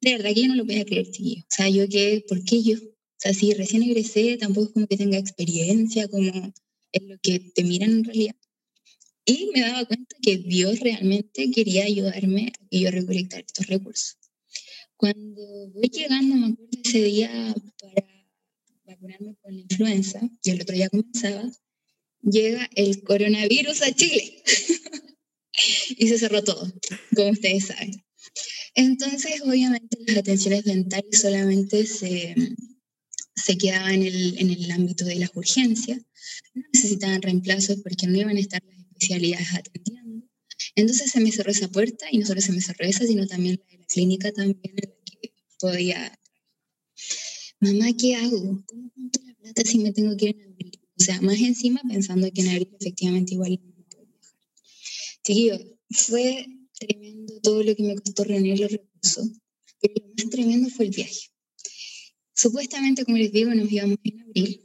De 0.00 0.12
verdad 0.12 0.32
que 0.34 0.42
yo 0.42 0.48
no 0.48 0.54
lo 0.54 0.64
podía 0.64 0.84
creer, 0.84 1.10
tío. 1.10 1.40
O 1.40 1.46
sea, 1.48 1.68
yo 1.68 1.88
que, 1.88 2.24
¿por 2.28 2.44
qué 2.44 2.62
yo? 2.62 2.76
Sea, 3.22 3.32
si 3.34 3.54
recién 3.54 3.84
egresé, 3.84 4.36
tampoco 4.36 4.66
es 4.66 4.72
como 4.72 4.88
que 4.88 4.96
tenga 4.96 5.16
experiencia, 5.16 6.08
como 6.08 6.52
en 6.92 7.08
lo 7.08 7.16
que 7.22 7.38
te 7.38 7.62
miran 7.62 7.92
en 7.92 8.04
realidad. 8.04 8.34
Y 9.24 9.48
me 9.54 9.60
daba 9.60 9.84
cuenta 9.84 10.16
que 10.20 10.38
Dios 10.38 10.80
realmente 10.80 11.52
quería 11.52 11.84
ayudarme 11.84 12.48
a 12.48 12.68
que 12.68 12.80
yo 12.80 12.90
recolectar 12.90 13.44
estos 13.46 13.68
recursos. 13.68 14.16
Cuando 14.96 15.40
voy 15.68 15.88
llegando, 15.88 16.34
me 16.34 16.46
acuerdo 16.46 16.78
ese 16.84 17.02
día 17.04 17.54
para 17.80 18.26
vacunarme 18.86 19.36
con 19.40 19.54
la 19.54 19.60
influenza, 19.60 20.20
y 20.42 20.50
el 20.50 20.62
otro 20.62 20.74
día 20.74 20.88
comenzaba, 20.88 21.48
llega 22.22 22.68
el 22.74 23.04
coronavirus 23.04 23.82
a 23.82 23.92
Chile. 23.94 24.42
y 25.96 26.08
se 26.08 26.18
cerró 26.18 26.42
todo, 26.42 26.72
como 27.14 27.30
ustedes 27.30 27.66
saben. 27.66 28.04
Entonces, 28.74 29.42
obviamente, 29.42 29.96
las 30.08 30.16
atenciones 30.16 30.64
dentales 30.64 31.20
solamente 31.20 31.86
se, 31.86 32.34
se 33.44 33.58
quedaban 33.58 33.94
en 33.94 34.02
el, 34.02 34.38
en 34.38 34.50
el 34.50 34.70
ámbito 34.70 35.04
de 35.04 35.16
las 35.16 35.30
urgencias. 35.34 36.00
No 36.54 36.62
necesitaban 36.72 37.22
reemplazos 37.22 37.78
porque 37.82 38.06
no 38.06 38.18
iban 38.18 38.36
a 38.36 38.40
estar 38.40 38.62
las 38.64 38.78
especialidades 38.78 39.48
atendiendo. 39.54 40.26
Entonces 40.74 41.10
se 41.10 41.20
me 41.20 41.32
cerró 41.32 41.50
esa 41.50 41.68
puerta 41.68 42.06
y 42.10 42.18
no 42.18 42.26
solo 42.26 42.40
se 42.40 42.52
me 42.52 42.60
cerró 42.60 42.84
esa, 42.84 43.06
sino 43.06 43.26
también 43.26 43.58
la 43.58 43.72
de 43.72 43.78
la 43.78 43.86
clínica 43.86 44.32
también 44.32 44.60
en 44.62 44.76
la 44.76 44.82
que 45.20 45.32
podía. 45.58 46.18
Mamá, 47.60 47.86
¿qué 47.98 48.16
hago? 48.16 48.62
¿Cómo 48.66 48.90
junto 48.94 49.20
la 49.24 49.34
plata 49.34 49.62
si 49.64 49.78
me 49.78 49.92
tengo 49.92 50.16
que 50.16 50.30
ir 50.30 50.36
en 50.36 50.52
abril? 50.52 50.80
O 50.98 51.04
sea, 51.04 51.20
más 51.20 51.38
encima 51.40 51.80
pensando 51.88 52.30
que 52.32 52.42
en 52.42 52.48
abril 52.48 52.76
efectivamente 52.80 53.34
igual 53.34 53.60
no 53.62 53.84
puedo 53.90 54.06
viajar. 54.06 54.36
Chiquillo, 55.24 55.58
fue 55.90 56.46
tremendo 56.78 57.40
todo 57.40 57.62
lo 57.62 57.74
que 57.74 57.82
me 57.82 57.94
costó 57.96 58.24
reunir 58.24 58.60
los 58.60 58.70
recursos, 58.70 59.28
pero 59.80 59.94
lo 60.00 60.14
más 60.16 60.30
tremendo 60.30 60.68
fue 60.70 60.86
el 60.86 60.90
viaje. 60.92 61.32
Supuestamente, 62.42 63.04
como 63.04 63.18
les 63.18 63.30
digo, 63.30 63.54
nos 63.54 63.70
íbamos 63.70 63.98
en 64.02 64.20
abril, 64.20 64.64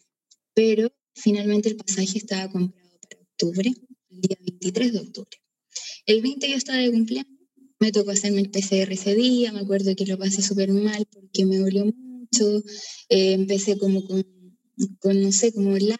pero 0.55 0.91
finalmente 1.13 1.69
el 1.69 1.75
pasaje 1.75 2.17
estaba 2.17 2.51
comprado 2.51 2.97
para 3.01 3.21
octubre, 3.21 3.71
el 4.09 4.21
día 4.21 4.37
23 4.39 4.93
de 4.93 4.99
octubre. 4.99 5.37
El 6.07 6.23
20 6.23 6.49
yo 6.49 6.55
estaba 6.55 6.79
de 6.79 6.91
cumpleaños, 6.91 7.37
me 7.79 7.91
tocó 7.91 8.09
hacerme 8.09 8.41
el 8.41 8.49
PCR 8.49 8.91
ese 8.91 9.13
día, 9.13 9.51
me 9.51 9.59
acuerdo 9.59 9.95
que 9.95 10.07
lo 10.07 10.17
pasé 10.17 10.41
súper 10.41 10.71
mal 10.71 11.05
porque 11.11 11.45
me 11.45 11.57
dolió 11.57 11.85
mucho, 11.85 12.63
eh, 13.09 13.33
empecé 13.33 13.77
como 13.77 14.03
con, 14.07 14.25
con, 14.99 15.21
no 15.21 15.31
sé, 15.31 15.53
como 15.53 15.73
lágrimas, 15.73 15.99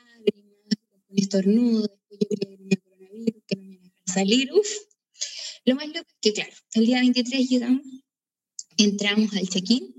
con 1.08 1.16
estornudos, 1.20 1.92
después 2.10 2.20
yo 2.22 2.28
creía 2.28 2.50
que 2.50 2.58
tenía 2.58 2.78
coronavirus, 2.78 3.44
que 3.46 3.56
no 3.56 3.62
me 3.62 3.76
iba 3.76 4.02
a 4.04 4.14
salir, 4.14 4.52
uff. 4.52 4.70
Lo 5.64 5.76
más 5.76 5.86
loco 5.90 6.08
es 6.10 6.18
que, 6.22 6.34
claro, 6.34 6.54
el 6.74 6.88
día 6.88 7.02
23 7.02 7.48
llegamos, 7.48 7.84
entramos 8.78 9.36
al 9.36 9.48
check-in 9.48 9.97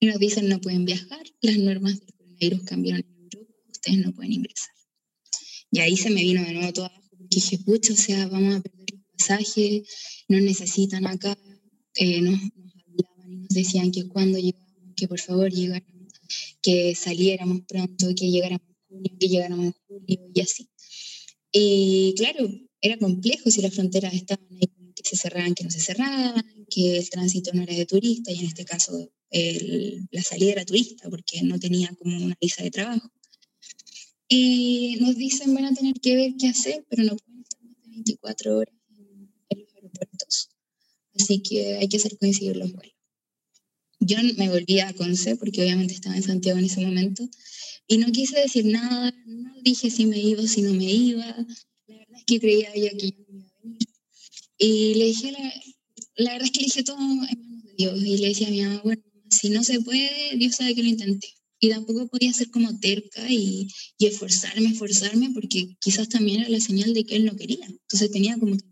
y 0.00 0.06
nos 0.06 0.18
dicen 0.18 0.48
no 0.48 0.60
pueden 0.60 0.86
viajar, 0.86 1.22
las 1.42 1.58
normas 1.58 2.00
del 2.00 2.14
coronavirus 2.14 2.62
cambiaron 2.62 3.04
en 3.06 3.22
Europa, 3.22 3.54
ustedes 3.70 3.98
no 3.98 4.12
pueden 4.14 4.32
ingresar. 4.32 4.70
Y 5.70 5.80
ahí 5.80 5.96
se 5.96 6.10
me 6.10 6.22
vino 6.22 6.42
de 6.42 6.54
nuevo 6.54 6.72
todo 6.72 6.86
abajo, 6.86 7.08
porque 7.10 7.36
dije, 7.36 7.58
pucha, 7.58 7.92
o 7.92 7.96
sea, 7.96 8.26
vamos 8.26 8.56
a 8.56 8.60
perder 8.62 8.86
el 8.94 9.04
pasaje, 9.16 9.84
nos 10.28 10.42
necesitan 10.42 11.06
acá, 11.06 11.38
eh, 11.94 12.22
nos, 12.22 12.40
hablaban 12.40 13.32
y 13.32 13.36
nos 13.36 13.48
decían 13.50 13.92
que 13.92 14.08
cuando 14.08 14.38
llegáramos, 14.38 14.94
que 14.96 15.06
por 15.06 15.20
favor 15.20 15.52
llegáramos, 15.52 16.12
que 16.62 16.94
saliéramos 16.94 17.60
pronto, 17.68 18.14
que 18.16 18.30
llegáramos 18.30 18.66
en 18.68 18.76
junio, 18.88 19.16
que 19.20 19.28
llegáramos 19.28 19.66
en 19.66 19.74
julio 19.86 20.30
y 20.34 20.40
así. 20.40 20.70
Y 21.52 22.14
claro, 22.16 22.48
era 22.80 22.96
complejo 22.96 23.50
si 23.50 23.60
las 23.60 23.74
fronteras 23.74 24.14
estaban 24.14 24.46
ahí 24.50 24.70
que 24.94 25.08
se 25.08 25.16
cerraban, 25.16 25.54
que 25.54 25.64
no 25.64 25.70
se 25.70 25.80
cerraban, 25.80 26.44
que 26.70 26.98
el 26.98 27.10
tránsito 27.10 27.52
no 27.52 27.62
era 27.62 27.74
de 27.74 27.86
turista 27.86 28.32
y 28.32 28.38
en 28.38 28.46
este 28.46 28.64
caso 28.64 29.10
el, 29.30 30.08
la 30.10 30.22
salida 30.22 30.52
era 30.52 30.64
turista 30.64 31.08
porque 31.08 31.42
no 31.42 31.58
tenía 31.58 31.94
como 31.98 32.16
una 32.24 32.36
visa 32.40 32.62
de 32.62 32.70
trabajo. 32.70 33.10
Y 34.28 34.98
nos 35.00 35.16
dicen 35.16 35.54
van 35.54 35.66
a 35.66 35.74
tener 35.74 35.94
que 36.00 36.14
ver 36.14 36.32
qué 36.38 36.48
hacer, 36.48 36.84
pero 36.88 37.02
no 37.04 37.16
pueden 37.16 37.40
estar 37.42 37.62
más 37.62 37.82
de 37.82 37.88
24 37.90 38.58
horas 38.58 38.74
en, 38.90 39.32
en 39.48 39.60
los 39.60 39.74
aeropuertos. 39.74 40.50
Así 41.14 41.42
que 41.42 41.76
hay 41.76 41.88
que 41.88 41.96
hacer 41.96 42.16
coincidir 42.18 42.56
los 42.56 42.72
vuelos. 42.72 42.94
Yo 44.00 44.16
me 44.38 44.48
volví 44.48 44.80
a 44.80 44.94
Conce 44.94 45.36
porque 45.36 45.62
obviamente 45.62 45.94
estaba 45.94 46.16
en 46.16 46.22
Santiago 46.22 46.58
en 46.58 46.64
ese 46.64 46.84
momento 46.84 47.28
y 47.86 47.98
no 47.98 48.10
quise 48.12 48.38
decir 48.40 48.64
nada, 48.64 49.12
no 49.26 49.52
dije 49.62 49.90
si 49.90 50.06
me 50.06 50.18
iba 50.18 50.42
o 50.42 50.46
si 50.46 50.62
no 50.62 50.72
me 50.72 50.84
iba. 50.84 51.26
La 51.86 51.96
verdad 51.96 52.16
es 52.16 52.24
que 52.24 52.40
creía 52.40 52.74
ya 52.74 52.90
que 52.90 53.10
yo 53.10 53.16
no 53.28 53.34
iba 53.34 53.48
a 53.48 53.62
venir. 53.62 53.88
Y 54.58 54.94
le 54.94 55.04
dije, 55.06 55.32
la, 55.32 55.52
la 56.16 56.32
verdad 56.32 56.46
es 56.46 56.50
que 56.52 56.60
le 56.60 56.66
dije 56.66 56.84
todo 56.84 56.98
en 56.98 57.16
manos 57.16 57.64
de 57.64 57.74
Dios 57.76 58.02
y 58.02 58.18
le 58.18 58.28
decía 58.28 58.46
a 58.46 58.50
mi 58.50 58.62
mamá, 58.62 58.80
bueno, 58.84 59.02
si 59.30 59.50
no 59.50 59.62
se 59.64 59.80
puede, 59.80 60.36
Dios 60.36 60.56
sabe 60.56 60.74
que 60.74 60.82
lo 60.82 60.88
intenté. 60.88 61.28
Y 61.60 61.68
tampoco 61.68 62.08
podía 62.08 62.32
ser 62.32 62.50
como 62.50 62.78
terca 62.80 63.30
y, 63.30 63.68
y, 63.98 64.06
esforzarme, 64.06 64.70
esforzarme, 64.70 65.30
porque 65.34 65.76
quizás 65.80 66.08
también 66.08 66.40
era 66.40 66.48
la 66.48 66.60
señal 66.60 66.94
de 66.94 67.04
que 67.04 67.16
él 67.16 67.26
no 67.26 67.36
quería. 67.36 67.64
Entonces 67.66 68.10
tenía 68.10 68.38
como 68.38 68.56
que. 68.56 68.64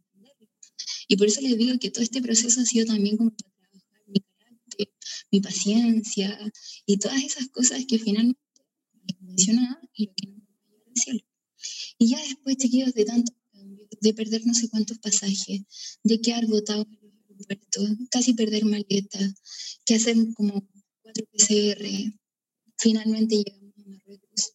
Y 1.08 1.16
por 1.16 1.26
eso 1.26 1.40
les 1.40 1.56
digo 1.56 1.78
que 1.78 1.90
todo 1.90 2.02
este 2.02 2.20
proceso 2.20 2.60
ha 2.60 2.64
sido 2.64 2.86
también 2.86 3.16
como 3.16 3.30
para 3.30 3.50
trabajar 3.50 4.02
mi 4.06 4.20
carácter, 4.20 4.88
mi 5.30 5.40
paciencia 5.40 6.52
y 6.86 6.98
todas 6.98 7.22
esas 7.22 7.48
cosas 7.48 7.84
que 7.86 7.98
finalmente 7.98 8.40
mencionaba 9.20 9.80
y 9.94 10.06
lo 10.06 10.12
que 10.14 10.26
no 10.26 10.36
me 10.36 11.00
cielo. 11.00 11.20
Y 11.98 12.08
ya 12.10 12.22
después, 12.22 12.56
chiquillos, 12.56 12.94
de 12.94 13.04
tantos 13.04 13.34
cambios, 13.52 13.88
de 14.00 14.14
perder 14.14 14.46
no 14.46 14.54
sé 14.54 14.68
cuántos 14.68 14.98
pasajes, 14.98 15.62
de 16.04 16.20
quedar 16.20 16.46
botados 16.46 16.86
casi 18.10 18.34
perder 18.34 18.64
maletas, 18.64 19.34
que 19.84 19.94
hacer 19.94 20.16
como 20.34 20.68
cuatro 21.02 21.24
PCR, 21.32 21.84
finalmente 22.78 23.36
llegamos 23.36 23.74
a 23.78 23.88
Marruecos. 23.88 24.52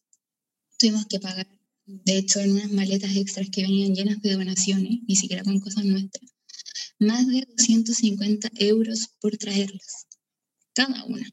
Tuvimos 0.78 1.06
que 1.06 1.20
pagar, 1.20 1.48
de 1.86 2.18
hecho, 2.18 2.40
en 2.40 2.52
unas 2.52 2.72
maletas 2.72 3.14
extras 3.16 3.48
que 3.50 3.62
venían 3.62 3.94
llenas 3.94 4.20
de 4.22 4.32
donaciones, 4.32 5.00
ni 5.06 5.16
siquiera 5.16 5.44
con 5.44 5.60
cosas 5.60 5.84
nuestras, 5.84 6.30
más 6.98 7.26
de 7.26 7.46
250 7.56 8.50
euros 8.56 9.08
por 9.20 9.36
traerlas, 9.36 10.06
cada 10.72 11.04
una. 11.04 11.28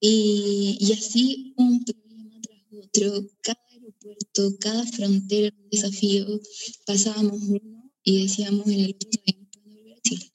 Y, 0.00 0.76
y 0.80 0.92
así 0.92 1.54
un 1.56 1.84
problema 1.84 2.40
tras 2.40 2.60
otro, 2.84 3.28
cada 3.42 3.60
aeropuerto, 3.70 4.58
cada 4.60 4.86
frontera, 4.86 5.54
un 5.58 5.70
desafío, 5.70 6.40
pasábamos 6.84 7.42
uno 7.42 7.92
y 8.02 8.22
decíamos 8.22 8.66
en 8.68 8.80
el 8.80 8.94
otro, 8.94 9.10
no 9.34 9.48
puedo 9.50 9.66
volver 9.66 9.92
a 9.94 9.95
Chile. 10.06 10.32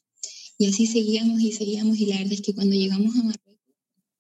Y 0.57 0.67
así 0.67 0.86
seguíamos 0.86 1.41
y 1.41 1.51
seguíamos 1.53 1.97
y 1.97 2.05
la 2.05 2.17
verdad 2.17 2.34
es 2.34 2.41
que 2.41 2.53
cuando 2.53 2.76
llegamos 2.76 3.15
a 3.15 3.24
Marruecos, 3.24 3.76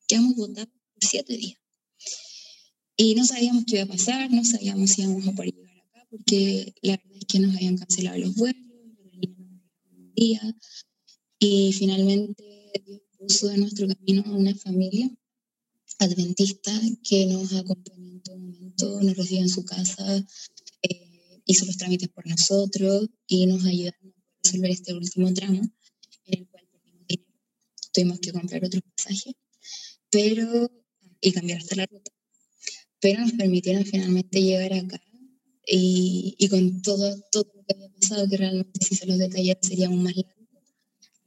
quedamos 0.07 0.35
votados 0.35 0.73
siete 0.99 1.37
días. 1.37 1.59
Y 2.97 3.15
no 3.15 3.25
sabíamos 3.25 3.65
qué 3.65 3.75
iba 3.75 3.83
a 3.83 3.87
pasar, 3.87 4.31
no 4.31 4.43
sabíamos 4.43 4.91
si 4.91 5.01
íbamos 5.01 5.27
a 5.27 5.33
poder 5.33 5.53
llegar 5.53 5.77
acá, 5.77 6.07
porque 6.09 6.73
la 6.81 6.97
verdad 6.97 7.17
es 7.17 7.25
que 7.25 7.39
nos 7.39 7.55
habían 7.55 7.77
cancelado 7.77 8.17
los 8.19 8.35
vuelos, 8.35 8.61
día, 10.15 10.55
y 11.39 11.73
finalmente 11.73 12.71
Dios 12.85 13.01
puso 13.17 13.49
en 13.51 13.61
nuestro 13.61 13.87
camino 13.87 14.23
a 14.25 14.31
una 14.31 14.55
familia 14.55 15.09
adventista 15.99 16.71
que 17.03 17.25
nos 17.27 17.53
acompañó 17.53 18.11
en 18.11 18.21
todo 18.21 18.37
momento, 18.37 19.01
nos 19.01 19.17
recibió 19.17 19.41
en 19.41 19.49
su 19.49 19.63
casa, 19.65 20.25
eh, 20.83 21.41
hizo 21.45 21.65
los 21.65 21.77
trámites 21.77 22.09
por 22.09 22.27
nosotros 22.27 23.09
y 23.27 23.45
nos 23.45 23.65
ayudaron 23.65 24.13
resolver 24.43 24.71
este 24.71 24.93
último 24.93 25.33
tramo 25.33 25.61
en 26.25 26.39
el 26.39 26.47
cual. 26.47 26.67
Tuvimos 27.93 28.19
que 28.19 28.31
comprar 28.31 28.63
otros 28.63 28.83
pasajes, 28.95 29.33
pero 30.09 30.71
y 31.19 31.31
cambiar 31.31 31.59
hasta 31.59 31.75
la 31.75 31.85
ruta. 31.85 32.11
Pero 32.99 33.21
nos 33.21 33.33
permitieron 33.33 33.85
finalmente 33.85 34.41
llegar 34.41 34.73
acá 34.73 35.01
y, 35.65 36.35
y, 36.37 36.47
con 36.49 36.81
todo, 36.81 37.15
todo 37.31 37.51
lo 37.55 37.63
que 37.63 37.73
había 37.73 37.89
pasado, 37.89 38.29
que 38.29 38.37
realmente 38.37 38.85
si 38.85 38.95
se 38.95 39.05
los 39.05 39.17
detallara 39.17 39.59
sería 39.61 39.87
aún 39.87 40.03
más 40.03 40.15
largo, 40.15 40.31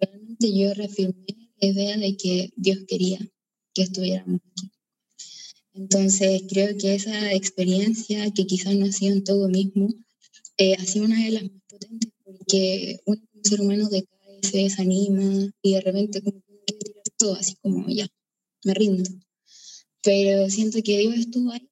realmente 0.00 0.56
yo 0.56 0.74
reafirmé 0.74 1.24
la 1.60 1.68
idea 1.68 1.96
de 1.96 2.16
que 2.16 2.50
Dios 2.56 2.78
quería 2.88 3.18
que 3.74 3.82
estuviéramos 3.82 4.40
aquí. 4.52 4.70
Entonces 5.74 6.42
creo 6.48 6.76
que 6.78 6.94
esa 6.94 7.32
experiencia, 7.32 8.30
que 8.32 8.46
quizás 8.46 8.74
no 8.76 8.86
ha 8.86 8.92
sido 8.92 9.14
en 9.14 9.24
todo 9.24 9.48
mismo, 9.48 9.88
eh, 10.56 10.74
ha 10.74 10.84
sido 10.84 11.06
una 11.06 11.24
de 11.24 11.30
las 11.32 11.42
más 11.42 11.62
potentes, 11.68 12.12
porque 12.38 13.00
un 13.06 13.20
ser 13.42 13.60
humano 13.60 13.88
decae, 13.88 14.40
se 14.42 14.58
desanima 14.58 15.50
y 15.62 15.72
de 15.72 15.80
repente 15.80 16.22
como 16.22 16.40
que 16.66 16.74
todo, 17.16 17.34
así 17.34 17.54
como 17.62 17.88
ya, 17.88 18.06
me 18.64 18.74
rindo. 18.74 19.10
Pero 20.02 20.50
siento 20.50 20.82
que 20.82 20.98
Dios 20.98 21.14
estuvo 21.16 21.50
ahí 21.50 21.68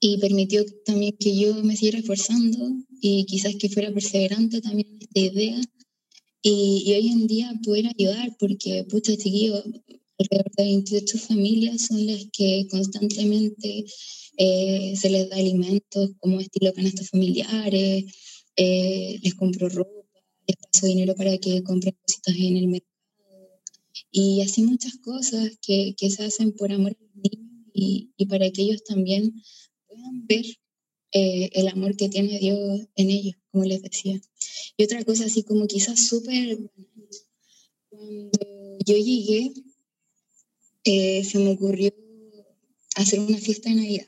y 0.00 0.18
permitió 0.18 0.64
también 0.84 1.16
que 1.18 1.36
yo 1.36 1.54
me 1.64 1.74
siguiera 1.74 1.98
esforzando 1.98 2.76
y 3.00 3.24
quizás 3.24 3.56
que 3.56 3.68
fuera 3.68 3.92
perseverante 3.92 4.60
también 4.60 4.88
en 4.88 4.98
esta 5.00 5.20
idea 5.20 5.60
y, 6.42 6.84
y, 6.86 6.92
hoy 6.92 7.08
en 7.08 7.26
día 7.26 7.52
poder 7.64 7.86
ayudar 7.88 8.36
porque 8.38 8.84
pucha 8.88 9.16
chiquillo 9.16 9.64
alrededor 10.18 10.52
de 10.56 10.64
28 10.64 11.18
familias 11.18 11.86
son 11.86 12.06
las 12.06 12.26
que 12.32 12.66
constantemente 12.70 13.84
eh, 14.38 14.94
se 14.96 15.10
les 15.10 15.28
da 15.30 15.36
alimentos 15.36 16.10
como 16.20 16.40
estilo 16.40 16.72
canastas 16.72 17.10
familiares, 17.10 18.04
eh, 18.56 19.18
les 19.22 19.34
compro 19.34 19.68
ropa, 19.68 19.90
les 20.46 20.56
paso 20.56 20.86
dinero 20.86 21.14
para 21.14 21.36
que 21.38 21.62
compren 21.62 21.96
cositas 22.02 22.34
en 22.36 22.56
el 22.56 22.68
mercado 22.68 22.96
y 24.10 24.42
así 24.42 24.62
muchas 24.62 24.96
cosas 24.98 25.58
que, 25.60 25.94
que 25.96 26.10
se 26.10 26.24
hacen 26.24 26.52
por 26.52 26.72
amor 26.72 26.96
a 26.98 27.02
los 27.02 27.14
niños 27.16 27.66
y, 27.72 28.10
y 28.16 28.26
para 28.26 28.50
que 28.50 28.62
ellos 28.62 28.84
también 28.84 29.42
puedan 29.86 30.26
ver 30.26 30.46
eh, 31.12 31.50
el 31.52 31.68
amor 31.68 31.96
que 31.96 32.08
tiene 32.08 32.38
Dios 32.38 32.88
en 32.94 33.10
ellos, 33.10 33.36
como 33.50 33.64
les 33.64 33.82
decía. 33.82 34.20
Y 34.76 34.84
otra 34.84 35.04
cosa 35.04 35.26
así 35.26 35.42
como 35.42 35.66
quizás 35.66 36.06
súper 36.08 36.58
cuando 37.88 38.30
yo 38.84 38.96
llegué, 38.96 39.52
eh, 40.84 41.24
se 41.24 41.38
me 41.38 41.50
ocurrió 41.50 41.94
hacer 42.96 43.20
una 43.20 43.38
fiesta 43.38 43.70
de 43.70 43.76
Navidad. 43.76 44.06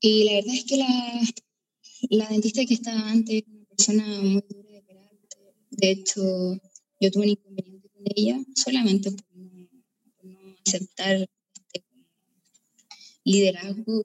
Y 0.00 0.24
la 0.24 0.32
verdad 0.34 0.54
es 0.54 0.64
que 0.64 0.76
la, 0.76 1.20
la 2.08 2.28
dentista 2.28 2.64
que 2.64 2.74
estaba 2.74 3.10
antes 3.10 3.36
era 3.36 3.46
una 3.50 3.64
persona 3.66 4.06
muy 4.22 4.44
dura 4.48 4.70
de 4.70 4.82
carácter. 4.82 5.54
De 5.70 5.90
hecho, 5.90 6.22
yo 7.00 7.10
tuve 7.10 7.24
un 7.24 7.28
inconveniente 7.30 7.88
con 7.90 8.02
ella 8.14 8.40
solamente 8.54 9.10
por 9.10 9.36
no, 9.36 9.68
por 10.16 10.24
no 10.24 10.56
aceptar 10.66 11.28
este 11.72 11.84
liderazgo 13.24 14.04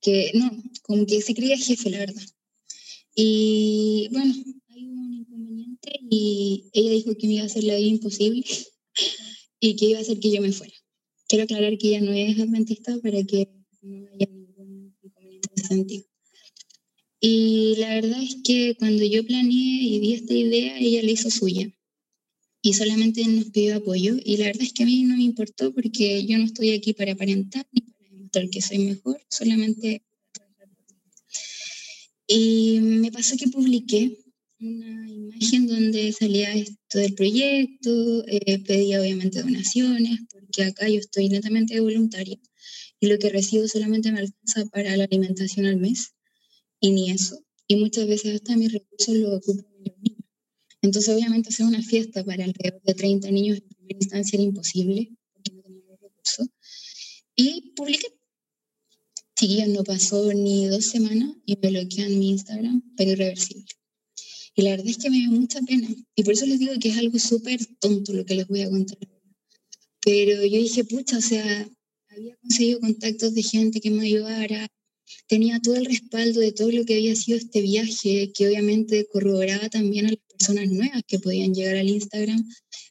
que 0.00 0.32
no, 0.34 0.50
como 0.82 1.06
que 1.06 1.20
se 1.20 1.34
creía 1.34 1.58
jefe, 1.58 1.90
la 1.90 1.98
verdad. 1.98 2.22
Y 3.14 4.08
bueno, 4.12 4.34
hay 4.68 4.84
un 4.84 5.12
inconveniente 5.14 6.00
y 6.10 6.70
ella 6.72 6.90
dijo 6.90 7.16
que 7.16 7.26
me 7.26 7.34
iba 7.34 7.42
a 7.42 7.46
hacer 7.46 7.64
la 7.64 7.76
vida 7.76 7.88
imposible 7.88 8.44
y 9.60 9.76
que 9.76 9.86
iba 9.86 9.98
a 9.98 10.02
hacer 10.02 10.20
que 10.20 10.30
yo 10.30 10.40
me 10.40 10.52
fuera. 10.52 10.74
Quiero 11.28 11.44
aclarar 11.44 11.76
que 11.78 11.88
ella 11.88 12.00
no 12.00 12.12
es 12.12 12.38
adventista 12.40 12.98
para 13.02 13.22
que 13.24 13.48
no 13.82 14.08
haya 14.12 14.26
ningún 14.26 14.94
inconveniente 15.02 15.48
en 15.48 15.58
ese 15.58 15.68
sentido. 15.68 16.04
Y 17.20 17.74
la 17.76 17.94
verdad 17.94 18.22
es 18.22 18.36
que 18.42 18.74
cuando 18.78 19.04
yo 19.04 19.24
planeé 19.24 19.82
y 19.82 20.00
di 20.00 20.14
esta 20.14 20.34
idea, 20.34 20.78
ella 20.78 21.02
la 21.02 21.10
hizo 21.10 21.30
suya. 21.30 21.70
Y 22.62 22.74
solamente 22.74 23.24
nos 23.26 23.50
pidió 23.50 23.76
apoyo. 23.76 24.16
Y 24.24 24.36
la 24.38 24.46
verdad 24.46 24.62
es 24.62 24.72
que 24.72 24.82
a 24.82 24.86
mí 24.86 25.02
no 25.04 25.16
me 25.16 25.24
importó 25.24 25.72
porque 25.72 26.24
yo 26.26 26.38
no 26.38 26.44
estoy 26.44 26.70
aquí 26.70 26.92
para 26.92 27.12
aparentar 27.12 27.66
ni 27.72 27.82
el 28.32 28.50
que 28.50 28.62
soy 28.62 28.78
mejor, 28.78 29.20
solamente 29.28 30.02
y 32.32 32.78
me 32.78 33.10
pasó 33.10 33.36
que 33.36 33.48
publiqué 33.48 34.16
una 34.60 35.10
imagen 35.10 35.66
donde 35.66 36.12
salía 36.12 36.54
esto 36.54 36.98
del 37.00 37.14
proyecto, 37.14 38.24
eh, 38.28 38.60
pedía 38.60 39.00
obviamente 39.00 39.42
donaciones, 39.42 40.20
porque 40.30 40.62
acá 40.62 40.88
yo 40.88 41.00
estoy 41.00 41.28
netamente 41.28 41.80
voluntaria 41.80 42.38
y 43.00 43.06
lo 43.08 43.18
que 43.18 43.30
recibo 43.30 43.66
solamente 43.66 44.12
me 44.12 44.20
alcanza 44.20 44.64
para 44.70 44.96
la 44.96 45.04
alimentación 45.04 45.66
al 45.66 45.78
mes 45.78 46.12
y 46.80 46.90
ni 46.90 47.10
eso. 47.10 47.42
Y 47.66 47.76
muchas 47.76 48.06
veces 48.06 48.34
hasta 48.34 48.56
mis 48.56 48.72
recursos 48.72 49.14
los 49.14 49.38
ocupo 49.38 49.62
los 49.84 49.98
niños. 50.02 50.24
Entonces 50.82 51.14
obviamente 51.14 51.50
hacer 51.50 51.66
una 51.66 51.82
fiesta 51.82 52.24
para 52.24 52.44
alrededor 52.44 52.82
de 52.82 52.94
30 52.94 53.30
niños 53.30 53.58
en 53.58 53.68
primera 53.68 53.98
instancia 54.00 54.36
era 54.36 54.44
imposible, 54.44 55.12
porque 55.32 55.52
no 55.52 55.62
tenía 55.62 55.96
recursos. 55.96 56.48
Y 57.36 57.72
publiqué 57.76 58.08
Chiquillos, 59.40 59.68
no 59.68 59.84
pasó 59.84 60.34
ni 60.34 60.66
dos 60.66 60.84
semanas 60.84 61.34
y 61.46 61.56
me 61.62 61.70
bloquean 61.70 62.18
mi 62.18 62.28
Instagram, 62.28 62.82
pero 62.94 63.12
irreversible. 63.12 63.64
Y 64.54 64.60
la 64.60 64.72
verdad 64.72 64.88
es 64.88 64.98
que 64.98 65.08
me 65.08 65.16
dio 65.16 65.30
mucha 65.30 65.62
pena. 65.62 65.88
Y 66.14 66.24
por 66.24 66.34
eso 66.34 66.44
les 66.44 66.58
digo 66.58 66.74
que 66.78 66.90
es 66.90 66.98
algo 66.98 67.18
súper 67.18 67.58
tonto 67.76 68.12
lo 68.12 68.26
que 68.26 68.34
les 68.34 68.46
voy 68.48 68.60
a 68.60 68.68
contar. 68.68 68.98
Pero 70.02 70.44
yo 70.44 70.58
dije, 70.58 70.84
pucha, 70.84 71.16
o 71.16 71.22
sea, 71.22 71.66
había 72.10 72.36
conseguido 72.36 72.80
contactos 72.80 73.32
de 73.32 73.42
gente 73.42 73.80
que 73.80 73.90
me 73.90 74.04
ayudara, 74.04 74.68
tenía 75.26 75.60
todo 75.60 75.76
el 75.76 75.86
respaldo 75.86 76.40
de 76.40 76.52
todo 76.52 76.70
lo 76.70 76.84
que 76.84 76.94
había 76.94 77.14
sido 77.16 77.38
este 77.38 77.60
viaje, 77.60 78.32
que 78.32 78.46
obviamente 78.48 79.06
corroboraba 79.06 79.68
también 79.68 80.06
a 80.06 80.10
las 80.10 80.20
personas 80.38 80.68
nuevas 80.68 81.02
que 81.06 81.18
podían 81.18 81.54
llegar 81.54 81.76
al 81.76 81.88
Instagram, 81.88 82.48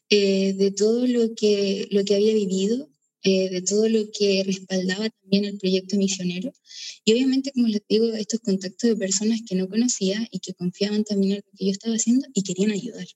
eh, 0.08 0.54
de 0.54 0.70
todo 0.70 1.06
lo 1.06 1.34
que, 1.34 1.88
lo 1.90 2.04
que 2.04 2.14
había 2.14 2.34
vivido 2.34 2.90
eh, 3.22 3.50
de 3.50 3.60
todo 3.60 3.86
lo 3.86 4.10
que 4.18 4.42
respaldaba 4.46 5.10
también 5.10 5.44
el 5.44 5.58
proyecto 5.58 5.96
misionero. 5.98 6.54
Y 7.04 7.12
obviamente, 7.12 7.52
como 7.52 7.68
les 7.68 7.82
digo, 7.86 8.06
estos 8.14 8.40
contactos 8.40 8.88
de 8.88 8.96
personas 8.96 9.40
que 9.46 9.56
no 9.56 9.68
conocía 9.68 10.26
y 10.30 10.40
que 10.40 10.54
confiaban 10.54 11.04
también 11.04 11.32
en 11.32 11.38
lo 11.44 11.58
que 11.58 11.66
yo 11.66 11.70
estaba 11.70 11.94
haciendo 11.96 12.26
y 12.32 12.42
querían 12.42 12.70
ayudar. 12.70 13.06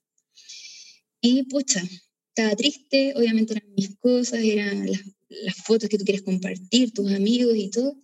Y 1.21 1.43
pucha, 1.43 1.83
estaba 2.29 2.55
triste, 2.55 3.13
obviamente 3.15 3.53
eran 3.53 3.73
mis 3.75 3.97
cosas, 3.97 4.41
eran 4.43 4.91
las, 4.91 5.01
las 5.27 5.55
fotos 5.55 5.89
que 5.89 5.97
tú 5.97 6.05
quieres 6.05 6.21
compartir, 6.21 6.91
tus 6.91 7.11
amigos 7.11 7.55
y 7.57 7.71
todo. 7.71 7.97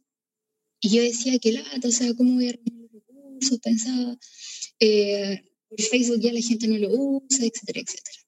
Y 0.82 0.90
yo 0.90 1.02
decía, 1.04 1.38
que 1.38 1.52
lata, 1.52 1.88
o 1.88 1.92
sea, 1.92 2.14
¿cómo 2.16 2.34
voy 2.34 2.50
a 2.50 2.54
reunir 2.54 2.74
los 2.82 2.92
recursos? 2.92 3.60
Pensaba, 3.60 4.18
eh, 4.80 5.44
por 5.70 5.80
Facebook 5.80 6.20
ya 6.20 6.34
la 6.34 6.42
gente 6.42 6.68
no 6.68 6.78
lo 6.78 6.90
usa, 6.92 7.46
etcétera, 7.46 7.82
etcétera. 7.82 8.20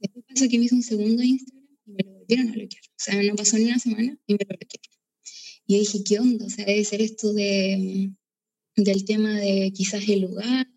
Después 0.00 0.24
pasó 0.28 0.48
que 0.48 0.58
me 0.58 0.64
hizo 0.64 0.74
un 0.74 0.82
segundo 0.82 1.22
Instagram 1.22 1.64
y 1.86 1.92
me 1.92 2.04
lo 2.04 2.12
volvieron 2.18 2.48
a 2.48 2.52
bloquear. 2.52 2.82
O 2.84 2.98
sea, 2.98 3.22
no 3.22 3.36
pasó 3.36 3.56
ni 3.56 3.64
una 3.64 3.78
semana 3.78 4.18
y 4.26 4.34
me 4.34 4.40
lo 4.40 4.56
bloquearon. 4.58 4.96
Y 5.66 5.74
yo 5.74 5.78
dije, 5.80 6.04
¿qué 6.04 6.18
onda? 6.18 6.46
O 6.46 6.50
sea, 6.50 6.64
debe 6.64 6.84
ser 6.84 7.00
esto 7.02 7.32
de, 7.32 8.10
del 8.76 9.04
tema 9.04 9.40
de 9.40 9.72
quizás 9.72 10.08
el 10.08 10.20
lugar. 10.22 10.68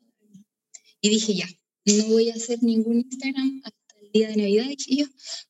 Y 1.01 1.09
dije, 1.09 1.33
ya, 1.33 1.49
no 1.85 2.05
voy 2.05 2.29
a 2.29 2.35
hacer 2.35 2.61
ningún 2.61 2.99
Instagram 2.99 3.61
hasta 3.63 3.99
el 3.99 4.11
día 4.11 4.29
de 4.29 4.37
Navidad, 4.37 4.67
dije 4.67 4.95
yo, 4.97 5.05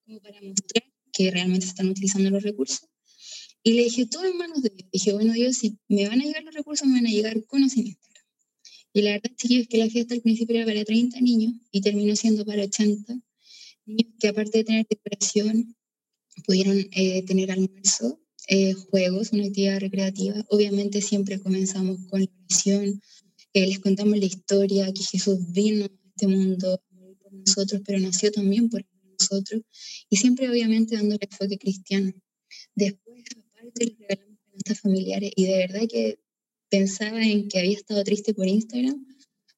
como 0.05 0.22
para 0.22 0.41
mostrar 0.41 0.84
que 1.12 1.32
realmente 1.32 1.66
se 1.66 1.72
están 1.72 1.89
utilizando 1.89 2.30
los 2.30 2.43
recursos. 2.43 2.88
Y 3.64 3.74
le 3.74 3.84
dije, 3.84 4.05
todo 4.05 4.26
en 4.26 4.38
manos 4.38 4.62
de 4.62 4.70
Dios. 4.70 4.89
Dije, 4.91 5.14
bueno, 5.14 5.34
Dios, 5.34 5.57
si 5.57 5.78
me 5.88 6.07
van 6.07 6.22
a 6.22 6.24
llegar 6.24 6.43
los 6.43 6.53
recursos, 6.53 6.88
me 6.88 6.95
van 6.95 7.07
a 7.07 7.12
llegar 7.12 7.43
con 7.45 7.64
o 7.64 7.66
Instagram. 7.66 8.26
Y 8.93 9.01
la 9.01 9.12
verdad, 9.12 9.32
chiquillos, 9.36 9.64
es 9.64 9.70
que 9.70 9.78
la 9.78 9.89
fiesta 9.89 10.14
al 10.16 10.22
principio 10.22 10.55
era 10.55 10.66
para 10.66 10.84
30 10.84 11.20
niños 11.22 11.53
y 11.72 11.82
terminó 11.82 12.16
siendo 12.16 12.45
para 12.45 12.64
80 12.64 13.14
niños 13.86 14.14
que 14.20 14.28
aparte 14.28 14.60
de 14.60 14.64
tener 14.64 14.88
depresión, 14.89 15.76
pudieron 16.45 16.78
eh, 16.91 17.24
tener 17.26 17.51
almuerzo, 17.51 18.20
eh, 18.47 18.74
juegos, 18.74 19.32
una 19.34 19.45
actividad 19.45 19.80
recreativa. 19.80 20.43
Obviamente 20.49 21.01
siempre 21.01 21.39
comenzamos 21.39 21.99
con 22.07 22.22
la 22.22 22.28
oración, 22.45 23.01
eh, 23.53 23.68
les 23.68 23.80
contamos 23.80 24.18
la 24.18 24.26
historia, 24.26 24.91
que 24.93 25.03
Jesús 25.03 25.38
vino 25.51 25.86
a 25.86 25.89
este 26.16 26.28
mundo 26.28 26.82
por 27.22 27.34
nosotros, 27.34 27.82
pero 27.86 27.99
nació 27.99 28.32
también 28.32 28.70
por 28.70 28.86
nosotros, 29.20 29.62
y 30.10 30.18
siempre 30.18 30.49
obviamente 30.49 30.95
dándole 30.95 31.28
enfoque 31.30 31.57
cristiano. 31.57 32.12
Después, 32.76 33.24
canastas 33.72 34.82
familiares, 34.82 35.32
y 35.36 35.45
de 35.45 35.57
verdad 35.57 35.82
que 35.89 36.20
pensaba 36.70 37.22
en 37.26 37.47
que 37.47 37.59
había 37.59 37.78
estado 37.78 38.03
triste 38.03 38.34
por 38.34 38.47
Instagram, 38.47 39.05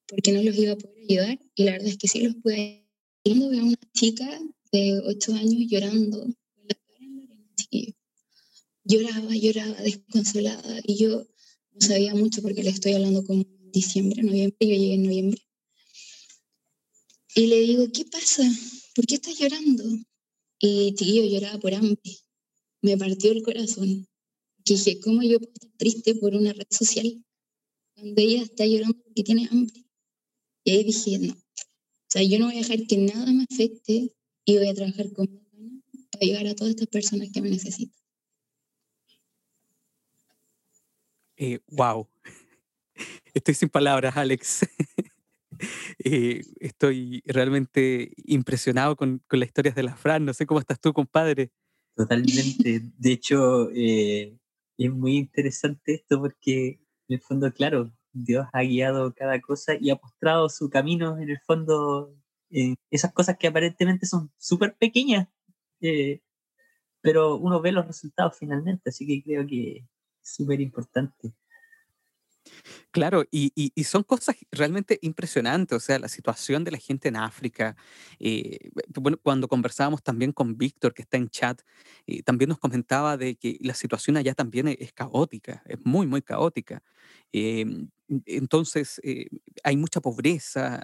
porque 0.07 0.31
no 0.31 0.41
los 0.43 0.55
iba 0.57 0.73
a 0.73 0.77
poder 0.77 1.03
ayudar, 1.09 1.39
y 1.55 1.63
la 1.63 1.71
verdad 1.73 1.87
es 1.87 1.97
que 1.97 2.07
sí 2.07 2.21
los 2.21 2.35
pude 2.35 2.55
ayudar. 3.25 3.59
a 3.59 3.63
una 3.63 3.79
chica 3.93 4.41
de 4.71 4.99
8 5.05 5.33
años 5.35 5.67
llorando 5.69 6.27
Lloraba, 8.83 9.35
lloraba, 9.35 9.81
desconsolada, 9.83 10.81
y 10.83 10.97
yo 10.97 11.27
no 11.73 11.81
sabía 11.81 12.15
mucho 12.15 12.41
porque 12.41 12.63
le 12.63 12.71
estoy 12.71 12.93
hablando 12.93 13.23
como 13.23 13.45
diciembre, 13.71 14.23
noviembre, 14.23 14.57
yo 14.59 14.75
llegué 14.75 14.93
en 14.95 15.03
noviembre. 15.03 15.41
Y 17.35 17.47
le 17.47 17.59
digo, 17.61 17.87
¿qué 17.93 18.05
pasa? 18.05 18.43
¿Por 18.95 19.05
qué 19.05 19.15
estás 19.15 19.37
llorando? 19.37 19.83
Y 20.59 20.93
chiquillo 20.95 21.25
lloraba 21.25 21.59
por 21.59 21.73
hambre. 21.73 22.01
Me 22.81 22.97
partió 22.97 23.31
el 23.31 23.43
corazón. 23.43 24.07
dije, 24.65 24.99
¿cómo 24.99 25.21
yo 25.23 25.39
puedo 25.39 25.51
estar 25.53 25.71
triste 25.77 26.15
por 26.15 26.35
una 26.35 26.53
red 26.53 26.67
social 26.69 27.23
cuando 27.95 28.21
ella 28.21 28.43
está 28.43 28.65
llorando 28.65 28.97
porque 29.03 29.23
tiene 29.23 29.47
hambre? 29.51 29.85
Y 30.63 30.71
ahí 30.71 30.83
dije, 30.83 31.19
no. 31.19 31.33
O 31.33 32.13
sea, 32.13 32.23
yo 32.23 32.39
no 32.39 32.47
voy 32.47 32.55
a 32.55 32.59
dejar 32.59 32.85
que 32.87 32.97
nada 32.97 33.31
me 33.31 33.45
afecte 33.49 34.13
y 34.45 34.57
voy 34.57 34.67
a 34.67 34.73
trabajar 34.73 35.11
con 35.13 35.41
para 36.11 36.25
ayudar 36.25 36.47
a 36.47 36.55
todas 36.55 36.71
estas 36.71 36.87
personas 36.87 37.29
que 37.33 37.41
me 37.41 37.49
necesitan. 37.49 38.01
wow. 41.69 42.07
Eh, 42.23 42.31
estoy 43.33 43.53
sin 43.53 43.69
palabras, 43.69 44.17
Alex. 44.17 44.67
Eh, 46.03 46.41
estoy 46.59 47.21
realmente 47.27 48.13
impresionado 48.25 48.95
con, 48.95 49.19
con, 49.27 49.39
las 49.39 49.49
historias 49.49 49.75
de 49.75 49.83
la 49.83 49.95
Fran. 49.95 50.25
No 50.25 50.33
sé 50.33 50.47
cómo 50.47 50.59
estás 50.59 50.81
tú, 50.81 50.91
compadre. 50.91 51.51
Totalmente. 51.95 52.81
De 52.97 53.11
hecho, 53.11 53.69
eh, 53.71 54.37
es 54.77 54.91
muy 54.91 55.17
interesante 55.17 55.95
esto 55.95 56.19
porque 56.19 56.79
en 57.07 57.15
el 57.15 57.21
fondo, 57.21 57.51
claro, 57.53 57.91
Dios 58.13 58.47
ha 58.53 58.63
guiado 58.63 59.13
cada 59.13 59.39
cosa 59.41 59.75
y 59.79 59.89
ha 59.89 59.99
mostrado 60.01 60.49
su 60.49 60.69
camino 60.69 61.17
en 61.19 61.29
el 61.29 61.39
fondo, 61.39 62.15
en 62.49 62.75
esas 62.89 63.13
cosas 63.13 63.37
que 63.37 63.47
aparentemente 63.47 64.05
son 64.05 64.31
súper 64.37 64.75
pequeñas, 64.77 65.27
eh, 65.81 66.21
pero 67.01 67.37
uno 67.37 67.61
ve 67.61 67.71
los 67.71 67.87
resultados 67.87 68.37
finalmente, 68.37 68.89
así 68.89 69.07
que 69.07 69.23
creo 69.23 69.45
que 69.47 69.77
es 69.77 69.85
súper 70.35 70.61
importante. 70.61 71.33
Claro, 72.91 73.23
y, 73.31 73.71
son 73.85 74.03
cosas 74.03 74.35
realmente 74.51 74.99
impresionantes, 75.01 75.77
o 75.77 75.79
sea, 75.79 75.97
la 75.97 76.09
situación 76.09 76.65
de 76.65 76.71
la 76.71 76.77
gente 76.77 77.07
en 77.07 77.15
África. 77.15 77.77
Eh, 78.19 78.69
cuando 79.23 79.47
conversábamos 79.47 80.03
también 80.03 80.33
con 80.33 80.57
Víctor, 80.57 80.93
que 80.93 81.03
está 81.03 81.15
en 81.15 81.29
chat, 81.29 81.61
eh, 82.05 82.21
también 82.23 82.49
nos 82.49 82.59
comentaba 82.59 83.15
de 83.15 83.35
que 83.35 83.57
la 83.61 83.75
situación 83.75 84.17
allá 84.17 84.33
también 84.33 84.67
es, 84.67 84.91
caótica, 84.91 85.63
es 85.67 85.77
muy, 85.85 86.05
muy 86.05 86.21
caótica. 86.21 86.83
Em, 87.31 87.89
entonces, 88.25 88.99
eh, 89.03 89.27
hay 89.63 89.77
mucha 89.77 90.01
pobreza, 90.01 90.83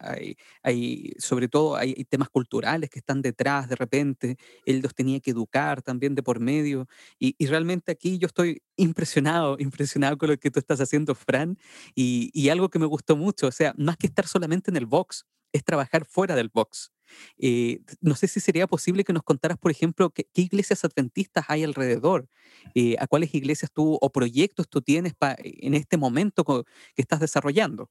hay, 0.64 1.14
sobre 1.20 1.50
todo 1.50 1.76
hay, 1.76 1.94
temas 2.06 2.30
culturales 2.30 2.90
que 2.90 3.00
están 3.00 3.22
detrás 3.22 3.68
de 3.68 3.76
repente, 3.76 4.38
él 4.66 4.80
los 4.80 4.96
tenía 4.96 5.20
que 5.20 5.32
educar 5.32 5.82
también 5.82 6.16
de 6.16 6.24
por 6.24 6.40
medio, 6.40 6.88
y, 7.20 7.36
realmente 7.48 7.92
aquí 7.92 8.18
yo 8.18 8.28
estoy 8.28 8.62
impresionado, 8.78 9.58
impresionado 9.60 10.18
con 10.18 10.30
lo 10.30 10.38
que 10.38 10.52
tú 10.52 10.60
estás 10.60 10.80
haciendo, 10.80 11.16
Fran, 11.16 11.58
y, 11.98 12.30
y 12.32 12.50
algo 12.50 12.70
que 12.70 12.78
me 12.78 12.86
gustó 12.86 13.18
mucho, 13.18 13.48
o 13.48 13.52
sea, 13.52 13.74
más 13.76 13.98
que 13.98 14.06
estar 14.06 14.28
solamente 14.28 14.70
en 14.70 14.78
el 14.78 14.86
box, 14.86 15.26
es 15.52 15.64
trabajar 15.64 16.06
fuera 16.06 16.36
del 16.36 16.50
box. 16.54 16.92
Eh, 17.40 17.80
no 18.02 18.16
sé 18.16 18.28
si 18.28 18.40
sería 18.40 18.68
posible 18.68 19.04
que 19.04 19.14
nos 19.14 19.24
contaras, 19.24 19.58
por 19.58 19.72
ejemplo, 19.72 20.12
qué, 20.12 20.28
iglesias 20.36 20.84
adventistas 20.86 21.46
hay 21.48 21.64
alrededor, 21.64 22.30
eh, 22.76 22.96
a 23.00 23.08
cuáles 23.08 23.34
iglesias 23.34 23.72
tú 23.74 23.98
o 24.00 24.12
proyectos 24.12 24.70
tú 24.70 24.82
tienes 24.82 25.14
en 25.44 25.74
este 25.74 25.98
momento 25.98 26.44
que 26.44 26.64
estás 27.02 27.20
desarrollando. 27.20 27.90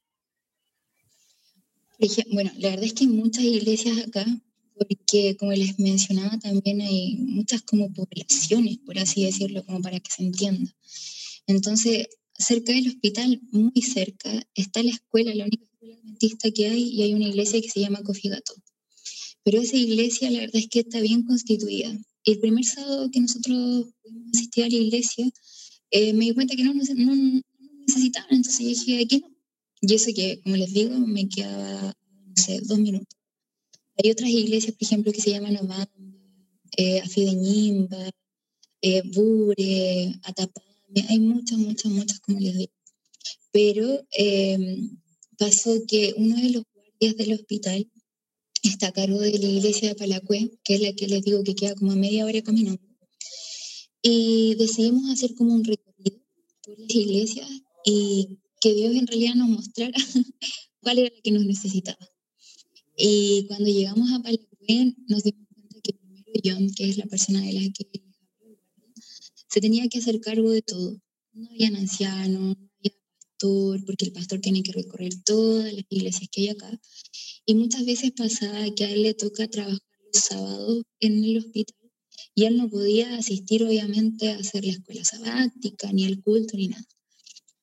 Bueno, 2.31 2.51
la 2.57 2.69
verdad 2.69 2.85
es 2.85 2.93
que 2.93 3.05
hay 3.05 3.09
muchas 3.09 3.43
iglesias 3.43 3.97
acá, 4.07 4.25
porque 4.77 5.35
como 5.37 5.51
les 5.51 5.79
mencionaba, 5.79 6.37
también 6.37 6.79
hay 6.79 7.17
muchas 7.17 7.63
como 7.63 7.91
poblaciones, 7.91 8.77
por 8.77 8.97
así 8.99 9.25
decirlo, 9.25 9.65
como 9.65 9.81
para 9.81 9.99
que 9.99 10.11
se 10.11 10.23
entienda. 10.23 10.71
Entonces, 11.47 12.07
cerca 12.37 12.73
del 12.73 12.87
hospital, 12.87 13.41
muy 13.51 13.81
cerca, 13.81 14.31
está 14.53 14.83
la 14.83 14.91
escuela, 14.91 15.33
la 15.33 15.45
única 15.45 15.63
escuela 15.63 15.95
adventista 15.95 16.51
que 16.51 16.67
hay, 16.67 16.83
y 16.83 17.03
hay 17.03 17.13
una 17.13 17.27
iglesia 17.27 17.61
que 17.61 17.69
se 17.69 17.79
llama 17.79 18.03
Cofigato. 18.03 18.53
Pero 19.43 19.61
esa 19.61 19.77
iglesia, 19.77 20.29
la 20.29 20.39
verdad 20.39 20.57
es 20.57 20.67
que 20.67 20.79
está 20.79 20.99
bien 20.99 21.23
constituida. 21.23 21.97
El 22.25 22.39
primer 22.39 22.65
sábado 22.65 23.09
que 23.11 23.21
nosotros 23.21 23.85
asistir 24.33 24.65
a 24.65 24.69
la 24.69 24.75
iglesia, 24.75 25.29
eh, 25.91 26.13
me 26.13 26.25
di 26.25 26.33
cuenta 26.33 26.55
que 26.55 26.63
no, 26.63 26.73
no, 26.73 27.41
necesitaban, 27.87 28.29
entonces 28.31 28.65
dije, 28.65 29.01
aquí 29.01 29.19
no. 29.19 29.29
Y 29.81 29.93
eso 29.93 30.11
que, 30.13 30.41
como 30.41 30.57
les 30.57 30.73
digo, 30.73 30.97
me 30.99 31.29
quedaba, 31.29 31.93
no 32.25 32.35
sé, 32.35 32.59
dos 32.61 32.79
minutos. 32.79 33.07
Hay 33.95 34.11
otras 34.11 34.29
iglesias, 34.29 34.75
por 34.75 34.83
ejemplo, 34.85 35.11
que 35.11 35.21
se 35.21 35.31
llaman 35.31 35.57
Obamba, 35.57 35.89
eh, 36.75 36.99
Afideñimba, 36.99 38.09
eh, 38.81 39.01
Bure, 39.13 40.19
Atapame, 40.23 40.66
hay 41.09 41.19
muchas, 41.19 41.57
muchas, 41.57 41.91
muchas, 41.91 42.19
como 42.19 42.39
les 42.39 42.57
digo. 42.57 42.73
Pero 43.51 44.05
eh, 44.17 44.89
pasó 45.37 45.73
que 45.87 46.13
uno 46.17 46.35
de 46.35 46.49
los 46.51 46.63
guardias 46.73 47.17
del 47.17 47.33
hospital 47.33 47.89
está 48.63 48.87
a 48.87 48.91
cargo 48.91 49.19
de 49.19 49.37
la 49.37 49.47
iglesia 49.47 49.89
de 49.89 49.95
Palacue, 49.95 50.59
que 50.63 50.75
es 50.75 50.81
la 50.81 50.93
que 50.93 51.07
les 51.07 51.23
digo 51.23 51.43
que 51.43 51.55
queda 51.55 51.75
como 51.75 51.91
a 51.91 51.95
media 51.95 52.25
hora 52.25 52.41
caminando. 52.41 52.81
Y 54.01 54.55
decidimos 54.55 55.09
hacer 55.09 55.33
como 55.35 55.53
un 55.53 55.63
recorrido 55.63 56.21
por 56.63 56.79
las 56.79 56.95
iglesias 56.95 57.49
y 57.85 58.39
que 58.61 58.73
Dios 58.73 58.95
en 58.95 59.07
realidad 59.07 59.35
nos 59.35 59.49
mostrara 59.49 59.93
cuál 60.81 60.99
era 60.99 61.13
la 61.13 61.21
que 61.21 61.31
nos 61.31 61.45
necesitaba. 61.45 62.09
Y 62.95 63.45
cuando 63.47 63.69
llegamos 63.69 64.11
a 64.11 64.21
Palacue 64.21 64.95
nos 65.07 65.23
dimos 65.23 65.47
cuenta 65.53 65.79
que 65.81 65.93
primero 65.93 66.31
John, 66.43 66.73
que 66.73 66.89
es 66.89 66.97
la 66.97 67.05
persona 67.05 67.41
de 67.41 67.53
la 67.53 67.61
que 67.71 68.06
se 69.47 69.61
tenía 69.61 69.87
que 69.89 69.99
hacer 69.99 70.19
cargo 70.19 70.51
de 70.51 70.61
todo. 70.61 70.99
No 71.33 71.49
había 71.49 71.67
ancianos, 71.67 72.57
no 72.57 72.67
había 72.79 72.95
pastor, 73.19 73.85
porque 73.85 74.05
el 74.05 74.13
pastor 74.13 74.39
tiene 74.39 74.63
que 74.63 74.71
recorrer 74.71 75.13
todas 75.23 75.73
las 75.73 75.85
iglesias 75.89 76.29
que 76.31 76.41
hay 76.41 76.49
acá. 76.49 76.79
Y 77.45 77.55
muchas 77.55 77.85
veces 77.85 78.11
pasaba 78.11 78.65
que 78.75 78.85
a 78.85 78.91
él 78.91 79.03
le 79.03 79.13
toca 79.13 79.47
trabajar 79.47 79.79
los 80.13 80.23
sábados 80.23 80.83
en 80.99 81.23
el 81.23 81.37
hospital 81.37 81.87
y 82.37 82.45
él 82.45 82.55
no 82.55 82.69
podía 82.69 83.17
asistir 83.17 83.63
obviamente 83.63 84.29
a 84.29 84.37
hacer 84.37 84.63
la 84.63 84.73
escuela 84.73 85.03
sabática, 85.03 85.91
ni 85.91 86.05
el 86.05 86.21
culto, 86.21 86.55
ni 86.55 86.67
nada. 86.67 86.85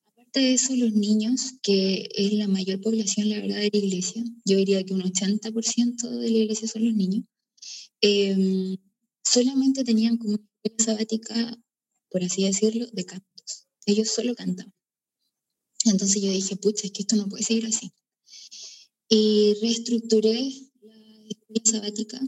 Aparte 0.05 0.41
de 0.41 0.53
eso, 0.53 0.75
los 0.75 0.91
niños, 0.91 1.53
que 1.63 2.09
es 2.13 2.33
la 2.33 2.49
mayor 2.49 2.81
población, 2.81 3.29
la 3.29 3.39
verdad, 3.39 3.55
de 3.55 3.69
la 3.71 3.77
iglesia, 3.77 4.21
yo 4.43 4.57
diría 4.57 4.83
que 4.83 4.93
un 4.93 5.01
80% 5.01 6.09
de 6.09 6.29
la 6.29 6.37
iglesia 6.39 6.67
son 6.67 6.83
los 6.83 6.93
niños, 6.93 7.23
em, 8.01 8.75
solamente 9.23 9.85
tenían 9.85 10.17
como 10.17 10.39
escuela 10.63 10.83
sabática, 10.83 11.57
por 12.15 12.23
así 12.23 12.45
decirlo, 12.45 12.87
de 12.93 13.03
cantos. 13.03 13.67
Ellos 13.85 14.07
solo 14.07 14.35
cantaban. 14.35 14.73
Entonces 15.83 16.21
yo 16.21 16.31
dije, 16.31 16.55
pucha, 16.55 16.87
es 16.87 16.93
que 16.93 17.01
esto 17.01 17.17
no 17.17 17.27
puede 17.27 17.43
seguir 17.43 17.65
así. 17.65 17.91
Y 19.09 19.55
reestructuré 19.61 20.49
la 20.81 21.27
escuela 21.27 21.61
sabática. 21.65 22.21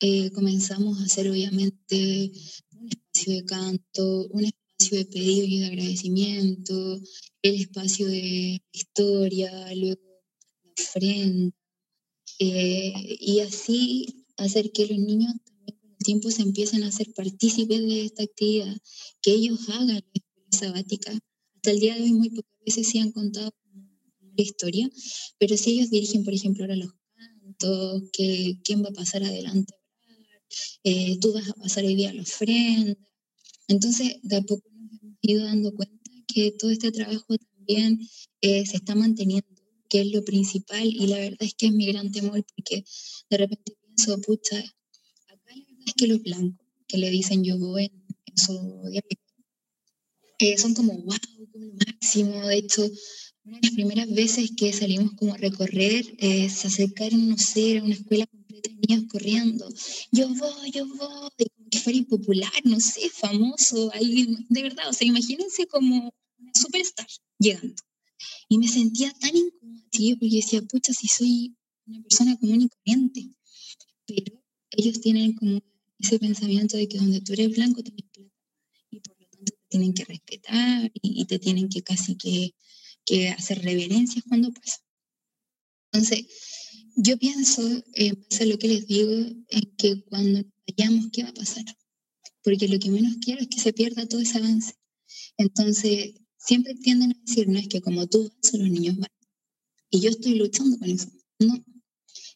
Eh, 0.00 0.30
comenzamos 0.30 0.98
a 0.98 1.04
hacer 1.04 1.28
obviamente 1.30 2.32
un 2.72 2.88
espacio 2.88 3.34
de 3.34 3.44
canto, 3.44 4.28
un 4.28 4.44
espacio 4.46 4.96
de 4.96 5.04
pedido 5.04 5.46
y 5.46 5.58
de 5.58 5.66
agradecimiento, 5.66 7.02
el 7.42 7.54
espacio 7.56 8.06
de 8.06 8.62
historia, 8.72 9.74
luego 9.74 10.00
la 10.64 10.72
ofrenda. 10.82 11.54
Eh, 12.38 13.16
y 13.20 13.40
así 13.40 14.24
hacer 14.38 14.72
que 14.72 14.86
los 14.86 14.98
niños 14.98 15.34
tiempo 16.04 16.30
se 16.30 16.42
empiecen 16.42 16.84
a 16.84 16.88
hacer 16.88 17.12
partícipes 17.12 17.80
de 17.80 18.04
esta 18.04 18.22
actividad, 18.22 18.76
que 19.20 19.32
ellos 19.32 19.58
hagan 19.68 19.88
la 19.88 19.98
escuela 19.98 20.48
sabática. 20.52 21.12
Hasta 21.56 21.70
el 21.72 21.80
día 21.80 21.96
de 21.96 22.02
hoy 22.02 22.12
muy 22.12 22.30
pocas 22.30 22.58
veces 22.64 22.88
se 22.88 23.00
han 23.00 23.10
contado 23.10 23.52
la 24.36 24.42
historia, 24.42 24.88
pero 25.38 25.56
si 25.56 25.72
ellos 25.72 25.90
dirigen, 25.90 26.24
por 26.24 26.34
ejemplo, 26.34 26.64
ahora 26.64 26.76
los 26.76 26.92
cantos, 27.16 28.02
que, 28.12 28.58
quién 28.62 28.84
va 28.84 28.88
a 28.90 28.92
pasar 28.92 29.24
adelante, 29.24 29.74
eh, 30.84 31.18
tú 31.20 31.32
vas 31.32 31.48
a 31.48 31.54
pasar 31.54 31.84
hoy 31.84 31.96
día 31.96 32.12
la 32.12 32.22
ofrenda. 32.22 32.96
Entonces, 33.68 34.16
de 34.22 34.36
a 34.36 34.42
poco 34.42 34.68
nos 34.70 35.02
hemos 35.02 35.18
ido 35.22 35.44
dando 35.44 35.74
cuenta 35.74 36.10
que 36.26 36.52
todo 36.52 36.70
este 36.70 36.92
trabajo 36.92 37.36
también 37.38 38.00
eh, 38.40 38.66
se 38.66 38.76
está 38.76 38.94
manteniendo, 38.94 39.48
que 39.88 40.02
es 40.02 40.12
lo 40.12 40.24
principal, 40.24 40.86
y 40.86 41.06
la 41.06 41.18
verdad 41.18 41.42
es 41.42 41.54
que 41.54 41.66
es 41.66 41.72
mi 41.72 41.86
gran 41.86 42.12
temor, 42.12 42.44
porque 42.54 42.84
de 43.30 43.36
repente 43.36 43.76
pienso, 43.86 44.20
pucha, 44.20 44.62
es 45.86 45.94
que 45.94 46.06
los 46.06 46.22
blancos, 46.22 46.66
que 46.86 46.98
le 46.98 47.10
dicen 47.10 47.44
yo 47.44 47.58
voy 47.58 47.84
en, 47.84 48.04
su 48.36 48.52
dialecto, 48.90 49.34
eh, 50.38 50.58
son 50.58 50.74
como 50.74 50.92
wow, 50.92 51.16
como 51.52 51.64
lo 51.66 51.74
máximo, 51.86 52.46
de 52.46 52.56
hecho, 52.58 52.90
una 53.44 53.58
de 53.58 53.66
las 53.68 53.74
primeras 53.74 54.10
veces 54.10 54.50
que 54.56 54.72
salimos 54.72 55.12
como 55.14 55.34
a 55.34 55.36
recorrer, 55.36 56.04
eh, 56.18 56.48
se 56.48 56.66
acercaron, 56.66 57.28
no 57.28 57.38
sé, 57.38 57.78
a 57.78 57.84
una 57.84 57.94
escuela 57.94 58.26
completa 58.26 58.70
de 58.70 58.76
niños 58.86 59.04
corriendo. 59.10 59.68
Yo 60.10 60.28
voy, 60.34 60.70
yo 60.72 60.86
voy, 60.86 61.48
como 61.54 61.68
que 61.70 61.78
fuera 61.78 61.98
impopular, 61.98 62.52
no 62.64 62.80
sé, 62.80 63.08
famoso, 63.10 63.92
alguien, 63.92 64.46
de 64.48 64.62
verdad, 64.62 64.88
o 64.88 64.92
sea, 64.92 65.06
imagínense 65.06 65.66
como 65.66 66.12
una 66.38 66.52
superstar 66.54 67.06
llegando. 67.38 67.82
Y 68.48 68.58
me 68.58 68.68
sentía 68.68 69.12
tan 69.12 69.36
incómoda, 69.36 70.16
porque 70.18 70.36
decía, 70.36 70.62
pucha, 70.62 70.92
si 70.92 71.08
soy 71.08 71.54
una 71.86 72.02
persona 72.02 72.36
común 72.38 72.62
y 72.62 72.68
corriente. 72.68 73.28
Pero 74.06 74.42
ellos 74.70 75.00
tienen 75.00 75.34
como 75.34 75.60
ese 75.98 76.18
pensamiento 76.18 76.76
de 76.76 76.88
que 76.88 76.98
donde 76.98 77.20
tú 77.20 77.32
eres 77.32 77.54
blanco 77.54 77.82
tienes 77.82 78.04
plata. 78.12 78.30
Y 78.90 79.00
por 79.00 79.20
lo 79.20 79.26
tanto 79.26 79.52
te 79.52 79.68
tienen 79.68 79.94
que 79.94 80.04
respetar 80.04 80.90
y 80.94 81.24
te 81.24 81.38
tienen 81.38 81.68
que 81.68 81.82
casi 81.82 82.16
que 82.16 82.54
que 83.04 83.28
hacer 83.28 83.62
reverencias 83.62 84.24
cuando 84.26 84.52
pasa. 84.52 84.80
Entonces, 85.92 86.26
yo 86.96 87.16
pienso, 87.18 87.62
en 87.94 88.24
base 88.28 88.44
a 88.44 88.46
lo 88.46 88.58
que 88.58 88.68
les 88.68 88.86
digo, 88.86 89.12
en 89.12 89.74
que 89.76 90.02
cuando 90.04 90.42
vayamos, 90.66 91.06
¿qué 91.12 91.22
va 91.22 91.30
a 91.30 91.34
pasar? 91.34 91.64
Porque 92.42 92.68
lo 92.68 92.78
que 92.78 92.90
menos 92.90 93.16
quiero 93.20 93.42
es 93.42 93.48
que 93.48 93.60
se 93.60 93.72
pierda 93.72 94.06
todo 94.06 94.20
ese 94.20 94.38
avance. 94.38 94.74
Entonces, 95.36 96.14
siempre 96.38 96.74
tienden 96.74 97.12
a 97.12 97.20
decir, 97.24 97.48
no 97.48 97.58
es 97.58 97.68
que 97.68 97.80
como 97.80 98.06
tú 98.06 98.24
vas, 98.24 98.54
los 98.54 98.70
niños 98.70 98.96
van. 98.96 99.10
Y 99.90 100.00
yo 100.00 100.10
estoy 100.10 100.34
luchando 100.34 100.78
con 100.78 100.90
eso. 100.90 101.08
No. 101.38 101.64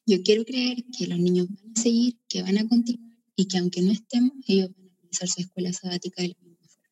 Yo 0.07 0.23
quiero 0.23 0.45
creer 0.45 0.85
que 0.97 1.07
los 1.07 1.19
niños 1.19 1.49
van 1.49 1.73
a 1.77 1.81
seguir, 1.81 2.19
que 2.29 2.43
van 2.43 2.59
a 2.59 2.69
continuar 2.69 3.08
y 3.39 3.47
que 3.47 3.59
aunque 3.59 3.83
no 3.83 3.93
estemos, 3.93 4.33
ellos 4.49 4.71
van 4.77 4.89
a 4.89 4.95
realizar 4.97 5.29
su 5.29 5.41
escuela 5.41 5.73
sabática 5.73 6.23
de 6.23 6.29
la 6.31 6.35
misma 6.43 6.67
forma. 6.67 6.89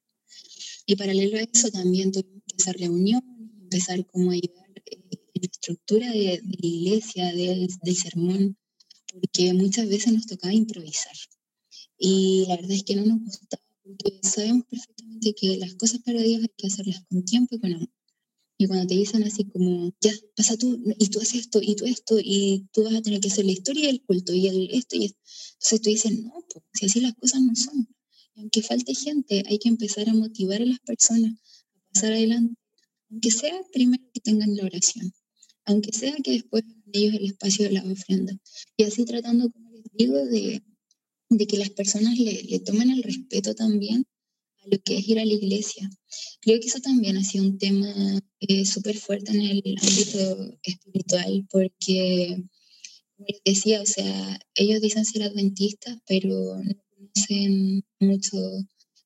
Y 0.86 0.94
paralelo 0.94 1.38
a 1.38 1.40
eso, 1.42 1.70
también 1.72 2.12
tuvimos 2.12 2.44
que 2.46 2.56
hacer 2.56 2.76
reuniones 2.78 3.36
empezar 3.62 4.06
como 4.06 4.30
a 4.30 4.34
ayudar 4.34 4.70
eh, 4.76 4.98
en 5.34 5.42
la 5.42 5.48
estructura 5.50 6.08
de, 6.08 6.40
la 6.44 6.66
iglesia, 6.68 7.32
del, 7.34 7.66
del, 7.82 7.96
sermón, 7.96 8.56
porque 9.12 9.52
muchas 9.54 9.88
veces 9.88 10.12
nos 10.12 10.26
tocaba 10.26 10.54
improvisar. 10.54 11.16
Y 11.98 12.44
la 12.46 12.54
verdad 12.54 12.70
es 12.70 12.84
que 12.84 12.94
no 12.94 13.04
nos 13.04 13.22
gustaba, 13.24 13.64
porque 13.82 14.20
sabemos 14.22 14.66
perfectamente 14.70 15.34
que 15.34 15.56
las 15.56 15.74
cosas 15.74 16.00
para 16.02 16.22
Dios 16.22 16.42
hay 16.42 16.52
que 16.56 16.68
hacerlas 16.68 17.02
con 17.08 17.24
tiempo 17.24 17.56
y 17.56 17.58
con 17.58 17.72
amor. 17.74 17.95
Y 18.58 18.66
cuando 18.66 18.86
te 18.86 18.94
dicen 18.94 19.22
así 19.22 19.44
como, 19.44 19.92
ya, 20.00 20.12
pasa 20.34 20.56
tú, 20.56 20.82
y 20.98 21.08
tú 21.08 21.20
haces 21.20 21.42
esto, 21.42 21.60
y 21.62 21.76
tú 21.76 21.84
esto, 21.84 22.18
y 22.18 22.66
tú 22.72 22.84
vas 22.84 22.94
a 22.94 23.02
tener 23.02 23.20
que 23.20 23.28
hacer 23.28 23.44
la 23.44 23.52
historia 23.52 23.86
del 23.88 24.02
culto, 24.02 24.32
y 24.32 24.46
el 24.46 24.70
esto, 24.72 24.96
y 24.96 25.06
esto. 25.06 25.18
Entonces 25.54 25.80
tú 25.82 25.90
dices, 25.90 26.12
no, 26.18 26.32
pues, 26.48 26.64
si 26.72 26.86
así 26.86 27.00
las 27.00 27.14
cosas 27.14 27.42
no 27.42 27.54
son. 27.54 27.86
Y 28.34 28.40
aunque 28.40 28.62
falte 28.62 28.94
gente, 28.94 29.42
hay 29.46 29.58
que 29.58 29.68
empezar 29.68 30.08
a 30.08 30.14
motivar 30.14 30.62
a 30.62 30.66
las 30.66 30.80
personas 30.80 31.32
a 31.34 31.92
pasar 31.92 32.12
adelante, 32.12 32.54
aunque 33.10 33.30
sea 33.30 33.60
primero 33.72 34.02
que 34.14 34.20
tengan 34.20 34.56
la 34.56 34.64
oración, 34.64 35.12
aunque 35.66 35.92
sea 35.92 36.16
que 36.24 36.32
después 36.32 36.64
ellos 36.92 37.14
el 37.14 37.26
espacio 37.26 37.66
de 37.66 37.72
la 37.72 37.84
ofrenda. 37.84 38.38
Y 38.76 38.84
así 38.84 39.04
tratando, 39.04 39.50
como 39.50 39.70
les 39.72 39.84
digo, 39.92 40.24
de, 40.24 40.62
de 41.28 41.46
que 41.46 41.58
las 41.58 41.70
personas 41.70 42.18
le, 42.18 42.42
le 42.42 42.60
tomen 42.60 42.90
el 42.90 43.02
respeto 43.02 43.54
también 43.54 44.06
lo 44.70 44.78
que 44.82 44.98
es 44.98 45.08
ir 45.08 45.18
a 45.18 45.24
la 45.24 45.32
iglesia. 45.32 45.88
Creo 46.40 46.60
que 46.60 46.66
eso 46.68 46.80
también 46.80 47.16
ha 47.16 47.24
sido 47.24 47.44
un 47.44 47.58
tema 47.58 47.92
eh, 48.40 48.64
súper 48.64 48.96
fuerte 48.96 49.32
en 49.32 49.40
el 49.40 49.76
ámbito 49.80 50.58
espiritual, 50.62 51.46
porque, 51.50 52.44
como 53.16 53.26
les 53.28 53.40
decía, 53.44 53.80
o 53.80 53.86
sea, 53.86 54.38
ellos 54.54 54.80
dicen 54.80 55.04
ser 55.04 55.22
adventistas, 55.22 55.98
pero 56.06 56.62
no 56.62 56.74
conocen 56.90 57.84
mucho 58.00 58.36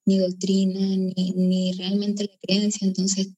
ni 0.06 0.18
doctrina, 0.18 0.80
ni, 0.80 1.32
ni 1.36 1.72
realmente 1.72 2.24
la 2.24 2.38
creencia, 2.40 2.86
entonces 2.86 3.28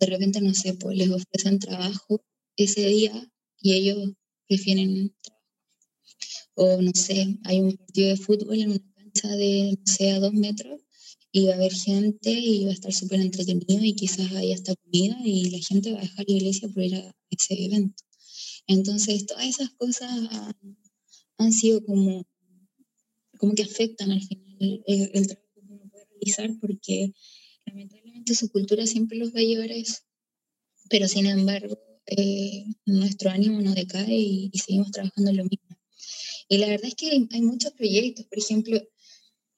de 0.00 0.06
repente, 0.06 0.40
no 0.40 0.52
sé, 0.52 0.74
pues 0.74 0.96
les 0.96 1.10
ofrecen 1.10 1.60
trabajo 1.60 2.24
ese 2.56 2.86
día 2.86 3.30
y 3.60 3.74
ellos 3.74 4.12
prefieren 4.48 5.14
trabajo. 5.22 5.42
O 6.54 6.82
no 6.82 6.90
sé, 6.94 7.38
hay 7.44 7.60
un 7.60 7.76
partido 7.76 8.08
de 8.08 8.16
fútbol 8.16 8.58
en 8.60 8.70
una 8.72 8.92
cancha 8.94 9.28
de, 9.28 9.78
no 9.78 9.92
sé, 9.92 10.10
a 10.10 10.18
dos 10.18 10.34
metros 10.34 10.82
y 11.32 11.46
va 11.46 11.52
a 11.54 11.56
haber 11.56 11.72
gente 11.72 12.30
y 12.30 12.64
va 12.64 12.70
a 12.70 12.74
estar 12.74 12.92
súper 12.92 13.20
entretenido 13.20 13.82
y 13.82 13.94
quizás 13.94 14.30
haya 14.32 14.54
hasta 14.54 14.76
comida 14.76 15.16
y 15.24 15.50
la 15.50 15.58
gente 15.58 15.92
va 15.92 15.98
a 15.98 16.02
dejar 16.02 16.26
la 16.28 16.34
iglesia 16.34 16.68
por 16.68 16.82
ir 16.84 16.94
a 16.96 17.16
ese 17.30 17.64
evento. 17.64 18.04
Entonces, 18.66 19.24
todas 19.24 19.46
esas 19.46 19.70
cosas 19.70 20.10
han, 21.38 21.52
sido 21.52 21.84
como, 21.84 22.26
como 23.38 23.54
que 23.54 23.62
afectan 23.62 24.12
al 24.12 24.22
final 24.22 24.82
el, 24.86 25.26
trabajo 25.26 25.48
que 25.54 25.72
uno 25.72 25.88
puede 25.90 26.04
realizar 26.10 26.50
porque 26.60 27.12
lamentablemente 27.66 28.34
su 28.34 28.50
cultura 28.50 28.86
siempre 28.86 29.16
los 29.18 29.34
va 29.34 29.40
a 29.40 29.44
llevar 29.44 29.70
a 29.70 29.76
eso. 29.76 30.00
Pero 30.90 31.08
sin 31.08 31.26
embargo, 31.26 31.78
eh, 32.06 32.64
nuestro 32.84 33.30
ánimo 33.30 33.62
no 33.62 33.74
decae 33.74 34.14
y, 34.14 34.50
y 34.52 34.58
seguimos 34.58 34.90
trabajando 34.90 35.30
en 35.30 35.38
lo 35.38 35.44
mismo. 35.44 35.78
Y 36.48 36.58
la 36.58 36.68
verdad 36.68 36.88
es 36.88 36.94
que 36.94 37.26
hay 37.30 37.40
muchos 37.42 37.72
proyectos, 37.72 38.26
por 38.26 38.38
ejemplo, 38.38 38.80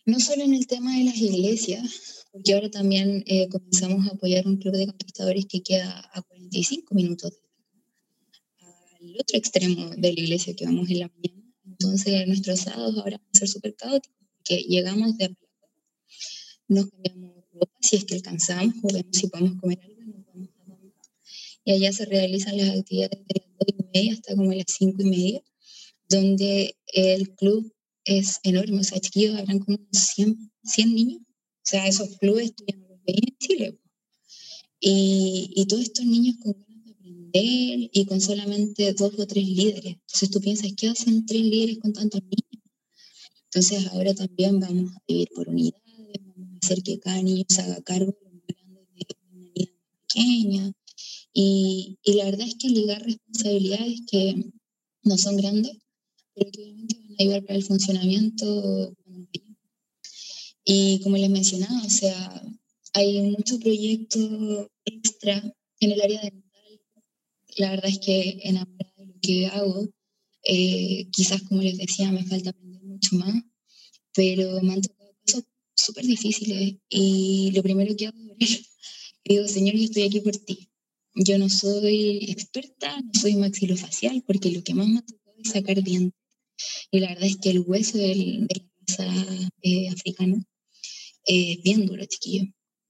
no 0.07 0.21
solo 0.21 0.43
en 0.43 0.55
el 0.55 0.67
tema 0.67 0.97
de 0.97 1.05
las 1.05 1.17
iglesias, 1.17 2.27
porque 2.33 2.53
ahora 2.55 2.71
también 2.71 3.25
eh, 3.27 3.49
comenzamos 3.49 4.07
a 4.07 4.15
apoyar 4.15 4.47
un 4.47 4.57
club 4.59 4.75
de 4.75 4.87
conquistadores 4.87 5.47
que 5.47 5.63
queda 5.63 6.11
a 6.13 6.23
45 6.23 6.95
minutos 6.95 7.33
al 8.61 9.17
otro 9.19 9.39
extremo 9.39 9.91
de 9.97 10.13
la 10.13 10.21
iglesia 10.21 10.55
que 10.55 10.67
vamos 10.67 10.91
en 10.91 11.01
la 11.01 11.09
mañana. 11.09 11.53
Entonces 11.65 12.27
nuestros 12.27 12.61
sábados 12.61 12.97
ahora 12.99 13.19
van 13.19 13.29
a 13.35 13.39
ser 13.39 13.49
súper 13.49 13.75
caóticos, 13.77 14.17
porque 14.37 14.63
llegamos 14.63 15.17
de 15.17 15.37
nos 16.69 16.87
cambiamos 16.91 17.45
ropa 17.53 17.79
si 17.81 17.97
es 17.97 18.05
que 18.05 18.15
alcanzamos 18.15 18.75
o 18.83 18.89
vemos 18.93 19.17
si 19.17 19.27
podemos 19.29 19.61
comer 19.61 19.81
algo 19.83 20.03
nos 20.03 20.27
vamos 20.27 20.49
a. 20.49 20.65
Y 21.65 21.73
allá 21.73 21.93
se 21.93 22.05
realizan 22.05 22.57
las 22.57 22.71
actividades 22.71 23.27
de 23.27 23.41
las 23.41 23.59
2 23.59 23.69
y 23.79 23.99
media 23.99 24.13
hasta 24.13 24.37
como 24.37 24.53
las 24.53 24.67
5 24.69 25.03
y 25.03 25.05
media, 25.05 25.43
donde 26.09 26.77
el 26.87 27.35
club 27.35 27.74
es 28.05 28.41
enorme, 28.43 28.81
o 28.81 28.85
sea, 28.85 29.01
chiquillos 29.01 29.39
habrán 29.39 29.59
como 29.61 29.79
100, 29.91 30.53
100 30.63 30.95
niños, 30.95 31.23
o 31.23 31.67
sea, 31.67 31.87
esos 31.87 32.17
clubes 32.19 32.55
tú 32.55 32.65
los 32.67 32.99
en 33.07 33.39
Chile. 33.39 33.79
Y, 34.81 35.51
y, 35.55 35.67
todos 35.67 35.83
estos 35.83 36.05
niños 36.05 36.37
con 36.43 36.53
ganas 36.53 36.85
de 36.85 36.91
aprender 36.93 37.91
y 37.93 38.05
con 38.07 38.21
solamente 38.21 38.93
dos 38.93 39.19
o 39.19 39.27
tres 39.27 39.49
líderes. 39.49 39.97
Entonces 39.97 40.31
tú 40.31 40.41
piensas, 40.41 40.73
¿qué 40.77 40.89
hacen 40.89 41.25
tres 41.25 41.41
líderes 41.41 41.79
con 41.79 41.93
tantos 41.95 42.21
niños? 42.23 42.65
Entonces 43.45 43.87
ahora 43.93 44.15
también 44.15 44.61
vamos 44.61 44.93
a 44.93 45.03
vivir 45.09 45.29
por 45.35 45.49
unidades, 45.49 46.21
vamos 46.37 46.55
a 46.55 46.67
hacer 46.67 46.83
que 46.83 46.99
cada 46.99 47.23
niño 47.23 47.45
se 47.49 47.63
haga 47.63 47.81
cargo 47.83 48.13
de 48.13 48.55
de 48.55 48.63
una 48.69 48.81
unidad 49.33 49.69
pequeña. 50.09 50.73
Y, 51.33 51.99
y 52.03 52.13
la 52.15 52.25
verdad 52.27 52.47
es 52.47 52.57
que 52.57 52.69
ligar 52.69 53.03
responsabilidades 53.03 54.01
que 54.11 54.53
no 55.03 55.19
son 55.19 55.37
grandes, 55.37 55.79
pero 56.35 56.51
que 56.51 56.63
obviamente 56.63 56.97
ayudar 57.19 57.45
para 57.45 57.59
el 57.59 57.65
funcionamiento. 57.65 58.97
Y 60.65 61.01
como 61.01 61.17
les 61.17 61.31
mencionaba, 61.31 61.83
o 61.85 61.91
sea, 61.91 62.43
hay 62.95 63.21
muchos 63.23 63.59
proyectos 63.59 64.69
extra 64.85 65.43
en 65.81 65.93
el 65.93 66.01
área 66.01 66.23
dental. 66.23 66.81
La 67.57 67.71
verdad 67.71 67.91
es 67.91 67.99
que 67.99 68.41
enamorada 68.43 68.93
de 68.97 69.07
lo 69.07 69.15
que 69.21 69.47
hago, 69.47 69.89
eh, 70.45 71.07
quizás 71.13 71.43
como 71.43 71.63
les 71.63 71.79
decía, 71.79 72.11
me 72.11 72.25
falta 72.25 72.51
aprender 72.51 72.83
mucho 72.83 73.17
más, 73.17 73.43
pero 74.15 74.61
me 74.63 74.75
han 74.75 74.81
tocado 74.81 75.15
cosas 75.27 75.45
súper 75.75 76.05
difíciles 76.07 76.77
y 76.89 77.51
lo 77.55 77.63
primero 77.63 77.95
que 77.97 78.07
hago 78.07 78.19
es 78.39 78.75
digo, 79.25 79.49
Señor, 79.49 79.75
yo 79.77 79.85
estoy 79.85 80.03
aquí 80.05 80.21
por 80.21 80.37
ti. 80.37 80.69
Yo 81.15 81.39
no 81.39 81.49
soy 81.49 82.27
experta, 82.31 83.01
no 83.01 83.21
soy 83.21 83.37
maxilofacial, 83.37 84.23
porque 84.27 84.51
lo 84.51 84.63
que 84.63 84.75
más 84.75 84.89
me 84.89 84.99
ha 84.99 85.03
tocado 85.03 85.37
es 85.43 85.51
sacar 85.51 85.83
dientes 85.83 86.24
y 86.91 87.01
la 87.01 87.09
verdad 87.09 87.25
es 87.25 87.37
que 87.39 87.51
el 87.51 87.61
hueso 87.61 87.99
del, 87.99 88.47
de 88.47 88.57
la 88.57 89.07
raza 89.07 89.51
eh, 89.63 89.89
africana 89.89 90.45
es 91.27 91.63
bien 91.63 91.87
duro, 91.87 92.05
chiquillo. 92.05 92.45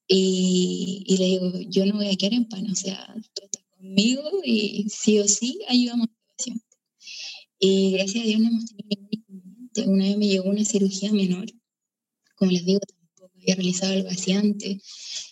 Y, 0.06 1.04
y, 1.06 1.16
le 1.16 1.24
digo, 1.24 1.60
yo 1.68 1.86
no 1.86 1.94
voy 1.94 2.08
a 2.08 2.16
quedar 2.16 2.34
en 2.34 2.48
pan, 2.48 2.70
o 2.70 2.74
sea, 2.74 3.14
tú 3.34 3.44
estás 3.44 3.64
conmigo 3.70 4.22
y 4.44 4.86
sí 4.90 5.18
o 5.18 5.26
sí 5.26 5.60
ayudamos 5.68 6.08
a 6.08 6.36
paciente. 6.36 6.64
Y 7.58 7.92
gracias 7.92 8.24
a 8.24 8.26
Dios 8.26 8.40
no 8.40 8.48
hemos 8.48 8.66
tenido 8.66 8.88
ningún 8.90 9.08
inconveniente. 9.12 9.82
Una 9.88 10.04
vez 10.04 10.18
me 10.18 10.28
llegó 10.28 10.50
una 10.50 10.64
cirugía 10.64 11.12
menor, 11.12 11.46
como 12.36 12.50
les 12.50 12.66
digo, 12.66 12.80
tampoco 12.80 13.32
había 13.34 13.54
realizado 13.54 13.94
el 13.94 14.02
vaciante. 14.02 14.80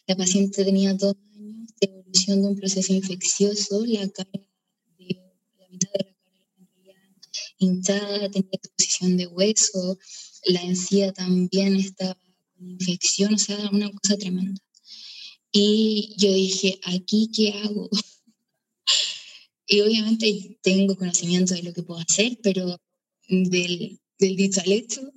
La 0.07 0.17
paciente 0.17 0.65
tenía 0.65 0.95
dos 0.95 1.15
años 1.35 1.69
de 1.81 1.89
evolución 1.89 2.43
de 2.43 2.49
un 2.49 2.57
proceso 2.57 2.95
infeccioso, 2.95 3.85
la 3.85 4.09
cara 4.09 4.31
de 4.33 5.21
la 5.59 5.69
mitad 5.69 5.91
de 5.93 6.05
la 6.05 6.13
hinchada, 7.65 8.31
tenía 8.31 8.51
exposición 8.53 9.17
de 9.17 9.27
hueso, 9.27 9.99
la 10.45 10.63
encía 10.63 11.13
también 11.13 11.77
estaba 11.77 12.15
con 12.15 12.71
infección, 12.71 13.35
o 13.35 13.39
sea, 13.39 13.71
una 13.71 13.91
cosa 13.91 14.17
tremenda. 14.17 14.61
Y 15.53 16.15
yo 16.17 16.33
dije, 16.33 16.81
¿aquí 16.85 17.31
qué 17.35 17.53
hago? 17.53 17.89
y 19.67 19.81
obviamente 19.81 20.59
tengo 20.63 20.97
conocimiento 20.97 21.55
de 21.55 21.63
lo 21.63 21.73
que 21.73 21.83
puedo 21.83 22.01
hacer, 22.01 22.39
pero 22.43 22.81
del, 23.29 24.01
del 24.19 24.37
dicho 24.37 24.61
al 24.61 24.73
hecho, 24.73 25.13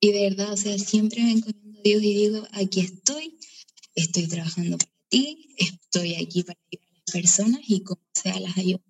y 0.00 0.12
de 0.12 0.20
verdad, 0.30 0.52
o 0.52 0.56
sea, 0.56 0.78
siempre 0.78 1.22
me 1.22 1.32
encuentro 1.32 1.70
a 1.70 1.82
Dios 1.82 2.02
y 2.02 2.14
digo, 2.14 2.46
aquí 2.52 2.80
estoy, 2.80 3.36
estoy 3.94 4.28
trabajando 4.28 4.78
para 4.78 4.92
ti, 5.08 5.54
estoy 5.56 6.14
aquí 6.14 6.44
para 6.44 6.58
ayudar 6.70 6.88
a 6.88 6.94
las 6.94 7.12
personas 7.12 7.60
y 7.66 7.80
como 7.82 8.02
sea 8.14 8.38
las 8.38 8.56
ayudo. 8.56 8.84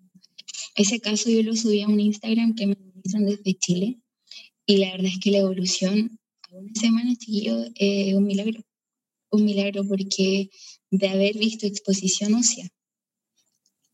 Ese 0.75 0.99
caso 0.99 1.29
yo 1.29 1.41
lo 1.43 1.55
subí 1.55 1.81
a 1.81 1.87
un 1.87 1.99
Instagram 1.99 2.55
que 2.55 2.67
me 2.67 2.75
desde 3.17 3.57
Chile 3.57 3.99
y 4.65 4.77
la 4.77 4.91
verdad 4.91 5.07
es 5.07 5.19
que 5.19 5.31
la 5.31 5.39
evolución 5.39 6.19
a 6.43 6.55
una 6.55 6.73
semana, 6.79 7.15
chiquillo, 7.15 7.65
es 7.73 8.13
un 8.13 8.23
milagro. 8.23 8.61
Un 9.31 9.45
milagro 9.45 9.83
porque 9.87 10.51
de 10.91 11.07
haber 11.07 11.37
visto 11.37 11.65
exposición 11.65 12.35
ósea 12.35 12.69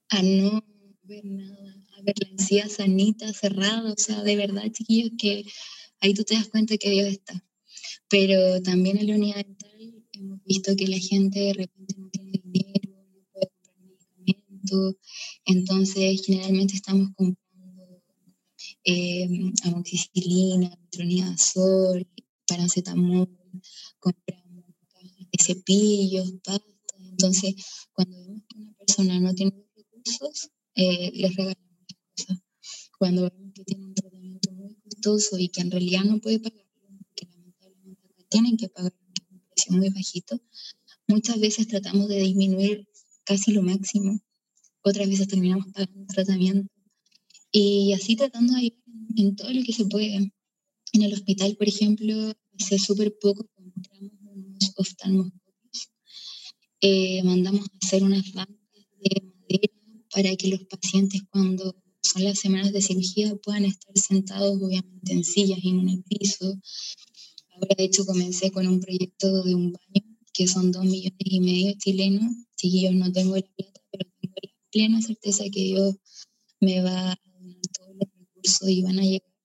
a 0.09 0.21
no 0.21 0.63
ver 1.03 1.23
nada, 1.25 1.85
a 1.97 2.01
ver 2.01 2.15
la 2.21 2.29
encía 2.29 2.67
sanita, 2.67 3.31
cerrada, 3.33 3.93
o 3.93 3.97
sea, 3.97 4.21
de 4.23 4.35
verdad, 4.35 4.69
chiquillos, 4.71 5.11
que 5.17 5.45
ahí 6.01 6.13
tú 6.13 6.23
te 6.23 6.35
das 6.35 6.49
cuenta 6.49 6.77
que 6.77 6.89
Dios 6.89 7.07
está. 7.07 7.41
Pero 8.09 8.61
también 8.61 8.97
en 8.97 9.07
la 9.07 9.15
unidad 9.15 9.45
dental 9.45 10.03
hemos 10.11 10.43
visto 10.43 10.75
que 10.75 10.87
la 10.87 10.99
gente 10.99 11.39
de 11.39 11.53
repente 11.53 11.95
no 11.97 12.09
tiene 12.09 12.31
dinero, 12.43 12.91
no 13.13 13.25
puede 13.31 13.47
comprar 13.47 13.79
medicamentos, 13.79 14.95
entonces 15.45 16.21
generalmente 16.25 16.75
estamos 16.75 17.09
comprando 17.15 17.44
eh, 18.85 19.27
amoxicilina, 19.63 20.69
metronidazol, 20.69 22.07
paracetamol, 22.47 23.29
compramos 23.99 24.45
cepillos, 25.45 26.31
pastas. 26.43 26.75
Entonces, 26.99 27.55
cuando 27.93 28.17
vemos 28.17 28.41
que 28.47 28.57
una 28.57 28.73
persona 28.73 29.19
no 29.19 29.33
tiene 29.33 29.53
recursos, 29.75 30.49
eh, 30.75 31.11
les 31.13 31.35
regalamos 31.35 31.85
cosas. 32.15 32.37
Cuando 32.97 33.21
vemos 33.23 33.53
que 33.53 33.63
tiene 33.63 33.85
un 33.85 33.93
tratamiento 33.93 34.51
muy 34.51 34.75
costoso 34.75 35.37
y 35.37 35.49
que 35.49 35.61
en 35.61 35.71
realidad 35.71 36.03
no 36.03 36.19
puede 36.19 36.39
pagarlo, 36.39 36.65
que 37.15 37.25
lamentablemente 37.25 38.25
tienen 38.29 38.57
que 38.57 38.69
pagar 38.69 38.93
un 39.31 39.41
precio 39.49 39.73
muy 39.73 39.89
bajito, 39.89 40.41
muchas 41.07 41.39
veces 41.39 41.67
tratamos 41.67 42.07
de 42.07 42.19
disminuir 42.19 42.87
casi 43.23 43.51
lo 43.51 43.61
máximo, 43.61 44.19
otras 44.81 45.09
veces 45.09 45.27
terminamos 45.27 45.67
pagando 45.73 46.05
tratamiento 46.07 46.74
y 47.57 47.93
así 47.93 48.17
tratando 48.17 48.51
de 48.51 48.59
ayudar 48.59 48.83
en 49.15 49.35
todo 49.37 49.49
lo 49.53 49.63
que 49.63 49.71
se 49.71 49.85
puede. 49.85 50.15
En 50.91 51.01
el 51.01 51.13
hospital, 51.13 51.55
por 51.55 51.69
ejemplo, 51.69 52.33
hace 52.59 52.77
súper 52.77 53.17
poco 53.17 53.47
compramos 53.55 54.11
unos 54.23 54.73
oftalmoscopios. 54.75 55.89
Eh, 56.81 57.23
mandamos 57.23 57.61
a 57.61 57.77
hacer 57.81 58.03
unas 58.03 58.29
bancas 58.33 58.57
de 59.01 59.21
madera 59.39 59.73
para 60.11 60.35
que 60.35 60.49
los 60.49 60.65
pacientes 60.65 61.21
cuando 61.29 61.81
son 62.01 62.25
las 62.25 62.39
semanas 62.39 62.73
de 62.73 62.81
cirugía 62.81 63.33
puedan 63.37 63.63
estar 63.63 63.97
sentados 63.97 64.61
obviamente 64.61 65.13
en 65.13 65.23
sillas 65.23 65.59
y 65.63 65.69
en 65.69 65.87
el 65.87 66.03
piso. 66.03 66.59
Ahora 67.53 67.75
de 67.77 67.85
hecho 67.85 68.05
comencé 68.05 68.51
con 68.51 68.67
un 68.67 68.81
proyecto 68.81 69.43
de 69.43 69.55
un 69.55 69.71
baño 69.71 70.17
que 70.33 70.45
son 70.45 70.73
dos 70.73 70.83
millones 70.83 71.15
y 71.19 71.39
medio 71.39 71.73
chilenos. 71.77 72.35
Chiquillos, 72.57 72.95
no 72.95 73.09
tengo 73.13 73.37
la 73.37 73.43
plata, 73.43 73.81
pero 73.91 74.09
tengo 74.19 74.35
la 74.43 74.51
plena 74.71 75.01
certeza 75.01 75.45
que 75.45 75.63
Dios 75.63 75.95
me 76.59 76.81
va 76.81 77.13
a 77.13 77.34
los 78.45 78.59
recursos 78.59 78.69
y 78.69 78.81
van 78.81 78.99
a 78.99 79.03
llegar. 79.03 79.35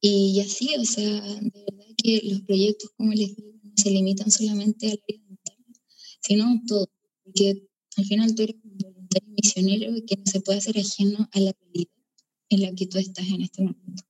Y 0.00 0.40
así, 0.40 0.74
o 0.76 0.84
sea, 0.84 1.20
de 1.20 1.64
verdad 1.66 1.94
que 2.02 2.20
los 2.24 2.40
proyectos, 2.42 2.90
como 2.96 3.12
les 3.12 3.34
digo, 3.34 3.52
no 3.62 3.72
se 3.76 3.90
limitan 3.90 4.30
solamente 4.30 4.86
al 4.86 5.00
área 5.08 5.24
dental, 5.26 5.56
sino 6.22 6.62
todo. 6.66 6.88
Porque 7.24 7.68
al 7.96 8.04
final 8.04 8.34
tú 8.34 8.42
eres 8.42 8.56
un 8.62 8.78
voluntario 8.78 9.28
misionero 9.42 9.92
que 10.06 10.16
no 10.16 10.22
se 10.26 10.40
puede 10.40 10.58
hacer 10.58 10.78
ajeno 10.78 11.28
a 11.32 11.40
la 11.40 11.52
realidad 11.52 11.92
en 12.50 12.62
la 12.62 12.74
que 12.74 12.86
tú 12.86 12.98
estás 12.98 13.26
en 13.28 13.42
este 13.42 13.62
momento. 13.62 14.04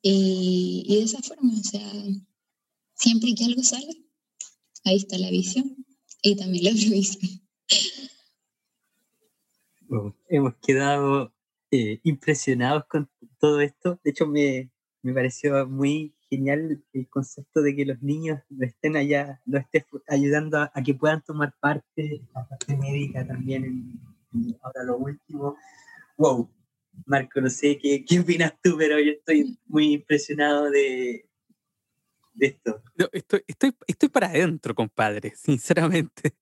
Y, 0.00 0.84
y 0.86 0.96
de 0.96 1.02
esa 1.02 1.20
forma, 1.22 1.52
o 1.58 1.64
sea, 1.64 1.92
siempre 2.94 3.34
que 3.34 3.44
algo 3.44 3.62
salga, 3.62 3.92
ahí 4.84 4.96
está 4.96 5.18
la 5.18 5.30
visión 5.30 5.84
y 6.22 6.36
también 6.36 6.64
la 6.64 6.70
provisión. 6.80 7.40
hemos 10.28 10.54
quedado 10.56 11.33
eh, 11.74 11.98
impresionados 12.04 12.84
con 12.86 13.10
todo 13.40 13.60
esto. 13.60 13.98
De 14.04 14.10
hecho, 14.12 14.28
me, 14.28 14.70
me, 15.02 15.12
pareció 15.12 15.66
muy 15.66 16.14
genial 16.30 16.80
el 16.92 17.08
concepto 17.08 17.62
de 17.62 17.74
que 17.74 17.84
los 17.84 18.00
niños 18.00 18.40
lo 18.48 18.64
estén 18.64 18.96
allá, 18.96 19.40
lo 19.44 19.58
estén 19.58 19.84
ayudando 20.06 20.58
a, 20.58 20.70
que 20.84 20.94
puedan 20.94 21.20
tomar 21.22 21.52
parte, 21.58 22.22
la 22.32 22.46
parte 22.46 22.76
médica 22.76 23.26
también. 23.26 23.64
En, 24.32 24.56
ahora 24.62 24.84
lo 24.84 24.98
último. 24.98 25.56
Wow, 26.16 26.48
Marco, 27.06 27.40
no 27.40 27.50
sé 27.50 27.76
qué, 27.76 28.04
qué 28.04 28.20
opinas 28.20 28.54
tú, 28.62 28.76
pero 28.78 29.00
yo 29.00 29.10
estoy 29.10 29.58
muy 29.66 29.94
impresionado 29.94 30.70
de, 30.70 31.28
de 32.34 32.46
esto. 32.46 32.80
estoy, 33.10 33.42
estoy, 33.48 33.72
estoy 33.88 34.08
para 34.10 34.28
adentro, 34.28 34.76
compadre, 34.76 35.32
sinceramente 35.34 36.36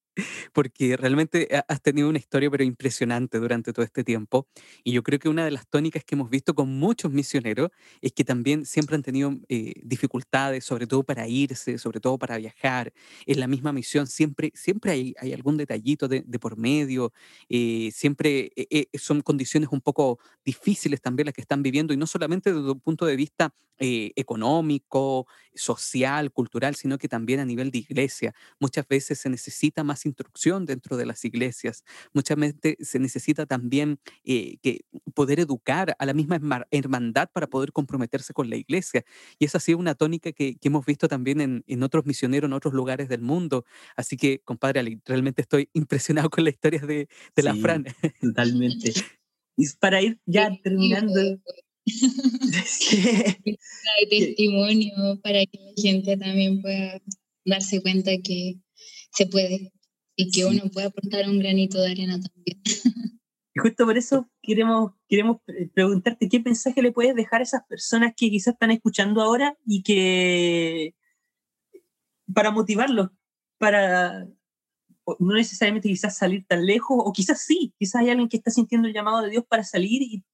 porque 0.53 0.97
realmente 0.97 1.49
has 1.69 1.83
tenido 1.83 2.09
una 2.09 2.19
historia 2.19 2.51
pero 2.51 2.65
impresionante 2.65 3.39
durante 3.39 3.73
todo 3.73 3.85
este 3.85 4.05
tiempo 4.05 4.47
y 4.85 4.93
yo 4.93 5.03
creo 5.03 5.19
que 5.19 5.29
una 5.29 5.45
de 5.45 5.51
las 5.51 5.67
tónicas 5.69 6.05
que 6.05 6.15
hemos 6.15 6.31
visto 6.31 6.55
con 6.55 6.69
muchos 6.79 7.13
misioneros 7.13 7.71
es 8.01 8.13
que 8.13 8.25
también 8.25 8.67
siempre 8.67 8.97
han 8.97 9.03
tenido 9.03 9.39
eh, 9.49 9.75
dificultades, 9.83 10.65
sobre 10.65 10.87
todo 10.87 11.03
para 11.03 11.29
irse, 11.29 11.79
sobre 11.79 12.01
todo 12.01 12.19
para 12.19 12.37
viajar. 12.39 12.93
En 13.27 13.41
la 13.41 13.47
misma 13.47 13.73
misión 13.73 14.07
siempre, 14.07 14.53
siempre 14.55 14.93
hay, 14.93 15.15
hay 15.19 15.33
algún 15.33 15.57
detallito 15.57 16.09
de, 16.09 16.23
por 16.41 16.57
medio, 16.57 17.13
eh, 17.49 17.91
siempre 17.93 18.53
eh, 18.57 18.87
son 18.99 19.21
condiciones 19.21 19.69
un 19.73 19.81
poco 19.81 20.19
difíciles 20.45 21.01
también 21.01 21.27
las 21.27 21.35
que 21.35 21.41
están 21.41 21.63
viviendo 21.63 21.93
y 21.95 21.97
no 21.97 22.07
solamente 22.07 22.53
desde 22.53 22.71
un 22.71 22.81
punto 22.81 23.07
de 23.07 23.17
vista 23.17 23.55
económico, 23.85 25.27
social, 25.55 26.31
cultural, 26.31 26.77
sino 26.77 26.99
que 26.99 27.09
también 27.09 27.41
a 27.41 27.45
nivel 27.45 27.73
de 27.73 27.79
iglesia. 27.79 28.33
Muchas 28.61 28.87
veces 28.87 29.19
se 29.19 29.29
necesita 29.29 29.83
más 29.83 30.02
instrucción 30.07 30.67
dentro 30.67 30.97
de 30.97 31.07
las 31.07 31.25
iglesias. 31.25 31.85
Muchas 32.13 32.37
veces 32.37 32.77
se 32.81 32.99
necesita 32.99 33.47
también 33.47 33.99
eh, 34.25 34.59
que 34.63 34.85
poder 35.15 35.41
educar 35.41 35.97
a 35.99 36.07
la 36.07 36.15
misma 36.15 36.41
hermandad 36.71 37.29
para 37.33 37.47
poder 37.47 37.73
comprometerse 37.73 38.33
con 38.33 38.51
la 38.51 38.57
iglesia. 38.57 39.05
Y 39.39 39.45
esa 39.45 39.59
ha 39.59 39.61
sido 39.61 39.79
una 39.79 39.95
tónica 39.95 40.33
que, 40.33 40.57
hemos 40.63 40.87
visto 40.87 41.09
también 41.09 41.41
en, 41.41 41.65
en, 41.67 41.83
otros 41.83 42.07
misioneros, 42.07 42.49
en 42.49 42.55
otros 42.55 42.73
lugares 42.73 43.09
del 43.09 43.21
mundo. 43.21 43.65
Así 43.97 44.17
que, 44.17 44.41
compadre, 44.41 45.01
realmente 45.05 45.43
estoy 45.43 45.69
impresionado 45.75 46.31
con 46.31 46.45
la 46.45 46.51
historia 46.51 46.81
de, 46.81 47.09
de 47.37 47.43
la 47.43 47.55
Fran. 47.55 47.85
Totalmente. 48.21 48.93
Y 49.55 49.67
para 49.81 50.01
ir 50.01 50.19
ya 50.25 50.51
terminando. 50.63 51.21
de 51.85 53.59
testimonio 54.09 55.21
para 55.23 55.45
que 55.45 55.59
la 55.59 55.73
gente 55.77 56.17
también 56.17 56.63
pueda 56.63 57.03
darse 57.45 57.83
cuenta 57.83 58.13
que 58.23 58.55
se 59.13 59.27
puede 59.27 59.73
y 60.23 60.31
que 60.31 60.45
uno 60.45 60.63
puede 60.73 60.87
aportar 60.87 61.29
un 61.29 61.39
granito 61.39 61.81
de 61.81 61.91
arena 61.91 62.21
también. 62.21 62.61
Y 63.55 63.61
justo 63.61 63.85
por 63.85 63.99
eso 63.99 64.31
queremos, 64.41 64.93
queremos 65.07 65.43
preguntarte 65.75 66.27
qué 66.27 66.41
mensaje 66.41 66.81
le 66.81 66.91
puedes 66.91 67.15
dejar 67.15 67.41
a 67.41 67.45
esas 67.45 67.63
personas 67.67 68.15
que 68.17 68.31
quizás 68.31 68.55
están 68.55 68.71
escuchando 68.71 69.21
ahora 69.21 69.59
y 69.67 69.83
que 69.83 70.95
para 72.33 72.51
motivarlos, 72.51 73.11
para 73.59 74.27
no 75.19 75.35
necesariamente 75.35 75.91
quizás 75.91 76.17
salir 76.17 76.47
tan 76.47 76.65
lejos, 76.65 76.97
o 76.99 77.13
quizás 77.13 77.43
sí, 77.43 77.75
quizás 77.79 78.01
hay 78.01 78.09
alguien 78.09 78.31
que 78.31 78.39
está 78.39 78.51
sintiendo 78.51 78.89
el 78.89 78.95
llamado 78.95 79.21
de 79.21 79.29
Dios 79.29 79.45
para 79.47 79.65
salir 79.65 80.01
y, 80.01 80.25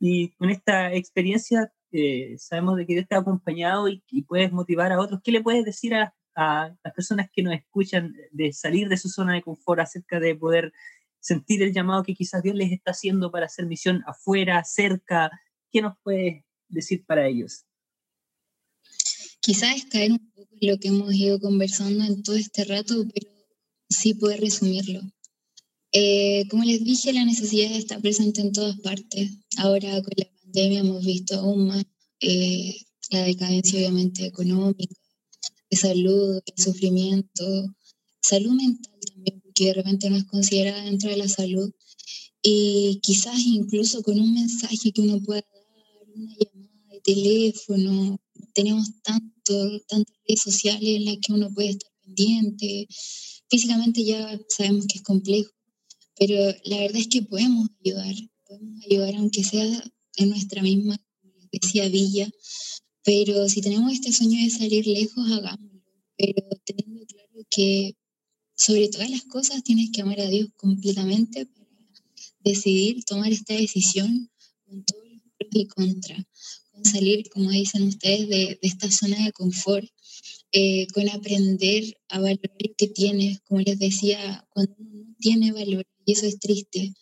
y 0.00 0.30
con 0.36 0.48
esta 0.48 0.94
experiencia 0.94 1.72
eh, 1.92 2.36
sabemos 2.38 2.76
de 2.76 2.86
que 2.86 2.94
Dios 2.94 3.06
te 3.08 3.16
ha 3.16 3.18
acompañado 3.18 3.88
y, 3.88 4.02
y, 4.08 4.22
puedes 4.22 4.52
motivar 4.52 4.92
a 4.92 5.00
otros. 5.00 5.20
¿Qué 5.22 5.32
le 5.32 5.42
puedes 5.42 5.64
decir 5.64 5.94
a, 5.94 6.14
a 6.36 6.76
las 6.84 6.94
personas 6.94 7.28
que 7.32 7.42
nos 7.42 7.54
escuchan 7.54 8.14
de 8.30 8.52
salir 8.52 8.88
de 8.88 8.96
su 8.96 9.08
zona 9.08 9.34
de 9.34 9.42
confort 9.42 9.80
acerca 9.80 10.20
de 10.20 10.34
poder 10.36 10.72
sentir 11.18 11.62
el 11.62 11.72
llamado 11.72 12.04
que 12.04 12.14
quizás 12.14 12.42
Dios 12.42 12.54
les 12.54 12.70
está 12.70 12.92
haciendo 12.92 13.32
para 13.32 13.46
hacer 13.46 13.66
misión 13.66 14.02
afuera, 14.06 14.62
cerca. 14.64 15.30
¿Qué 15.72 15.82
nos 15.82 15.94
puedes 16.04 16.44
decir 16.68 17.04
para 17.04 17.26
ellos? 17.26 17.64
Quizás 19.40 19.84
caer 19.90 20.12
un 20.12 20.30
poco 20.30 20.54
en 20.60 20.70
lo 20.70 20.78
que 20.78 20.88
hemos 20.88 21.14
ido 21.14 21.40
conversando 21.40 22.04
en 22.04 22.22
todo 22.22 22.36
este 22.36 22.64
rato, 22.64 23.04
pero 23.12 23.30
sí 23.88 24.14
poder 24.14 24.40
resumirlo. 24.40 25.00
Eh, 25.92 26.46
como 26.50 26.64
les 26.64 26.84
dije, 26.84 27.12
la 27.12 27.24
necesidad 27.24 27.72
está 27.72 27.98
presente 27.98 28.40
en 28.40 28.52
todas 28.52 28.78
partes. 28.80 29.38
Ahora 29.58 29.90
con 30.02 30.12
la 30.16 30.26
pandemia 30.42 30.80
hemos 30.80 31.04
visto 31.04 31.36
aún 31.36 31.68
más 31.68 31.84
eh, 32.20 32.76
la 33.10 33.22
decadencia 33.22 33.78
obviamente 33.78 34.26
económica, 34.26 34.94
salud, 35.70 36.40
el 36.44 36.62
sufrimiento, 36.62 37.74
salud 38.20 38.52
mental 38.52 38.94
también, 39.08 39.40
porque 39.40 39.66
de 39.66 39.74
repente 39.74 40.10
no 40.10 40.16
es 40.16 40.24
considerada 40.24 40.84
dentro 40.84 41.10
de 41.10 41.16
la 41.16 41.28
salud. 41.28 41.72
Y 42.42 43.00
quizás 43.02 43.38
incluso 43.44 44.02
con 44.02 44.20
un 44.20 44.34
mensaje 44.34 44.92
que 44.92 45.00
uno 45.00 45.20
pueda 45.22 45.42
dar, 45.42 46.08
una 46.14 46.34
llamada 46.38 46.92
de 46.92 47.00
teléfono, 47.00 48.20
tenemos 48.54 48.88
tanto, 49.02 49.80
tantas 49.88 50.16
redes 50.26 50.42
sociales 50.42 50.96
en 50.96 51.04
las 51.06 51.16
que 51.18 51.32
uno 51.32 51.52
puede 51.52 51.70
estar 51.70 51.90
pendiente. 52.04 52.86
Físicamente 53.48 54.04
ya 54.04 54.38
sabemos 54.48 54.86
que 54.86 54.98
es 54.98 55.02
complejo, 55.02 55.50
pero 56.18 56.54
la 56.64 56.78
verdad 56.78 57.00
es 57.00 57.08
que 57.08 57.22
podemos 57.22 57.68
ayudar, 57.84 58.14
podemos 58.46 58.84
ayudar 58.84 59.14
aunque 59.16 59.44
sea 59.44 59.84
en 60.16 60.30
nuestra 60.30 60.62
misma, 60.62 60.96
decía, 61.52 61.88
villa, 61.88 62.30
pero 63.06 63.48
si 63.48 63.60
tenemos 63.60 63.92
este 63.92 64.12
sueño 64.12 64.42
de 64.42 64.50
salir 64.50 64.84
lejos, 64.84 65.30
hagámoslo. 65.30 65.80
Pero 66.18 66.42
teniendo 66.64 67.06
claro 67.06 67.46
que 67.48 67.94
sobre 68.56 68.88
todas 68.88 69.08
las 69.10 69.22
cosas 69.22 69.62
tienes 69.62 69.90
que 69.92 70.02
amar 70.02 70.18
a 70.18 70.28
Dios 70.28 70.48
completamente 70.56 71.46
para 71.46 71.70
decidir 72.40 73.04
tomar 73.04 73.30
esta 73.30 73.54
decisión 73.54 74.28
con 74.64 74.84
todos 74.84 75.04
los 75.04 75.22
pros 75.38 75.50
y 75.52 75.66
contras, 75.68 76.26
con 76.72 76.84
salir, 76.84 77.28
como 77.30 77.50
dicen 77.50 77.84
ustedes, 77.84 78.28
de, 78.28 78.58
esta 78.62 78.90
zona 78.90 79.24
de 79.24 79.30
confort, 79.30 79.88
eh, 80.50 80.88
con 80.92 81.08
aprender 81.08 81.84
a 82.08 82.18
valorar 82.18 82.56
lo 82.58 82.74
que 82.76 82.88
tienes, 82.88 83.38
como 83.42 83.60
les 83.60 83.78
decía, 83.78 84.44
cuando 84.50 84.74
uno 84.78 85.04
no 85.06 85.14
tiene 85.20 85.52
valor, 85.52 85.86
y 86.04 86.12
eso 86.12 86.26
es 86.26 86.40
triste, 86.40 86.92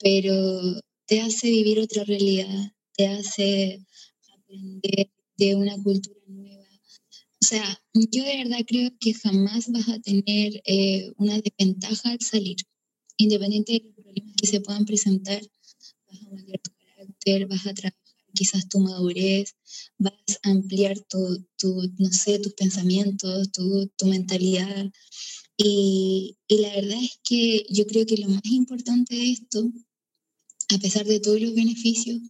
pero 0.00 0.80
te 1.06 1.20
hace 1.20 1.48
vivir 1.48 1.78
otra 1.78 2.02
realidad, 2.02 2.72
te 2.96 3.06
hace 3.06 3.86
aprender 4.32 5.10
de 5.36 5.54
una 5.54 5.76
cultura 5.82 6.18
nueva. 6.26 6.64
O 7.42 7.46
sea, 7.46 7.82
yo 7.92 8.24
de 8.24 8.36
verdad 8.44 8.64
creo 8.66 8.90
que 8.98 9.14
jamás 9.14 9.70
vas 9.70 9.88
a 9.88 10.00
tener 10.00 10.62
eh, 10.64 11.12
una 11.16 11.40
desventaja 11.40 12.10
al 12.10 12.20
salir, 12.20 12.56
independiente 13.16 13.72
de 13.72 13.80
los 13.84 13.94
problemas 13.94 14.34
que 14.36 14.46
se 14.46 14.60
puedan 14.60 14.84
presentar, 14.84 15.42
vas 16.06 16.22
a 16.22 16.30
cambiar 16.30 16.60
tu 16.60 16.70
carácter, 16.72 17.46
vas 17.46 17.66
a 17.66 17.74
trabajar 17.74 18.04
quizás 18.34 18.68
tu 18.68 18.80
madurez, 18.80 19.54
vas 19.98 20.12
a 20.42 20.50
ampliar 20.50 20.98
tu, 21.08 21.46
tu 21.56 21.68
no 21.98 22.10
sé, 22.10 22.38
tus 22.40 22.54
pensamientos, 22.54 23.50
tu, 23.52 23.86
tu 23.96 24.06
mentalidad. 24.06 24.90
Y, 25.56 26.36
y, 26.48 26.58
la 26.58 26.74
verdad 26.74 26.98
es 27.00 27.20
que 27.22 27.64
yo 27.70 27.86
creo 27.86 28.04
que 28.06 28.16
lo 28.16 28.28
más 28.28 28.44
importante 28.44 29.14
de 29.14 29.30
esto, 29.30 29.72
a 30.74 30.78
pesar 30.78 31.06
de 31.06 31.20
todos 31.20 31.40
los 31.40 31.54
beneficios, 31.54 32.20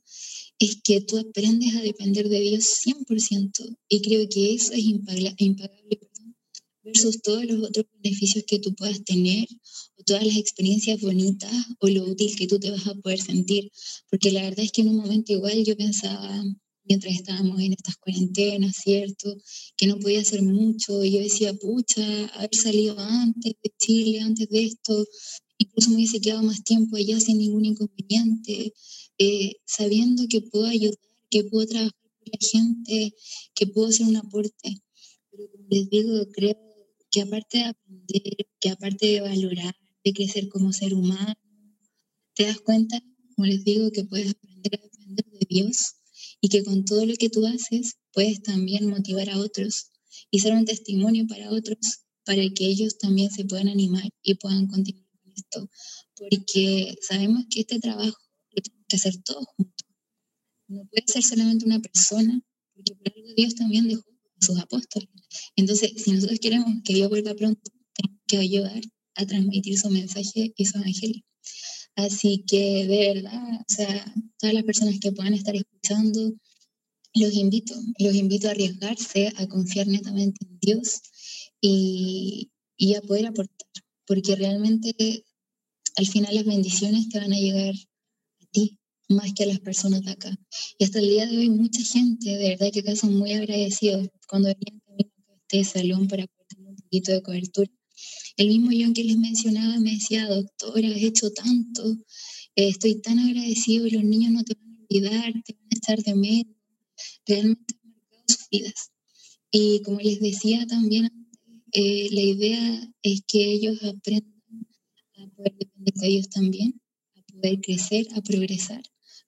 es 0.58 0.76
que 0.82 1.00
tú 1.00 1.18
aprendes 1.18 1.74
a 1.74 1.82
depender 1.82 2.28
de 2.28 2.40
Dios 2.40 2.64
100% 2.84 3.76
y 3.88 4.00
creo 4.02 4.28
que 4.28 4.54
eso 4.54 4.72
es 4.72 4.84
impagable, 4.84 5.34
versus 6.84 7.22
todos 7.22 7.44
los 7.46 7.68
otros 7.68 7.86
beneficios 8.02 8.44
que 8.46 8.58
tú 8.58 8.74
puedas 8.74 9.02
tener 9.04 9.46
o 9.96 10.02
todas 10.04 10.24
las 10.24 10.36
experiencias 10.36 11.00
bonitas 11.00 11.50
o 11.80 11.88
lo 11.88 12.04
útil 12.04 12.36
que 12.36 12.46
tú 12.46 12.60
te 12.60 12.70
vas 12.70 12.86
a 12.86 12.94
poder 12.94 13.20
sentir. 13.20 13.70
Porque 14.10 14.30
la 14.30 14.42
verdad 14.42 14.64
es 14.64 14.70
que 14.72 14.82
en 14.82 14.88
un 14.88 14.96
momento 14.96 15.32
igual 15.32 15.64
yo 15.64 15.76
pensaba, 15.76 16.44
mientras 16.84 17.14
estábamos 17.14 17.58
en 17.60 17.72
estas 17.72 17.96
cuarentenas, 17.96 18.76
¿cierto? 18.76 19.34
Que 19.76 19.86
no 19.86 19.98
podía 19.98 20.20
hacer 20.20 20.42
mucho. 20.42 21.02
Y 21.02 21.12
yo 21.12 21.20
decía, 21.20 21.54
pucha, 21.54 22.26
haber 22.34 22.54
salido 22.54 22.98
antes 22.98 23.54
de 23.62 23.72
Chile, 23.80 24.20
antes 24.20 24.48
de 24.50 24.64
esto, 24.64 25.06
incluso 25.56 25.88
me 25.90 25.96
hubiese 25.96 26.20
quedado 26.20 26.42
más 26.42 26.62
tiempo 26.64 26.96
allá 26.96 27.18
sin 27.18 27.38
ningún 27.38 27.64
inconveniente, 27.64 28.74
eh, 29.18 29.56
sabiendo 29.64 30.24
que 30.28 30.40
puedo 30.40 30.66
ayudar, 30.66 30.98
que 31.30 31.44
puedo 31.44 31.66
trabajar 31.66 31.92
con 31.92 32.28
la 32.32 32.46
gente, 32.46 33.14
que 33.54 33.66
puedo 33.66 33.88
hacer 33.88 34.06
un 34.06 34.16
aporte. 34.16 34.82
Pero 35.30 35.50
como 35.50 35.66
les 35.70 35.90
digo, 35.90 36.26
creo 36.32 36.56
que 37.10 37.20
aparte 37.22 37.58
de 37.58 37.64
aprender, 37.64 38.46
que 38.60 38.68
aparte 38.70 39.06
de 39.06 39.20
valorar, 39.20 39.76
de 40.04 40.12
crecer 40.12 40.48
como 40.48 40.72
ser 40.72 40.94
humano, 40.94 41.34
te 42.34 42.44
das 42.44 42.60
cuenta, 42.60 43.00
como 43.34 43.46
les 43.46 43.64
digo, 43.64 43.90
que 43.90 44.04
puedes 44.04 44.30
aprender 44.30 44.80
a 44.80 44.82
depender 44.82 45.24
de 45.26 45.46
Dios 45.48 45.94
y 46.40 46.48
que 46.48 46.64
con 46.64 46.84
todo 46.84 47.06
lo 47.06 47.14
que 47.14 47.30
tú 47.30 47.46
haces 47.46 47.96
puedes 48.12 48.42
también 48.42 48.86
motivar 48.86 49.30
a 49.30 49.38
otros 49.38 49.90
y 50.30 50.40
ser 50.40 50.52
un 50.54 50.64
testimonio 50.64 51.26
para 51.26 51.50
otros 51.50 52.04
para 52.24 52.42
que 52.54 52.66
ellos 52.66 52.98
también 52.98 53.30
se 53.30 53.44
puedan 53.44 53.68
animar 53.68 54.08
y 54.22 54.34
puedan 54.34 54.66
continuar 54.66 55.06
con 55.22 55.32
esto. 55.32 55.70
Porque 56.16 56.96
sabemos 57.00 57.44
que 57.50 57.60
este 57.60 57.78
trabajo 57.80 58.16
que 58.88 58.96
hacer 58.96 59.16
todos 59.22 59.46
juntos. 59.56 59.86
No 60.68 60.84
puede 60.86 61.04
ser 61.06 61.22
solamente 61.22 61.64
una 61.66 61.80
persona, 61.80 62.40
porque 62.74 62.94
por 62.94 63.12
algo 63.14 63.34
Dios 63.36 63.54
también 63.54 63.88
dejó 63.88 64.02
a 64.02 64.44
sus 64.44 64.58
apóstoles. 64.58 65.08
Entonces, 65.56 65.92
si 66.02 66.12
nosotros 66.12 66.38
queremos 66.40 66.68
que 66.84 66.94
Dios 66.94 67.08
vuelva 67.08 67.34
pronto, 67.34 67.70
tenemos 67.94 68.20
que 68.26 68.38
ayudar 68.38 68.82
a 69.16 69.26
transmitir 69.26 69.78
su 69.78 69.90
mensaje 69.90 70.52
y 70.56 70.64
su 70.64 70.78
evangelio. 70.78 71.22
Así 71.96 72.44
que 72.46 72.86
de 72.86 73.14
verdad, 73.14 73.60
o 73.60 73.72
sea, 73.72 74.14
todas 74.38 74.54
las 74.54 74.64
personas 74.64 74.98
que 74.98 75.12
puedan 75.12 75.34
estar 75.34 75.54
escuchando, 75.54 76.34
los 77.14 77.34
invito, 77.34 77.74
los 77.98 78.14
invito 78.14 78.48
a 78.48 78.50
arriesgarse, 78.50 79.32
a 79.36 79.46
confiar 79.46 79.86
netamente 79.86 80.44
en 80.44 80.58
Dios 80.60 81.00
y, 81.60 82.50
y 82.76 82.94
a 82.94 83.02
poder 83.02 83.26
aportar, 83.26 83.68
porque 84.06 84.34
realmente 84.34 85.24
al 85.96 86.06
final 86.06 86.34
las 86.34 86.44
bendiciones 86.44 87.08
te 87.08 87.20
van 87.20 87.32
a 87.32 87.38
llegar 87.38 87.74
ti 88.54 88.78
más 89.08 89.34
que 89.34 89.44
a 89.44 89.46
las 89.46 89.60
personas 89.60 90.02
de 90.02 90.12
acá. 90.12 90.34
Y 90.78 90.84
hasta 90.84 90.98
el 91.00 91.08
día 91.08 91.26
de 91.26 91.36
hoy 91.36 91.50
mucha 91.50 91.82
gente, 91.82 92.30
de 92.30 92.48
verdad 92.50 92.70
que 92.72 92.80
acá 92.80 92.96
son 92.96 93.14
muy 93.18 93.32
agradecidos 93.32 94.08
cuando 94.28 94.48
venían 94.48 94.80
también 94.86 95.12
a 95.28 95.34
este 95.34 95.64
salón 95.64 96.08
para 96.08 96.24
aportar 96.24 96.58
un 96.60 96.76
poquito 96.76 97.12
de 97.12 97.22
cobertura 97.22 97.70
el 98.36 98.48
mismo 98.48 98.70
John 98.72 98.94
que 98.94 99.04
les 99.04 99.16
mencionaba 99.16 99.78
me 99.78 99.92
decía, 99.92 100.26
doctora, 100.26 100.88
has 100.88 101.02
hecho 101.02 101.30
tanto, 101.32 101.82
eh, 102.56 102.68
estoy 102.68 103.00
tan 103.00 103.18
agradecido, 103.18 103.86
los 103.88 104.04
niños 104.04 104.32
no 104.32 104.42
te 104.42 104.54
van 104.54 104.72
a 104.72 104.82
olvidar, 104.82 105.32
te 105.44 105.52
van 105.54 105.68
a 105.70 105.74
estar 105.74 106.02
de 106.02 106.14
medio, 106.14 106.56
realmente 107.26 107.74
han 107.82 107.90
marcado 107.90 108.24
sus 108.26 108.48
vidas. 108.50 108.90
Y 109.52 109.82
como 109.82 110.00
les 110.00 110.20
decía 110.20 110.66
también, 110.66 111.08
eh, 111.72 112.08
la 112.10 112.22
idea 112.22 112.92
es 113.02 113.22
que 113.26 113.52
ellos 113.52 113.78
aprendan 113.84 114.34
a 115.16 115.26
poder 115.36 115.54
depender 115.56 115.94
de 115.94 116.06
ellos 116.08 116.28
también, 116.28 116.80
poder 117.44 117.60
crecer, 117.60 118.06
a 118.14 118.22
progresar, 118.22 118.82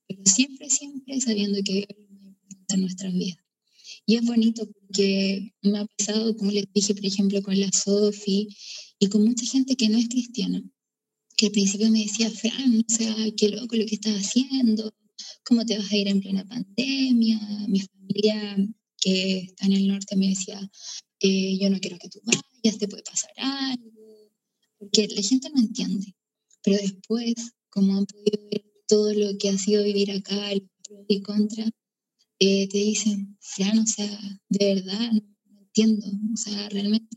pero 0.09 0.23
siempre, 0.25 0.71
siempre 0.71 1.21
sabiendo 1.21 1.59
que 1.63 1.81
es 1.81 1.99
muy 1.99 2.29
importante 2.29 2.75
en 2.75 2.81
nuestras 2.81 3.13
vidas. 3.13 3.45
Y 4.07 4.17
es 4.17 4.25
bonito 4.25 4.67
porque 4.67 5.53
me 5.63 5.79
ha 5.81 5.87
pasado, 5.87 6.37
como 6.37 6.51
les 6.51 6.65
dije, 6.73 6.95
por 6.95 7.05
ejemplo, 7.05 7.43
con 7.43 7.59
la 7.61 7.71
Sofi, 7.73 8.49
y 8.99 9.09
con 9.09 9.25
mucha 9.25 9.45
gente 9.45 9.77
que 9.77 9.89
no 9.89 9.99
es 9.99 10.09
cristiana, 10.09 10.63
que 11.37 11.47
al 11.47 11.53
principio 11.53 11.91
me 11.91 12.05
decía, 12.05 12.31
Fran, 12.31 12.85
o 12.89 12.95
sea, 12.95 13.15
qué 13.37 13.51
loco 13.51 13.77
lo 13.77 13.85
que 13.85 13.97
estás 13.97 14.15
haciendo, 14.15 14.95
cómo 15.45 15.67
te 15.67 15.77
vas 15.77 15.93
a 15.93 15.97
ir 15.97 16.09
en 16.09 16.21
plena 16.21 16.47
pandemia, 16.47 17.39
mi 17.69 17.81
familia 17.81 18.57
que 18.99 19.39
está 19.41 19.67
en 19.67 19.73
el 19.73 19.89
norte 19.89 20.17
me 20.17 20.29
decía, 20.29 20.59
eh, 21.21 21.59
yo 21.59 21.69
no 21.69 21.79
quiero 21.81 21.99
que 21.99 22.09
tú 22.09 22.21
vayas, 22.25 22.79
te 22.79 22.89
puede 22.89 23.03
pasar 23.03 23.33
algo, 23.37 24.31
porque 24.79 25.09
la 25.09 25.23
gente 25.23 25.51
no 25.51 25.61
entiende, 25.61 26.15
pero 26.63 26.79
después, 26.79 27.35
como 27.77 27.99
han 27.99 28.07
podido 28.07 28.49
ver 28.51 28.65
todo 28.89 29.13
lo 29.13 29.37
que 29.39 29.51
ha 29.51 29.59
sido 29.59 29.85
vivir 29.85 30.11
acá, 30.11 30.51
los 30.55 30.63
pros 30.83 31.05
y 31.09 31.21
contras, 31.21 31.71
eh, 32.39 32.67
te 32.69 32.79
dicen, 32.79 33.37
Fran, 33.41 33.79
o 33.79 33.87
sea, 33.87 34.41
de 34.49 34.75
verdad, 34.75 35.13
no 35.13 35.61
entiendo, 35.61 36.07
o 36.33 36.37
sea, 36.39 36.71
realmente 36.71 37.17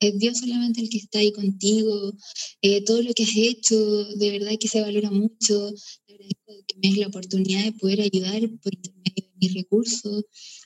es 0.00 0.18
Dios 0.18 0.38
solamente 0.38 0.80
el 0.80 0.88
que 0.88 0.96
está 0.96 1.18
ahí 1.18 1.30
contigo, 1.30 2.16
eh, 2.62 2.82
todo 2.84 3.02
lo 3.02 3.12
que 3.12 3.24
has 3.24 3.36
hecho, 3.36 3.76
de 4.16 4.30
verdad 4.30 4.52
que 4.58 4.68
se 4.68 4.80
valora 4.80 5.10
mucho, 5.10 5.72
te 6.06 6.14
agradezco 6.14 6.64
que 6.66 6.76
me 6.76 6.88
des 6.88 6.98
la 6.98 7.06
oportunidad 7.08 7.64
de 7.64 7.72
poder 7.72 8.00
ayudar 8.00 8.40
por 8.62 8.74
intermedio 8.74 9.14
de 9.14 9.38
mis 9.40 9.54
recursos, 9.54 10.24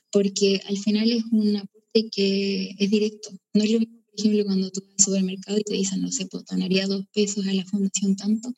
porque 0.09 0.61
al 0.65 0.77
final 0.77 1.11
es 1.11 1.23
un 1.31 1.57
aporte 1.57 2.09
que 2.09 2.75
es 2.79 2.89
directo, 2.89 3.29
no 3.53 3.63
es 3.63 3.71
lo 3.71 3.79
mismo, 3.79 3.97
por 4.05 4.19
ejemplo, 4.19 4.45
cuando 4.45 4.71
tú 4.71 4.81
vas 4.81 4.91
al 4.99 5.05
supermercado 5.05 5.57
y 5.59 5.63
te 5.63 5.73
dicen, 5.73 6.01
no 6.01 6.11
sé, 6.11 6.25
pues 6.27 6.45
donaría 6.45 6.87
dos 6.87 7.05
pesos 7.13 7.45
a 7.45 7.53
la 7.53 7.65
fundación 7.65 8.15
tanto, 8.15 8.53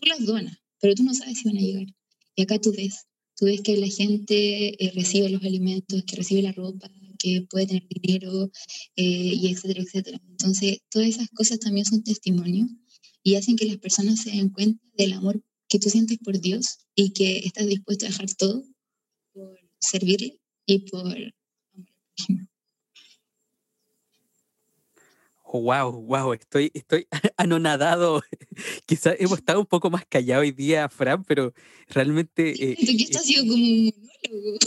tú 0.00 0.08
las 0.08 0.24
donas, 0.24 0.56
pero 0.80 0.94
tú 0.94 1.04
no 1.04 1.14
sabes 1.14 1.38
si 1.38 1.48
van 1.48 1.58
a 1.58 1.60
llegar. 1.60 1.86
Y 2.34 2.42
acá 2.42 2.58
tú 2.58 2.72
ves, 2.72 3.06
tú 3.36 3.46
ves 3.46 3.60
que 3.60 3.76
la 3.76 3.88
gente 3.88 4.84
eh, 4.84 4.92
recibe 4.94 5.28
los 5.28 5.42
alimentos, 5.42 6.02
que 6.04 6.16
recibe 6.16 6.42
la 6.42 6.52
ropa, 6.52 6.90
que 7.18 7.46
puede 7.50 7.66
tener 7.66 7.86
dinero, 7.88 8.50
eh, 8.96 9.32
y 9.34 9.48
etcétera, 9.48 9.82
etcétera. 9.82 10.20
Entonces, 10.28 10.78
todas 10.90 11.08
esas 11.08 11.28
cosas 11.30 11.58
también 11.58 11.84
son 11.84 12.02
testimonios 12.02 12.68
y 13.22 13.34
hacen 13.34 13.56
que 13.56 13.66
las 13.66 13.78
personas 13.78 14.20
se 14.20 14.30
den 14.30 14.48
cuenta 14.50 14.82
del 14.96 15.12
amor 15.12 15.42
que 15.68 15.78
tú 15.78 15.90
sientes 15.90 16.18
por 16.18 16.40
Dios 16.40 16.78
y 16.94 17.12
que 17.12 17.38
estás 17.38 17.66
dispuesto 17.66 18.06
a 18.06 18.08
dejar 18.08 18.34
todo 18.34 18.64
por 19.32 19.58
servirle 19.80 20.40
y 20.66 20.78
por 20.90 21.06
amor 22.28 22.49
wow, 25.58 25.92
wow, 25.92 26.32
estoy, 26.32 26.70
estoy 26.74 27.06
anonadado. 27.36 28.22
Quizás 28.86 29.16
hemos 29.18 29.38
estado 29.38 29.60
un 29.60 29.66
poco 29.66 29.90
más 29.90 30.04
callados 30.08 30.42
hoy 30.42 30.52
día, 30.52 30.88
Fran, 30.88 31.24
pero 31.24 31.52
realmente... 31.88 32.50
Eh, 32.50 32.76
que 32.76 33.04
esto 33.04 33.18
ha 33.18 33.22
sido 33.22 33.46
como 33.46 33.64
un 33.64 33.92
monólogo. 34.32 34.58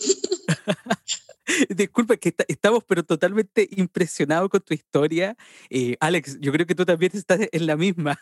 Disculpa, 1.69 2.17
que 2.17 2.33
estamos 2.47 2.83
pero 2.87 3.03
totalmente 3.03 3.67
impresionados 3.75 4.49
con 4.49 4.61
tu 4.61 4.73
historia. 4.73 5.37
Eh, 5.69 5.95
Alex, 5.99 6.37
yo 6.39 6.51
creo 6.51 6.65
que 6.65 6.75
tú 6.75 6.85
también 6.85 7.11
estás 7.13 7.41
en 7.51 7.65
la 7.67 7.75
misma. 7.75 8.19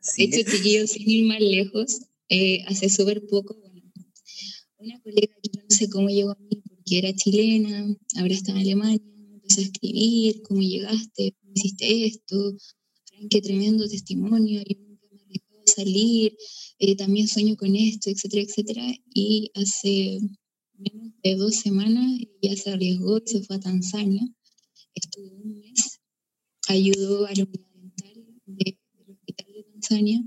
Sí, 0.00 0.24
hecho, 0.24 0.50
chiquillos, 0.50 0.90
sin 0.90 1.08
ir 1.08 1.26
más 1.26 1.40
lejos, 1.40 2.00
eh, 2.28 2.64
hace 2.66 2.88
súper 2.88 3.26
poco, 3.26 3.54
bueno, 3.60 3.82
una 4.78 5.00
colega 5.00 5.34
que 5.42 5.50
no 5.58 5.64
sé 5.68 5.88
cómo 5.88 6.08
llegó 6.08 6.32
a 6.32 6.38
mí 6.38 6.62
porque 6.66 6.98
era 6.98 7.12
chilena, 7.14 7.86
ahora 8.16 8.34
está 8.34 8.52
en 8.52 8.58
Alemania, 8.58 9.00
empezó 9.32 9.60
a 9.60 9.64
escribir, 9.64 10.42
cómo 10.42 10.60
llegaste, 10.60 11.34
hiciste 11.54 12.06
esto, 12.06 12.56
qué 13.30 13.40
tremendo 13.40 13.88
testimonio, 13.88 14.62
yo 14.62 14.76
nunca 14.80 15.06
me 15.12 15.22
he 15.22 15.38
dejado 15.38 15.62
salir, 15.66 16.36
eh, 16.78 16.96
también 16.96 17.28
sueño 17.28 17.56
con 17.56 17.74
esto, 17.76 18.10
etcétera, 18.10 18.42
etcétera, 18.42 18.94
y 19.14 19.50
hace 19.54 20.18
menos 20.76 21.12
de 21.22 21.34
dos 21.36 21.54
semanas 21.54 22.20
ya 22.42 22.56
se 22.56 22.70
arriesgó 22.70 23.18
y 23.18 23.22
se 23.26 23.42
fue 23.42 23.56
a 23.56 23.60
Tanzania. 23.60 24.22
Estuvo 24.94 25.28
un 25.28 25.58
mes, 25.60 26.00
ayudó 26.68 27.26
a 27.26 27.32
la 27.34 27.44
unidad 27.44 27.70
dental 27.74 28.40
del 28.46 28.78
hospital 29.08 29.46
de 29.54 29.62
Tanzania, 29.72 30.24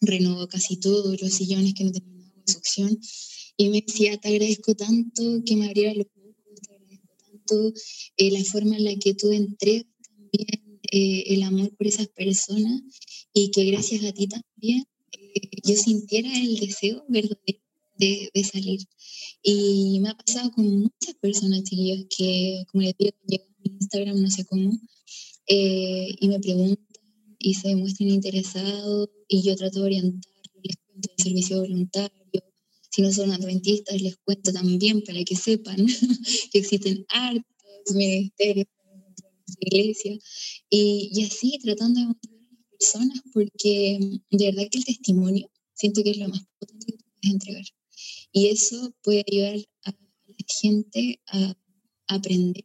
renovó 0.00 0.48
casi 0.48 0.78
todos 0.78 1.20
los 1.20 1.32
sillones 1.32 1.74
que 1.74 1.84
no 1.84 1.92
tenían 1.92 2.22
agua 2.22 2.42
de 2.46 2.52
succión 2.52 3.00
y 3.56 3.68
me 3.70 3.80
decía, 3.80 4.16
te 4.18 4.28
agradezco 4.28 4.74
tanto 4.74 5.42
que 5.44 5.56
me 5.56 5.66
abriera 5.66 5.94
los 5.94 6.06
ojos, 6.14 6.60
te 6.62 6.74
agradezco 6.74 7.14
tanto 7.18 7.72
eh, 8.16 8.30
la 8.30 8.44
forma 8.44 8.76
en 8.76 8.84
la 8.84 8.94
que 8.96 9.14
tú 9.14 9.32
entregas 9.32 9.86
también 10.30 10.80
eh, 10.90 11.24
el 11.34 11.42
amor 11.42 11.74
por 11.76 11.86
esas 11.86 12.08
personas 12.08 12.82
y 13.32 13.50
que 13.50 13.64
gracias 13.64 14.04
a 14.04 14.12
ti 14.12 14.26
también 14.26 14.84
eh, 15.12 15.50
yo 15.64 15.76
sintiera 15.76 16.30
el 16.34 16.56
deseo 16.58 17.04
verdadero 17.08 17.60
de, 17.98 18.30
de, 18.32 18.44
salir. 18.44 18.80
Y 19.42 19.98
me 20.00 20.10
ha 20.10 20.14
pasado 20.14 20.50
con 20.52 20.82
muchas 20.82 21.14
personas, 21.20 21.64
chiquillos, 21.64 22.06
que, 22.16 22.64
como 22.70 22.82
les 22.82 22.96
digo, 22.96 23.12
llegan 23.26 23.48
a 23.48 23.68
Instagram, 23.68 24.22
no 24.22 24.30
sé 24.30 24.44
cómo, 24.44 24.78
eh, 25.48 26.14
y 26.20 26.28
me 26.28 26.38
preguntan 26.38 26.86
y 27.40 27.54
se 27.54 27.74
muestran 27.76 28.10
interesados, 28.10 29.10
y 29.28 29.42
yo 29.42 29.56
trato 29.56 29.80
de 29.80 29.86
orientarlos, 29.86 30.24
les 30.62 30.76
cuento 30.76 31.10
el 31.16 31.24
servicio 31.24 31.60
voluntario. 31.60 32.18
Si 32.90 33.02
no 33.02 33.12
son 33.12 33.30
adventistas, 33.32 34.00
les 34.00 34.16
cuento 34.16 34.52
también 34.52 35.02
para 35.02 35.22
que 35.22 35.36
sepan 35.36 35.76
que 36.52 36.58
existen 36.58 37.04
hartos 37.08 37.94
ministerios 37.94 38.66
iglesia. 39.60 40.18
Y, 40.70 41.10
y 41.12 41.24
así, 41.24 41.58
tratando 41.62 42.00
de 42.00 42.06
motivar 42.06 42.38
a 42.38 42.54
las 42.54 42.68
personas, 42.78 43.20
porque 43.32 43.98
de 44.30 44.44
verdad 44.46 44.68
que 44.70 44.78
el 44.78 44.84
testimonio 44.84 45.50
siento 45.74 46.02
que 46.02 46.10
es 46.10 46.18
lo 46.18 46.28
más 46.28 46.42
potente 46.58 46.86
que 46.86 46.98
puedes 46.98 47.34
entregar. 47.34 47.64
Y 48.32 48.48
eso 48.48 48.94
puede 49.02 49.24
ayudar 49.26 49.56
a 49.84 49.90
la 49.90 50.44
gente 50.60 51.20
a, 51.26 51.56
aprender 52.10 52.64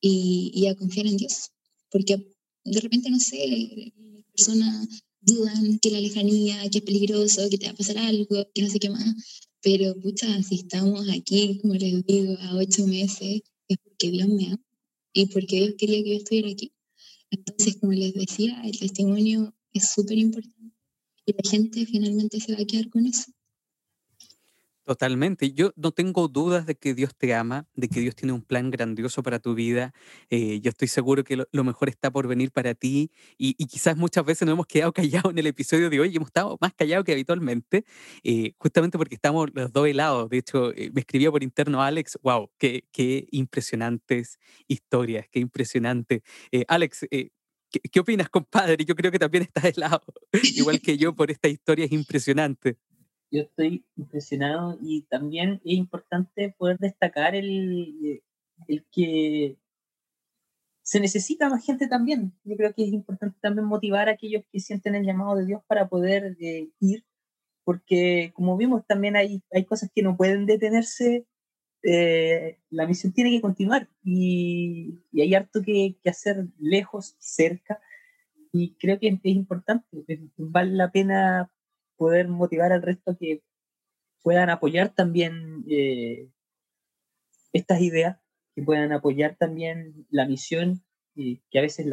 y, 0.00 0.66
a 0.66 0.76
confiar 0.76 1.06
en 1.06 1.16
Dios. 1.16 1.50
Porque 1.90 2.16
de 2.64 2.80
repente, 2.80 3.10
no 3.10 3.18
sé, 3.18 3.92
las 4.06 4.24
personas 4.32 5.02
dudan 5.20 5.78
que 5.80 5.90
la 5.90 6.00
lejanía, 6.00 6.68
que 6.70 6.78
es 6.78 6.84
peligroso, 6.84 7.48
que 7.50 7.58
te 7.58 7.66
va 7.66 7.72
a 7.72 7.76
pasar 7.76 7.98
algo, 7.98 8.46
que 8.54 8.62
no 8.62 8.70
sé 8.70 8.78
qué 8.78 8.90
más. 8.90 9.14
Pero, 9.60 9.94
pucha, 10.00 10.42
si 10.42 10.56
estamos 10.56 11.08
aquí, 11.10 11.58
como 11.60 11.74
les 11.74 12.04
digo, 12.06 12.36
a 12.40 12.56
ocho 12.56 12.86
meses, 12.86 13.42
es 13.68 13.76
porque 13.78 14.10
Dios 14.10 14.28
me 14.28 14.46
ama 14.46 14.69
y 15.12 15.26
porque 15.26 15.56
Dios 15.56 15.74
quería 15.78 16.02
que 16.02 16.10
yo 16.10 16.16
estuviera 16.16 16.50
aquí. 16.50 16.72
Entonces, 17.30 17.76
como 17.80 17.92
les 17.92 18.14
decía, 18.14 18.60
el 18.64 18.78
testimonio 18.78 19.54
es 19.72 19.90
súper 19.90 20.18
importante 20.18 20.74
y 21.26 21.32
la 21.32 21.50
gente 21.50 21.86
finalmente 21.86 22.40
se 22.40 22.54
va 22.54 22.62
a 22.62 22.64
quedar 22.64 22.88
con 22.90 23.06
eso. 23.06 23.32
Totalmente. 24.90 25.52
Yo 25.52 25.72
no 25.76 25.92
tengo 25.92 26.26
dudas 26.26 26.66
de 26.66 26.74
que 26.74 26.94
Dios 26.94 27.14
te 27.16 27.32
ama, 27.32 27.68
de 27.76 27.86
que 27.86 28.00
Dios 28.00 28.16
tiene 28.16 28.32
un 28.32 28.42
plan 28.42 28.72
grandioso 28.72 29.22
para 29.22 29.38
tu 29.38 29.54
vida. 29.54 29.94
Eh, 30.30 30.58
yo 30.62 30.70
estoy 30.70 30.88
seguro 30.88 31.22
que 31.22 31.36
lo, 31.36 31.64
mejor 31.64 31.88
está 31.88 32.10
por 32.10 32.26
venir 32.26 32.50
para 32.50 32.74
ti 32.74 33.12
y, 33.38 33.54
quizás 33.66 33.96
muchas 33.96 34.24
veces 34.24 34.46
nos 34.46 34.54
hemos 34.54 34.66
quedado 34.66 34.92
callados 34.92 35.30
en 35.30 35.38
el 35.38 35.46
episodio 35.46 35.90
de 35.90 36.00
hoy 36.00 36.10
y 36.12 36.16
hemos 36.16 36.30
estado 36.30 36.58
más 36.60 36.74
callados 36.74 37.04
que 37.04 37.12
habitualmente, 37.12 37.84
eh, 38.24 38.54
justamente 38.58 38.98
porque 38.98 39.14
estamos 39.14 39.48
los 39.54 39.72
dos 39.72 39.86
helados. 39.86 40.28
De 40.28 40.38
hecho, 40.38 40.72
eh, 40.74 40.90
me 40.92 41.02
escribía 41.02 41.30
por 41.30 41.44
interno 41.44 41.80
Alex, 41.80 42.18
wow, 42.24 42.50
qué, 42.58 42.82
impresionantes 43.30 44.40
historias, 44.66 45.28
qué 45.30 45.38
impresionante. 45.38 46.24
Alex, 46.66 47.06
¿Qué, 47.08 47.30
¿Qué, 47.92 48.00
opinas, 48.00 48.28
compadre? 48.28 48.84
Yo 48.84 48.96
creo 48.96 49.12
que 49.12 49.20
también 49.20 49.44
estás 49.44 49.64
helado, 49.76 50.02
igual 50.56 50.80
que 50.80 50.98
yo, 50.98 51.14
por 51.14 51.30
esta 51.30 51.46
historia 51.46 51.84
es 51.84 51.92
impresionante 51.92 52.76
yo 53.30 53.42
estoy 53.42 53.84
impresionado 53.96 54.78
y 54.82 55.02
también 55.02 55.60
es 55.64 55.74
importante 55.74 56.54
poder 56.58 56.78
destacar 56.78 57.34
el, 57.34 58.22
el 58.68 58.84
que 58.90 59.56
se 60.82 61.00
necesita 61.00 61.48
más 61.48 61.64
gente 61.64 61.86
también. 61.86 62.32
Yo 62.44 62.56
creo 62.56 62.74
que 62.74 62.84
es 62.84 62.92
importante 62.92 63.38
también 63.40 63.66
motivar 63.66 64.08
a 64.08 64.12
aquellos 64.12 64.42
que 64.50 64.60
sienten 64.60 64.96
el 64.96 65.04
llamado 65.04 65.36
de 65.36 65.46
Dios 65.46 65.62
para 65.66 65.88
poder 65.88 66.36
eh, 66.40 66.68
ir, 66.80 67.04
porque 67.64 68.32
como 68.34 68.56
vimos 68.56 68.86
también 68.86 69.16
hay, 69.16 69.42
hay 69.52 69.64
cosas 69.64 69.90
que 69.94 70.02
no 70.02 70.16
pueden 70.16 70.46
detenerse, 70.46 71.26
eh, 71.82 72.58
la 72.70 72.86
misión 72.86 73.12
tiene 73.12 73.30
que 73.30 73.40
continuar 73.40 73.88
y, 74.04 74.98
y 75.12 75.20
hay 75.22 75.34
harto 75.34 75.62
que, 75.62 75.96
que, 76.02 76.10
hacer 76.10 76.48
lejos, 76.58 77.14
cerca, 77.18 77.80
y 78.52 78.74
creo 78.74 78.98
que 78.98 79.08
es 79.08 79.20
importante, 79.36 79.86
vale 80.36 80.72
la 80.72 80.90
pena 80.90 81.50
poder 82.00 82.28
motivar 82.28 82.72
al 82.72 82.80
resto 82.80 83.14
que 83.20 83.42
puedan 84.22 84.48
apoyar 84.48 84.88
también 84.88 85.64
eh, 85.68 86.30
estas 87.52 87.82
ideas, 87.82 88.18
que 88.54 88.62
puedan 88.62 88.90
apoyar 88.92 89.36
también 89.36 90.06
la 90.08 90.24
misión, 90.24 90.82
y 91.14 91.42
que 91.50 91.58
a 91.58 91.62
veces 91.62 91.84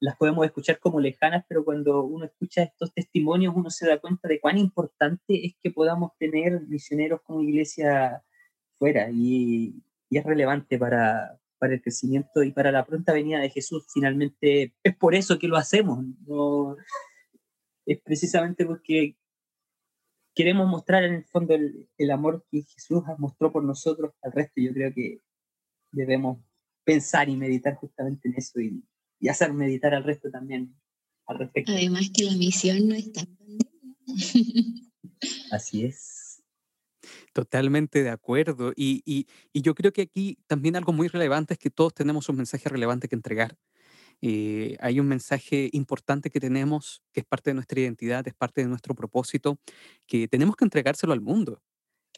las 0.00 0.16
podemos 0.18 0.44
escuchar 0.44 0.78
como 0.78 1.00
lejanas, 1.00 1.46
pero 1.48 1.64
cuando 1.64 2.04
uno 2.04 2.26
escucha 2.26 2.64
estos 2.64 2.92
testimonios 2.92 3.54
uno 3.56 3.70
se 3.70 3.88
da 3.88 3.98
cuenta 3.98 4.28
de 4.28 4.38
cuán 4.38 4.58
importante 4.58 5.46
es 5.46 5.54
que 5.62 5.70
podamos 5.70 6.10
tener 6.18 6.60
misioneros 6.68 7.22
como 7.22 7.40
iglesia 7.40 8.22
fuera 8.78 9.08
y, 9.10 9.82
y 10.10 10.18
es 10.18 10.24
relevante 10.24 10.78
para, 10.78 11.40
para 11.58 11.72
el 11.72 11.80
crecimiento 11.80 12.42
y 12.42 12.52
para 12.52 12.70
la 12.70 12.84
pronta 12.84 13.14
venida 13.14 13.38
de 13.40 13.48
Jesús. 13.48 13.86
Finalmente 13.94 14.74
es 14.82 14.94
por 14.94 15.14
eso 15.14 15.38
que 15.38 15.48
lo 15.48 15.56
hacemos. 15.56 16.04
No, 16.26 16.76
es 17.86 18.00
precisamente 18.02 18.66
porque 18.66 19.16
queremos 20.34 20.68
mostrar 20.68 21.04
en 21.04 21.14
el 21.14 21.24
fondo 21.24 21.54
el, 21.54 22.10
amor 22.10 22.44
que 22.50 22.62
Jesús 22.62 23.02
mostró 23.18 23.50
por 23.52 23.64
nosotros 23.64 24.12
al 24.22 24.32
resto. 24.32 24.60
Yo 24.60 24.72
creo 24.72 24.92
que 24.92 25.22
debemos 25.92 26.38
pensar 26.84 27.28
y 27.28 27.36
meditar 27.36 27.76
justamente 27.76 28.28
en 28.28 28.34
eso 28.34 28.60
y, 28.60 28.84
hacer 29.28 29.52
meditar 29.52 29.94
al 29.94 30.04
resto 30.04 30.30
también 30.30 30.76
al 31.26 31.38
respecto. 31.38 31.72
Además 31.72 32.10
que 32.14 32.24
la 32.24 32.36
misión 32.36 32.86
no 32.88 32.94
está 32.94 33.26
Así 35.50 35.84
es. 35.84 36.42
Totalmente 37.32 38.02
de 38.02 38.10
acuerdo. 38.10 38.72
Y, 38.76 39.02
y, 39.04 39.26
y, 39.52 39.62
yo 39.62 39.74
creo 39.74 39.92
que 39.92 40.02
aquí 40.02 40.38
también 40.46 40.76
algo 40.76 40.92
muy 40.92 41.08
relevante 41.08 41.54
es 41.54 41.58
que 41.58 41.70
todos 41.70 41.94
tenemos 41.94 42.28
un 42.28 42.36
mensaje 42.36 42.68
relevante 42.68 43.08
que 43.08 43.14
entregar. 43.14 43.56
Eh, 44.22 44.76
hay 44.80 44.98
un 45.00 45.08
mensaje 45.08 45.68
importante 45.72 46.30
que 46.30 46.40
tenemos, 46.40 47.02
que 47.12 47.20
es 47.20 47.26
parte 47.26 47.50
de 47.50 47.54
nuestra 47.54 47.80
identidad, 47.80 48.26
es 48.26 48.34
parte 48.34 48.62
de 48.62 48.68
nuestro 48.68 48.94
propósito, 48.94 49.58
que 50.06 50.28
tenemos 50.28 50.56
que 50.56 50.64
entregárselo 50.64 51.12
al 51.12 51.20
mundo. 51.20 51.62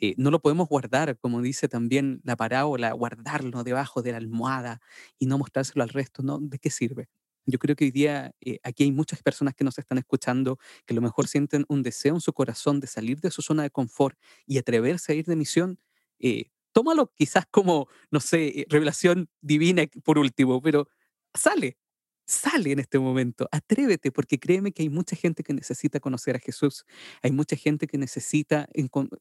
Eh, 0.01 0.15
no 0.17 0.31
lo 0.31 0.41
podemos 0.41 0.69
guardar, 0.69 1.19
como 1.19 1.43
dice 1.43 1.69
también 1.69 2.21
la 2.25 2.37
parábola, 2.37 2.93
guardarlo 2.93 3.65
debajo 3.65 4.03
de 4.03 4.13
la 4.13 4.19
almohada 4.19 4.81
y 5.19 5.27
no 5.27 5.39
mostrárselo 5.39 5.83
al 5.83 5.89
resto, 5.91 6.23
¿no? 6.23 6.39
¿De 6.41 6.59
qué 6.59 6.71
sirve? 6.71 7.09
Yo 7.47 7.59
creo 7.59 7.75
que 7.77 7.87
hoy 7.87 7.91
día 7.91 8.33
eh, 8.41 8.59
aquí 8.63 8.85
hay 8.85 8.93
muchas 8.93 9.23
personas 9.23 9.55
que 9.55 9.65
nos 9.65 9.79
están 9.79 9.99
escuchando 9.99 10.59
que 10.87 10.95
a 10.95 10.97
lo 10.97 11.03
mejor 11.03 11.27
sienten 11.29 11.65
un 11.69 11.83
deseo 11.83 12.15
en 12.15 12.21
su 12.21 12.33
corazón 12.33 12.79
de 12.81 12.87
salir 12.87 13.21
de 13.21 13.31
su 13.31 13.43
zona 13.43 13.63
de 13.65 13.71
confort 13.71 14.19
y 14.47 14.59
atreverse 14.59 15.13
a 15.13 15.15
ir 15.17 15.25
de 15.27 15.37
misión. 15.37 15.79
tómalo 16.73 17.13
quizás 17.15 17.47
como, 17.51 17.89
no 18.11 18.21
sé, 18.21 18.67
revelación 18.69 19.29
divina 19.41 19.85
por 20.05 20.19
último, 20.19 20.61
pero 20.63 20.89
sale, 21.35 21.77
Sale 22.29 22.73
en 22.73 22.79
este 22.79 22.99
momento, 22.99 23.49
atrévete, 23.51 24.13
porque 24.13 24.39
créeme 24.39 24.73
que 24.73 24.83
hay 24.83 24.91
mucha 24.91 25.17
gente 25.17 25.43
que 25.43 25.55
necesita 25.55 25.99
conocer 25.99 26.37
a 26.37 26.39
Jesús, 26.39 26.85
hay 27.23 27.33
mucha 27.33 27.57
gente 27.57 27.87
que 27.87 27.97
necesita 27.97 28.69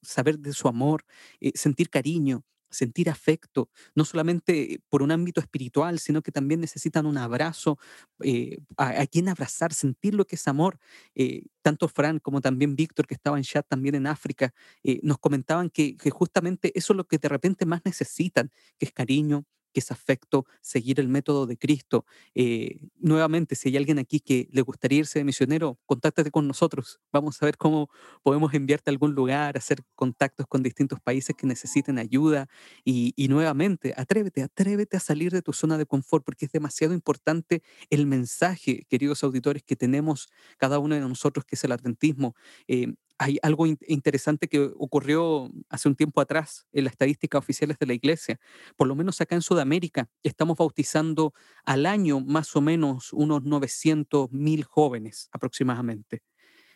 saber 0.02 0.40
de 0.40 0.52
su 0.52 0.68
amor, 0.68 1.06
eh, 1.40 1.54
sentir 1.56 1.90
cariño, 1.90 2.44
sentir 2.70 3.10
afecto, 3.10 3.70
no 3.96 4.04
solamente 4.04 4.82
por 4.90 5.02
un 5.02 5.12
ámbito 5.12 5.40
espiritual, 5.40 6.00
sino 6.00 6.22
que 6.22 6.34
también 6.34 6.60
necesitan 6.60 7.06
un 7.06 7.18
abrazo, 7.18 7.80
eh, 8.26 8.58
a, 8.76 9.08
quien 9.08 9.30
abrazar, 9.30 9.74
sentir 9.74 10.14
lo 10.14 10.26
que 10.28 10.36
es 10.36 10.46
amor. 10.50 10.78
Eh, 11.16 11.44
tanto 11.62 11.88
Fran 11.88 12.20
como 12.20 12.42
también 12.42 12.76
Víctor, 12.76 13.08
que 13.08 13.14
estaba 13.14 13.38
en 13.38 13.44
chat 13.44 13.66
también 13.70 13.96
en 13.96 14.06
África, 14.06 14.54
nos 15.02 15.18
comentaban 15.18 15.70
que, 15.70 15.96
que 15.96 16.10
justamente 16.10 16.78
eso 16.78 16.92
es 16.92 16.98
lo 16.98 17.08
que 17.08 17.20
de 17.20 17.30
repente 17.30 17.66
más 17.66 17.86
necesitan, 17.86 18.52
que 18.78 18.86
es 18.86 18.92
cariño, 18.92 19.46
que 19.74 19.80
es 19.80 19.92
afecto, 19.92 20.46
seguir 20.62 21.00
el 21.00 21.08
método 21.08 21.46
de 21.46 21.58
Cristo. 21.58 22.06
Eh, 22.36 22.80
nuevamente, 23.00 23.56
si 23.56 23.70
hay 23.70 23.78
alguien 23.78 24.00
aquí 24.00 24.20
que 24.20 24.48
le 24.52 24.62
gustaría 24.62 25.00
irse 25.00 25.20
de 25.20 25.26
misionero, 25.26 25.80
contáctate 25.86 26.32
con 26.32 26.48
nosotros. 26.48 27.00
Vamos 27.12 27.42
a 27.42 27.46
ver 27.46 27.58
cómo 27.58 27.90
podemos 28.24 28.54
enviarte 28.54 28.90
a 28.90 28.94
algún 28.94 29.14
lugar, 29.16 29.58
hacer 29.58 29.80
contactos 29.96 30.48
con 30.48 30.64
distintos 30.64 31.00
países 31.00 31.36
que 31.36 31.48
necesiten 31.48 32.00
ayuda. 32.00 32.48
Y, 32.86 33.14
nuevamente, 33.30 33.94
atrévete, 33.98 34.44
atrévete 34.44 34.98
a 34.98 35.00
salir 35.00 35.32
de 35.32 35.42
tu 35.42 35.54
zona 35.54 35.78
de 35.78 35.86
confort, 35.86 36.24
porque 36.26 36.46
es 36.46 36.52
demasiado 36.52 36.94
importante 36.94 37.62
el 37.90 38.06
mensaje, 38.08 38.86
queridos 38.90 39.24
auditores, 39.24 39.64
que 39.64 39.76
tenemos 39.76 40.28
cada 40.58 40.80
uno 40.80 40.96
de 40.96 41.02
nosotros, 41.02 41.46
que 41.46 41.56
es 41.56 41.64
el 41.64 41.72
adventismo. 41.72 42.36
Eh, 42.68 42.94
hay 43.20 43.40
algo 43.42 43.66
interesante 43.66 44.48
que 44.48 44.72
ocurrió 44.78 45.50
hace 45.70 45.88
un 45.88 45.96
tiempo 45.96 46.22
atrás 46.22 46.68
en 46.72 46.84
las 46.84 46.94
estadísticas 46.94 47.40
oficiales 47.40 47.80
de 47.80 47.86
la 47.88 47.94
iglesia. 47.94 48.40
Por 48.76 48.88
lo 48.88 48.96
menos 48.96 49.20
acá 49.22 49.36
en 49.36 49.42
Sudamérica 49.42 50.10
estamos 50.24 50.58
bautizando 50.58 51.34
al 51.66 51.86
año 51.86 52.20
más 52.20 52.56
o 52.56 52.62
menos 52.62 53.14
unos 53.14 53.44
900 53.44 54.32
mil 54.32 54.64
jóvenes 54.64 55.30
aproximadamente. 55.32 56.22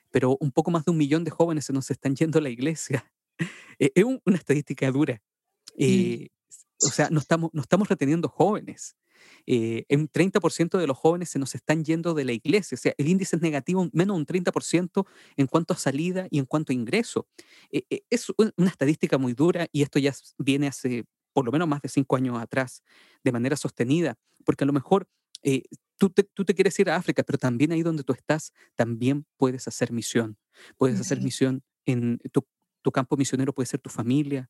Pero 0.09 0.37
un 0.39 0.51
poco 0.51 0.71
más 0.71 0.85
de 0.85 0.91
un 0.91 0.97
millón 0.97 1.23
de 1.23 1.31
jóvenes 1.31 1.65
se 1.65 1.73
nos 1.73 1.89
están 1.91 2.15
yendo 2.15 2.39
a 2.39 2.41
la 2.41 2.49
iglesia. 2.49 3.11
E-, 3.79 3.91
es 3.95 4.03
una 4.03 4.37
estadística 4.37 4.91
dura. 4.91 5.21
Mm. 5.75 5.79
Eh, 5.79 6.29
o 6.83 6.89
sea, 6.89 7.09
no 7.09 7.19
estamos, 7.19 7.49
no 7.53 7.61
estamos 7.61 7.87
reteniendo 7.87 8.27
jóvenes 8.27 8.95
eh, 9.45 9.85
un 9.89 10.09
30% 10.09 10.77
de 10.77 10.87
los 10.87 10.97
jóvenes 10.97 11.29
se 11.29 11.39
nos 11.39 11.55
están 11.55 11.83
yendo 11.83 12.13
de 12.13 12.25
la 12.25 12.33
iglesia. 12.33 12.75
O 12.75 12.79
sea, 12.79 12.93
el 12.97 13.07
índice 13.07 13.35
es 13.35 13.41
negativo, 13.41 13.89
menos 13.93 14.17
un 14.17 14.25
30% 14.25 15.05
en 15.37 15.47
cuanto 15.47 15.73
a 15.73 15.77
salida 15.77 16.27
y 16.29 16.39
en 16.39 16.45
cuanto 16.45 16.71
a 16.71 16.75
ingreso. 16.75 17.27
Eh, 17.71 17.83
eh, 17.89 18.01
es 18.09 18.27
una 18.37 18.69
estadística 18.69 19.17
muy 19.17 19.33
dura 19.33 19.67
y 19.71 19.81
esto 19.81 19.99
ya 19.99 20.13
viene 20.37 20.67
hace 20.67 21.05
por 21.33 21.45
lo 21.45 21.51
menos 21.51 21.67
más 21.67 21.81
de 21.81 21.89
cinco 21.89 22.15
años 22.15 22.37
atrás, 22.39 22.83
de 23.23 23.31
manera 23.31 23.55
sostenida, 23.55 24.17
porque 24.43 24.63
a 24.63 24.67
lo 24.67 24.73
mejor 24.73 25.07
eh, 25.43 25.63
tú, 25.97 26.09
te, 26.09 26.23
tú, 26.23 26.45
te, 26.45 26.53
quieres 26.53 26.77
ir 26.79 26.89
a 26.89 26.95
África, 26.95 27.23
pero 27.23 27.37
también 27.37 27.71
ahí 27.71 27.83
donde 27.83 28.03
tú 28.03 28.13
estás, 28.13 28.53
también 28.75 29.25
puedes 29.37 29.67
hacer 29.67 29.91
misión. 29.91 30.37
Puedes 30.77 30.99
hacer 30.99 31.21
misión 31.21 31.63
en 31.85 32.19
tu, 32.31 32.45
tu 32.81 32.91
campo 32.91 33.17
misionero, 33.17 33.53
puede 33.53 33.67
ser 33.67 33.79
tu 33.79 33.89
familia, 33.89 34.49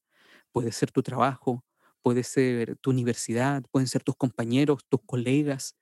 puede 0.51 0.71
ser 0.71 0.91
tu 0.91 1.03
trabajo, 1.03 1.63
puede 2.01 2.23
ser 2.23 2.77
tu 2.77 2.89
universidad, 2.91 3.63
pueden 3.71 3.87
ser 3.87 4.03
tus 4.03 4.15
compañeros, 4.15 4.85
tus 4.89 5.01
colegas. 5.05 5.75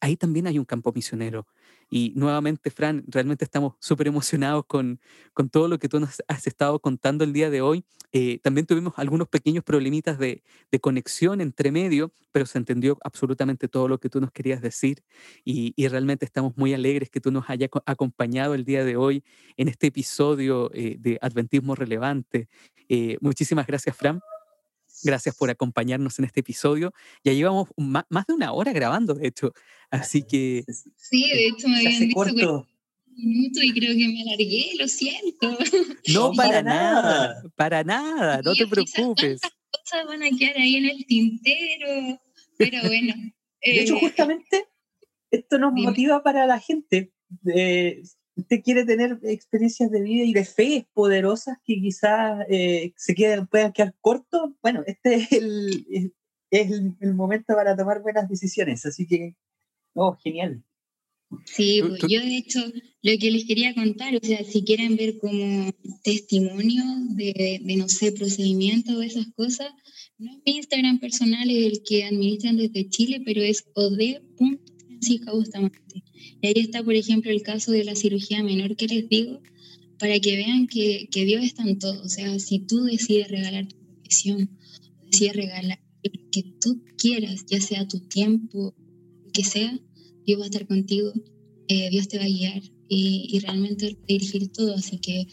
Ahí 0.00 0.16
también 0.16 0.46
hay 0.46 0.58
un 0.58 0.64
campo 0.64 0.92
misionero. 0.92 1.46
Y 1.88 2.12
nuevamente, 2.16 2.70
Fran, 2.70 3.04
realmente 3.06 3.44
estamos 3.44 3.74
súper 3.80 4.08
emocionados 4.08 4.64
con, 4.66 5.00
con 5.32 5.48
todo 5.48 5.68
lo 5.68 5.78
que 5.78 5.88
tú 5.88 6.00
nos 6.00 6.22
has 6.28 6.46
estado 6.46 6.80
contando 6.80 7.24
el 7.24 7.32
día 7.32 7.48
de 7.48 7.60
hoy. 7.60 7.84
Eh, 8.12 8.40
también 8.42 8.66
tuvimos 8.66 8.94
algunos 8.96 9.28
pequeños 9.28 9.62
problemitas 9.62 10.18
de, 10.18 10.42
de, 10.70 10.80
conexión 10.80 11.40
entre 11.40 11.70
medio, 11.70 12.12
pero 12.32 12.46
se 12.46 12.58
entendió 12.58 12.98
absolutamente 13.04 13.68
todo 13.68 13.88
lo 13.88 13.98
que 13.98 14.08
tú 14.08 14.20
nos 14.20 14.32
querías 14.32 14.60
decir. 14.62 15.02
Y, 15.44 15.74
y 15.76 15.88
realmente 15.88 16.24
estamos 16.24 16.56
muy 16.56 16.74
alegres 16.74 17.10
que 17.10 17.20
tú 17.20 17.30
nos 17.30 17.48
hayas 17.48 17.70
acompañado 17.84 18.54
el 18.54 18.64
día 18.64 18.84
de 18.84 18.96
hoy 18.96 19.24
en 19.56 19.68
este 19.68 19.88
episodio 19.88 20.70
eh, 20.74 20.96
de 20.98 21.18
Adventismo 21.20 21.74
Relevante. 21.74 22.48
Eh, 22.88 23.16
muchísimas 23.20 23.66
gracias, 23.66 23.96
Fran. 23.96 24.20
Gracias 25.06 25.36
por 25.36 25.50
acompañarnos 25.50 26.18
en 26.18 26.24
este 26.24 26.40
episodio. 26.40 26.92
Ya 27.22 27.32
llevamos 27.32 27.68
más 27.76 28.26
de 28.26 28.34
una 28.34 28.52
hora 28.52 28.72
grabando, 28.72 29.14
de 29.14 29.28
hecho. 29.28 29.52
Así 29.88 30.24
que. 30.24 30.64
Sí, 30.96 31.28
de 31.30 31.46
hecho 31.46 31.68
me 31.68 31.76
habían 31.76 32.08
dicho 32.08 32.66
minuto 33.16 33.62
y 33.62 33.72
creo 33.72 33.96
que 33.96 34.08
me 34.08 34.22
alargué, 34.22 34.72
lo 34.78 34.88
siento. 34.88 35.58
No, 36.12 36.32
para, 36.32 36.62
nada, 36.62 37.42
para 37.56 37.82
nada, 37.82 38.40
no 38.42 38.54
te 38.54 38.66
preocupes. 38.66 39.40
cosas 39.40 40.06
van 40.06 40.22
a 40.22 40.30
quedar 40.30 40.56
ahí 40.56 40.76
en 40.76 40.84
el 40.86 41.06
tintero, 41.06 42.20
pero 42.56 42.82
bueno. 42.82 43.14
De 43.62 43.80
hecho, 43.80 43.96
eh, 43.96 44.00
justamente 44.00 44.68
esto 45.30 45.58
nos 45.58 45.72
motiva 45.72 46.22
para 46.22 46.46
la 46.46 46.60
gente. 46.60 47.12
Usted 48.36 48.62
quiere 48.62 48.84
tener 48.84 49.18
experiencias 49.22 49.90
de 49.90 50.02
vida 50.02 50.24
y 50.24 50.32
de 50.32 50.44
fe 50.44 50.86
poderosas 50.92 51.56
que 51.64 51.80
quizás 51.80 52.44
eh, 52.48 52.92
se 52.96 53.14
queden, 53.14 53.46
puedan 53.46 53.72
quedar 53.72 53.94
cortos. 54.00 54.52
Bueno, 54.62 54.82
este 54.86 55.14
es 55.14 55.32
el, 55.32 56.12
es 56.50 56.70
el, 57.00 57.14
momento 57.14 57.54
para 57.54 57.76
tomar 57.76 58.02
buenas 58.02 58.28
decisiones. 58.28 58.84
Así 58.84 59.06
que, 59.06 59.34
oh, 59.94 60.16
genial. 60.22 60.62
Sí, 61.44 61.80
pues, 61.82 62.02
yo 62.08 62.20
de 62.20 62.36
hecho 62.36 62.60
lo 63.02 63.18
que 63.18 63.30
les 63.32 63.46
quería 63.46 63.74
contar, 63.74 64.14
o 64.14 64.20
sea, 64.22 64.44
si 64.44 64.62
quieren 64.62 64.96
ver 64.96 65.18
como 65.18 65.72
testimonio 66.04 66.84
de, 67.16 67.60
de 67.64 67.76
no 67.76 67.88
sé, 67.88 68.12
procedimiento 68.12 68.96
o 68.96 69.02
esas 69.02 69.26
cosas, 69.34 69.72
no 70.18 70.30
es 70.30 70.38
mi 70.46 70.56
Instagram 70.58 71.00
personal, 71.00 71.50
es 71.50 71.72
el 71.72 71.82
que 71.82 72.04
administran 72.04 72.56
desde 72.58 72.88
Chile, 72.88 73.22
pero 73.24 73.42
es 73.42 73.64
od.francisca 74.96 75.32
Bustamante. 75.32 76.02
Y 76.40 76.46
ahí 76.46 76.54
está, 76.56 76.82
por 76.82 76.94
ejemplo, 76.94 77.30
el 77.30 77.42
caso 77.42 77.72
de 77.72 77.84
la 77.84 77.94
cirugía 77.94 78.42
menor 78.42 78.76
que 78.76 78.86
les 78.86 79.08
digo, 79.08 79.40
para 79.98 80.18
que 80.20 80.36
vean 80.36 80.66
que, 80.66 81.08
que 81.10 81.24
Dios 81.24 81.44
está 81.44 81.62
en 81.62 81.78
todo. 81.78 82.02
O 82.02 82.08
sea, 82.08 82.38
si 82.38 82.58
tú 82.60 82.84
decides 82.84 83.28
regalar 83.28 83.66
tu 83.68 83.76
profesión, 83.76 84.50
decides 85.10 85.36
regalar 85.36 85.80
lo 86.02 86.30
que 86.30 86.42
tú 86.60 86.82
quieras, 86.96 87.44
ya 87.46 87.60
sea 87.60 87.88
tu 87.88 88.00
tiempo, 88.00 88.74
que 89.32 89.44
sea, 89.44 89.78
Dios 90.24 90.40
va 90.40 90.44
a 90.44 90.46
estar 90.46 90.66
contigo, 90.66 91.12
eh, 91.68 91.90
Dios 91.90 92.08
te 92.08 92.18
va 92.18 92.24
a 92.24 92.28
guiar 92.28 92.62
y, 92.88 93.28
y 93.30 93.38
realmente 93.40 93.96
dirigir 94.06 94.48
todo. 94.48 94.74
Así 94.74 94.98
que 94.98 95.26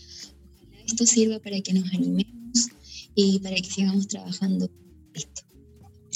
esto 0.86 1.06
sirva 1.06 1.40
para 1.40 1.60
que 1.62 1.74
nos 1.74 1.92
animemos 1.94 2.70
y 3.16 3.40
para 3.40 3.56
que 3.56 3.70
sigamos 3.70 4.08
trabajando 4.08 4.70
esto. 5.14 5.42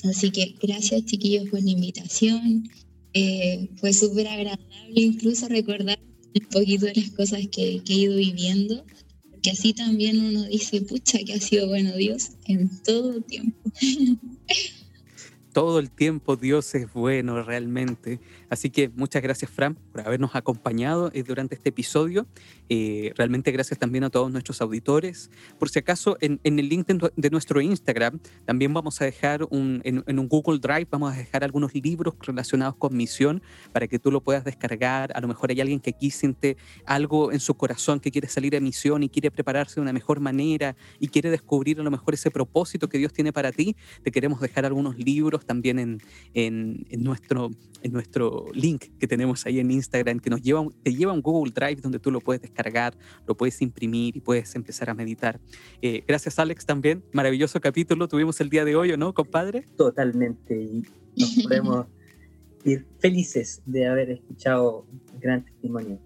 Así 0.04 0.32
que 0.32 0.56
gracias 0.62 1.06
chiquillos 1.06 1.50
por 1.50 1.62
la 1.62 1.72
invitación. 1.72 2.70
Eh, 3.14 3.70
fue 3.78 3.94
súper 3.94 4.28
agradable 4.28 4.66
incluso 4.96 5.48
recordar 5.48 6.00
un 6.34 6.48
poquito 6.48 6.86
de 6.86 6.96
las 6.96 7.10
cosas 7.12 7.42
que, 7.52 7.82
que, 7.84 7.94
he 7.94 7.98
ido 7.98 8.18
viviendo, 8.18 8.86
porque 9.32 9.52
así 9.52 9.74
también 9.74 10.20
uno 10.24 10.46
dice, 10.46 10.82
pucha, 10.82 11.20
que 11.20 11.34
ha 11.34 11.40
sido 11.40 11.68
bueno 11.68 11.96
Dios 11.96 12.32
en 12.46 12.70
todo 12.84 13.22
tiempo. 13.22 13.72
todo 15.58 15.80
el 15.80 15.90
tiempo 15.90 16.36
Dios 16.36 16.76
es 16.76 16.94
bueno 16.94 17.42
realmente. 17.42 18.20
Así 18.48 18.70
que 18.70 18.90
muchas 18.90 19.24
gracias 19.24 19.50
Fran 19.50 19.74
por 19.74 20.02
habernos 20.02 20.36
acompañado 20.36 21.10
eh, 21.16 21.24
durante 21.24 21.56
este 21.56 21.70
episodio. 21.70 22.28
Eh, 22.70 23.12
realmente 23.16 23.52
gracias 23.52 23.80
también 23.80 24.04
a 24.04 24.12
todos 24.12 24.32
nuestros 24.32 24.62
auditores. 24.62 25.32
Por 25.58 25.70
si 25.70 25.80
acaso, 25.80 26.16
en, 26.22 26.40
el 26.44 26.70
link 26.70 26.86
de, 26.86 27.30
nuestro 27.32 27.60
Instagram 27.60 28.20
también 28.46 28.72
vamos 28.72 29.02
a 29.02 29.06
dejar 29.06 29.48
un, 29.50 29.82
en, 29.84 30.20
un 30.20 30.28
Google 30.28 30.60
Drive, 30.60 30.86
vamos 30.92 31.12
a 31.12 31.18
dejar 31.18 31.44
algunos 31.44 31.74
libros 31.74 32.14
relacionados 32.22 32.76
con 32.76 32.96
misión 32.96 33.42
para 33.72 33.88
que 33.88 33.98
tú 33.98 34.12
lo 34.12 34.22
puedas 34.22 34.44
descargar. 34.44 35.12
A 35.16 35.22
lo 35.22 35.28
mejor 35.28 35.50
hay 35.50 35.60
alguien 35.60 35.80
que 35.80 35.90
aquí 35.90 36.12
siente 36.12 36.56
algo 36.86 37.32
en 37.32 37.40
su 37.40 37.56
corazón 37.56 38.00
que 38.00 38.12
quiere 38.12 38.28
salir 38.28 38.56
a 38.56 38.60
misión 38.60 39.02
y 39.02 39.10
quiere 39.10 39.32
prepararse 39.32 39.76
de 39.76 39.82
una 39.82 39.94
mejor 39.94 40.20
manera 40.20 40.76
y 41.00 41.08
quiere 41.08 41.32
descubrir 41.32 41.80
a 41.80 41.84
lo 41.84 41.90
mejor 41.90 42.14
ese 42.14 42.30
propósito 42.30 42.88
que 42.90 43.00
Dios 43.00 43.12
tiene 43.12 43.34
para 43.34 43.52
ti. 43.52 43.76
Te 44.04 44.12
queremos 44.12 44.40
dejar 44.40 44.64
algunos 44.64 45.00
libros 45.00 45.47
también 45.48 45.80
en, 45.80 45.98
en, 46.36 46.86
nuestro, 47.04 47.50
en 47.82 47.92
nuestro 47.92 48.46
link 48.54 48.86
que 49.00 49.08
tenemos 49.08 49.46
ahí 49.46 49.60
en 49.60 49.72
Instagram 49.72 50.20
que 50.20 50.30
nos 50.30 50.42
lleva, 50.42 50.64
te 50.84 50.94
lleva 50.94 51.12
a 51.12 51.16
un 51.16 51.22
Google 51.22 51.52
Drive 51.56 51.82
donde 51.82 51.98
tú 51.98 52.12
lo 52.12 52.22
puedes 52.22 52.42
descargar, 52.42 52.96
lo 53.26 53.36
puedes 53.36 53.60
imprimir 53.62 54.16
y 54.16 54.20
puedes 54.20 54.54
empezar 54.56 54.90
a 54.90 54.94
meditar. 54.94 55.40
Eh, 55.82 56.04
gracias 56.08 56.38
Alex 56.38 56.66
también, 56.66 57.04
maravilloso 57.14 57.60
capítulo 57.60 58.08
tuvimos 58.08 58.40
el 58.42 58.50
día 58.50 58.66
de 58.66 58.76
hoy, 58.76 58.96
no, 58.98 59.14
compadre? 59.14 59.66
Totalmente, 59.76 60.62
y 60.62 60.84
nos 61.16 61.36
podemos 61.44 61.88
ir 62.64 62.86
felices 63.00 63.62
de 63.66 63.88
haber 63.88 64.12
escuchado 64.12 64.86
un 65.14 65.20
gran 65.20 65.44
testimonio. 65.44 66.00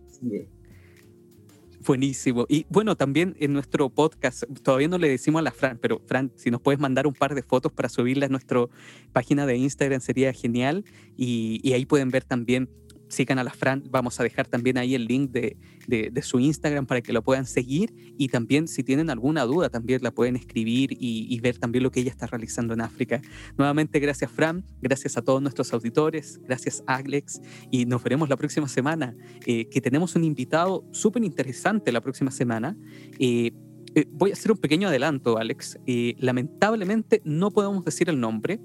Buenísimo. 1.84 2.46
Y 2.48 2.68
bueno, 2.70 2.96
también 2.96 3.36
en 3.40 3.54
nuestro 3.54 3.90
podcast, 3.90 4.44
todavía 4.62 4.88
no 4.88 5.00
le 5.00 5.10
decimos 5.10 5.40
a 5.40 5.44
la 5.44 5.52
Fran, 5.52 5.80
pero 5.82 6.00
Fran, 6.06 6.32
si 6.36 6.52
nos 6.52 6.62
puedes 6.62 6.80
mandar 6.80 7.08
un 7.08 7.14
par 7.14 7.34
de 7.34 7.42
fotos 7.42 7.72
para 7.72 7.90
subirlas 7.90 8.30
a 8.30 8.32
nuestra 8.32 8.66
página 9.14 9.48
de 9.48 9.58
Instagram 9.58 10.00
sería 10.00 10.32
genial. 10.32 10.86
Y, 11.18 11.60
y 11.64 11.74
ahí 11.74 11.86
pueden 11.88 12.10
ver 12.10 12.24
también 12.24 12.70
sigan 13.12 13.40
a 13.40 13.44
la 13.44 13.52
Fran, 13.52 13.84
vamos 13.90 14.20
a 14.20 14.24
dejar 14.24 14.48
también 14.48 14.78
ahí 14.78 14.96
el 14.96 15.06
link 15.06 15.32
de, 15.32 15.58
de, 15.88 16.22
su 16.22 16.40
Instagram 16.40 16.86
para 16.86 17.02
que 17.02 17.12
lo 17.14 17.22
puedan 17.22 17.46
seguir 17.46 17.94
y 18.18 18.30
también 18.30 18.68
si 18.68 18.84
tienen 18.84 19.10
alguna 19.10 19.44
duda 19.44 19.70
también 19.70 20.02
la 20.04 20.12
pueden 20.12 20.36
escribir 20.36 20.96
y, 21.00 21.40
ver 21.42 21.58
también 21.58 21.84
lo 21.84 21.92
que 21.92 22.02
ella 22.02 22.12
está 22.12 22.28
realizando 22.28 22.74
en 22.74 22.82
África. 22.82 23.22
Nuevamente 23.58 24.00
gracias 24.00 24.32
Fran, 24.32 24.64
gracias 24.82 25.18
a 25.18 25.22
todos 25.24 25.42
nuestros 25.42 25.74
auditores, 25.74 26.40
gracias 26.44 26.84
Alex 26.86 27.42
y 27.72 27.86
nos 27.86 28.04
veremos 28.04 28.30
la 28.30 28.38
próxima 28.38 28.68
semana 28.68 29.16
eh, 29.46 29.68
que 29.70 29.82
tenemos 29.82 30.16
un 30.16 30.24
invitado 30.24 30.86
súper 30.92 31.24
interesante 31.24 31.92
la 31.92 32.02
próxima 32.02 32.32
semana. 32.32 32.78
Eh, 33.20 33.52
eh, 33.96 34.06
voy 34.12 34.30
a 34.30 34.34
hacer 34.34 34.52
un 34.52 34.58
pequeño 34.58 34.88
adelanto, 34.88 35.38
Alex. 35.38 35.78
lamentablemente 36.18 37.22
no 37.26 37.52
podemos 37.52 37.84
decir 37.84 38.08
el 38.10 38.20
nombre, 38.20 38.62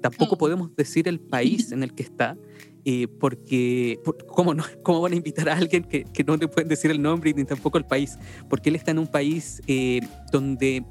tampoco 0.00 0.36
oh. 0.36 0.38
podemos 0.38 0.74
decir 0.76 1.08
el 1.08 1.20
país 1.20 1.72
en 1.72 1.82
el 1.82 1.92
que 1.94 2.04
está, 2.04 2.38
eh, 2.84 3.06
porque 3.06 4.00
¿cómo, 4.26 4.54
no, 4.54 4.64
¿cómo 4.82 5.00
van 5.00 5.12
a 5.12 5.16
invitar 5.16 5.48
a 5.48 5.56
alguien 5.56 5.84
que, 5.84 6.04
que, 6.04 6.24
no 6.24 6.36
le 6.36 6.48
pueden 6.48 6.68
decir 6.68 6.90
el 6.90 7.00
nombre 7.00 7.32
ni 7.32 7.44
tampoco 7.44 7.78
el 7.78 7.84
país? 7.84 8.18
Porque 8.48 8.70
él 8.70 8.76
está 8.76 8.90
en 8.90 8.98
un 8.98 9.06
país 9.06 9.62
eh, 9.66 10.00
donde 10.32 10.84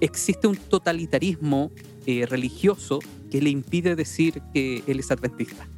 existe 0.00 0.46
un 0.46 0.56
totalitarismo 0.56 1.72
eh, 2.06 2.26
religioso 2.26 3.00
que 3.30 3.40
le 3.40 3.50
impide 3.50 3.96
decir 3.96 4.40
que 4.54 4.84
él 4.86 5.00
es 5.00 5.10
adventista, 5.10 5.68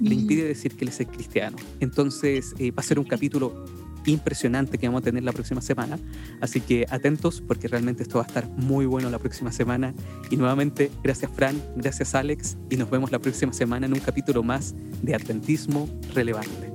le 0.00 0.14
impide 0.14 0.44
decir 0.44 0.74
que 0.76 0.84
él 0.84 0.90
es 0.90 1.06
cristiano. 1.06 1.56
Entonces 1.80 2.54
va 2.54 2.80
a 2.80 2.82
ser 2.82 2.98
un 2.98 3.04
capítulo 3.04 3.66
impresionante 4.08 4.78
que 4.78 4.88
vamos 4.88 5.02
a 5.02 5.04
tener 5.04 5.22
la 5.22 5.32
próxima 5.32 5.60
semana. 5.60 5.98
Así 6.40 6.60
que 6.60 6.86
atentos 6.90 7.40
porque 7.40 7.68
realmente 7.68 8.02
esto 8.02 8.18
va 8.18 8.24
a 8.24 8.26
estar 8.26 8.48
muy 8.48 8.86
bueno 8.86 9.10
la 9.10 9.18
próxima 9.18 9.52
semana. 9.52 9.94
Y 10.30 10.36
nuevamente, 10.36 10.90
gracias 11.02 11.30
Fran, 11.34 11.60
gracias 11.76 12.14
Alex 12.14 12.56
y 12.70 12.76
nos 12.76 12.90
vemos 12.90 13.12
la 13.12 13.18
próxima 13.18 13.52
semana 13.52 13.86
en 13.86 13.92
un 13.92 14.00
capítulo 14.00 14.42
más 14.42 14.74
de 15.02 15.14
Adventismo 15.14 15.88
Relevante. 16.14 16.72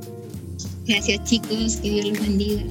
Gracias 0.86 1.24
chicos, 1.24 1.78
que 1.78 1.90
Dios 1.90 2.06
los 2.06 2.20
bendiga. 2.20 2.64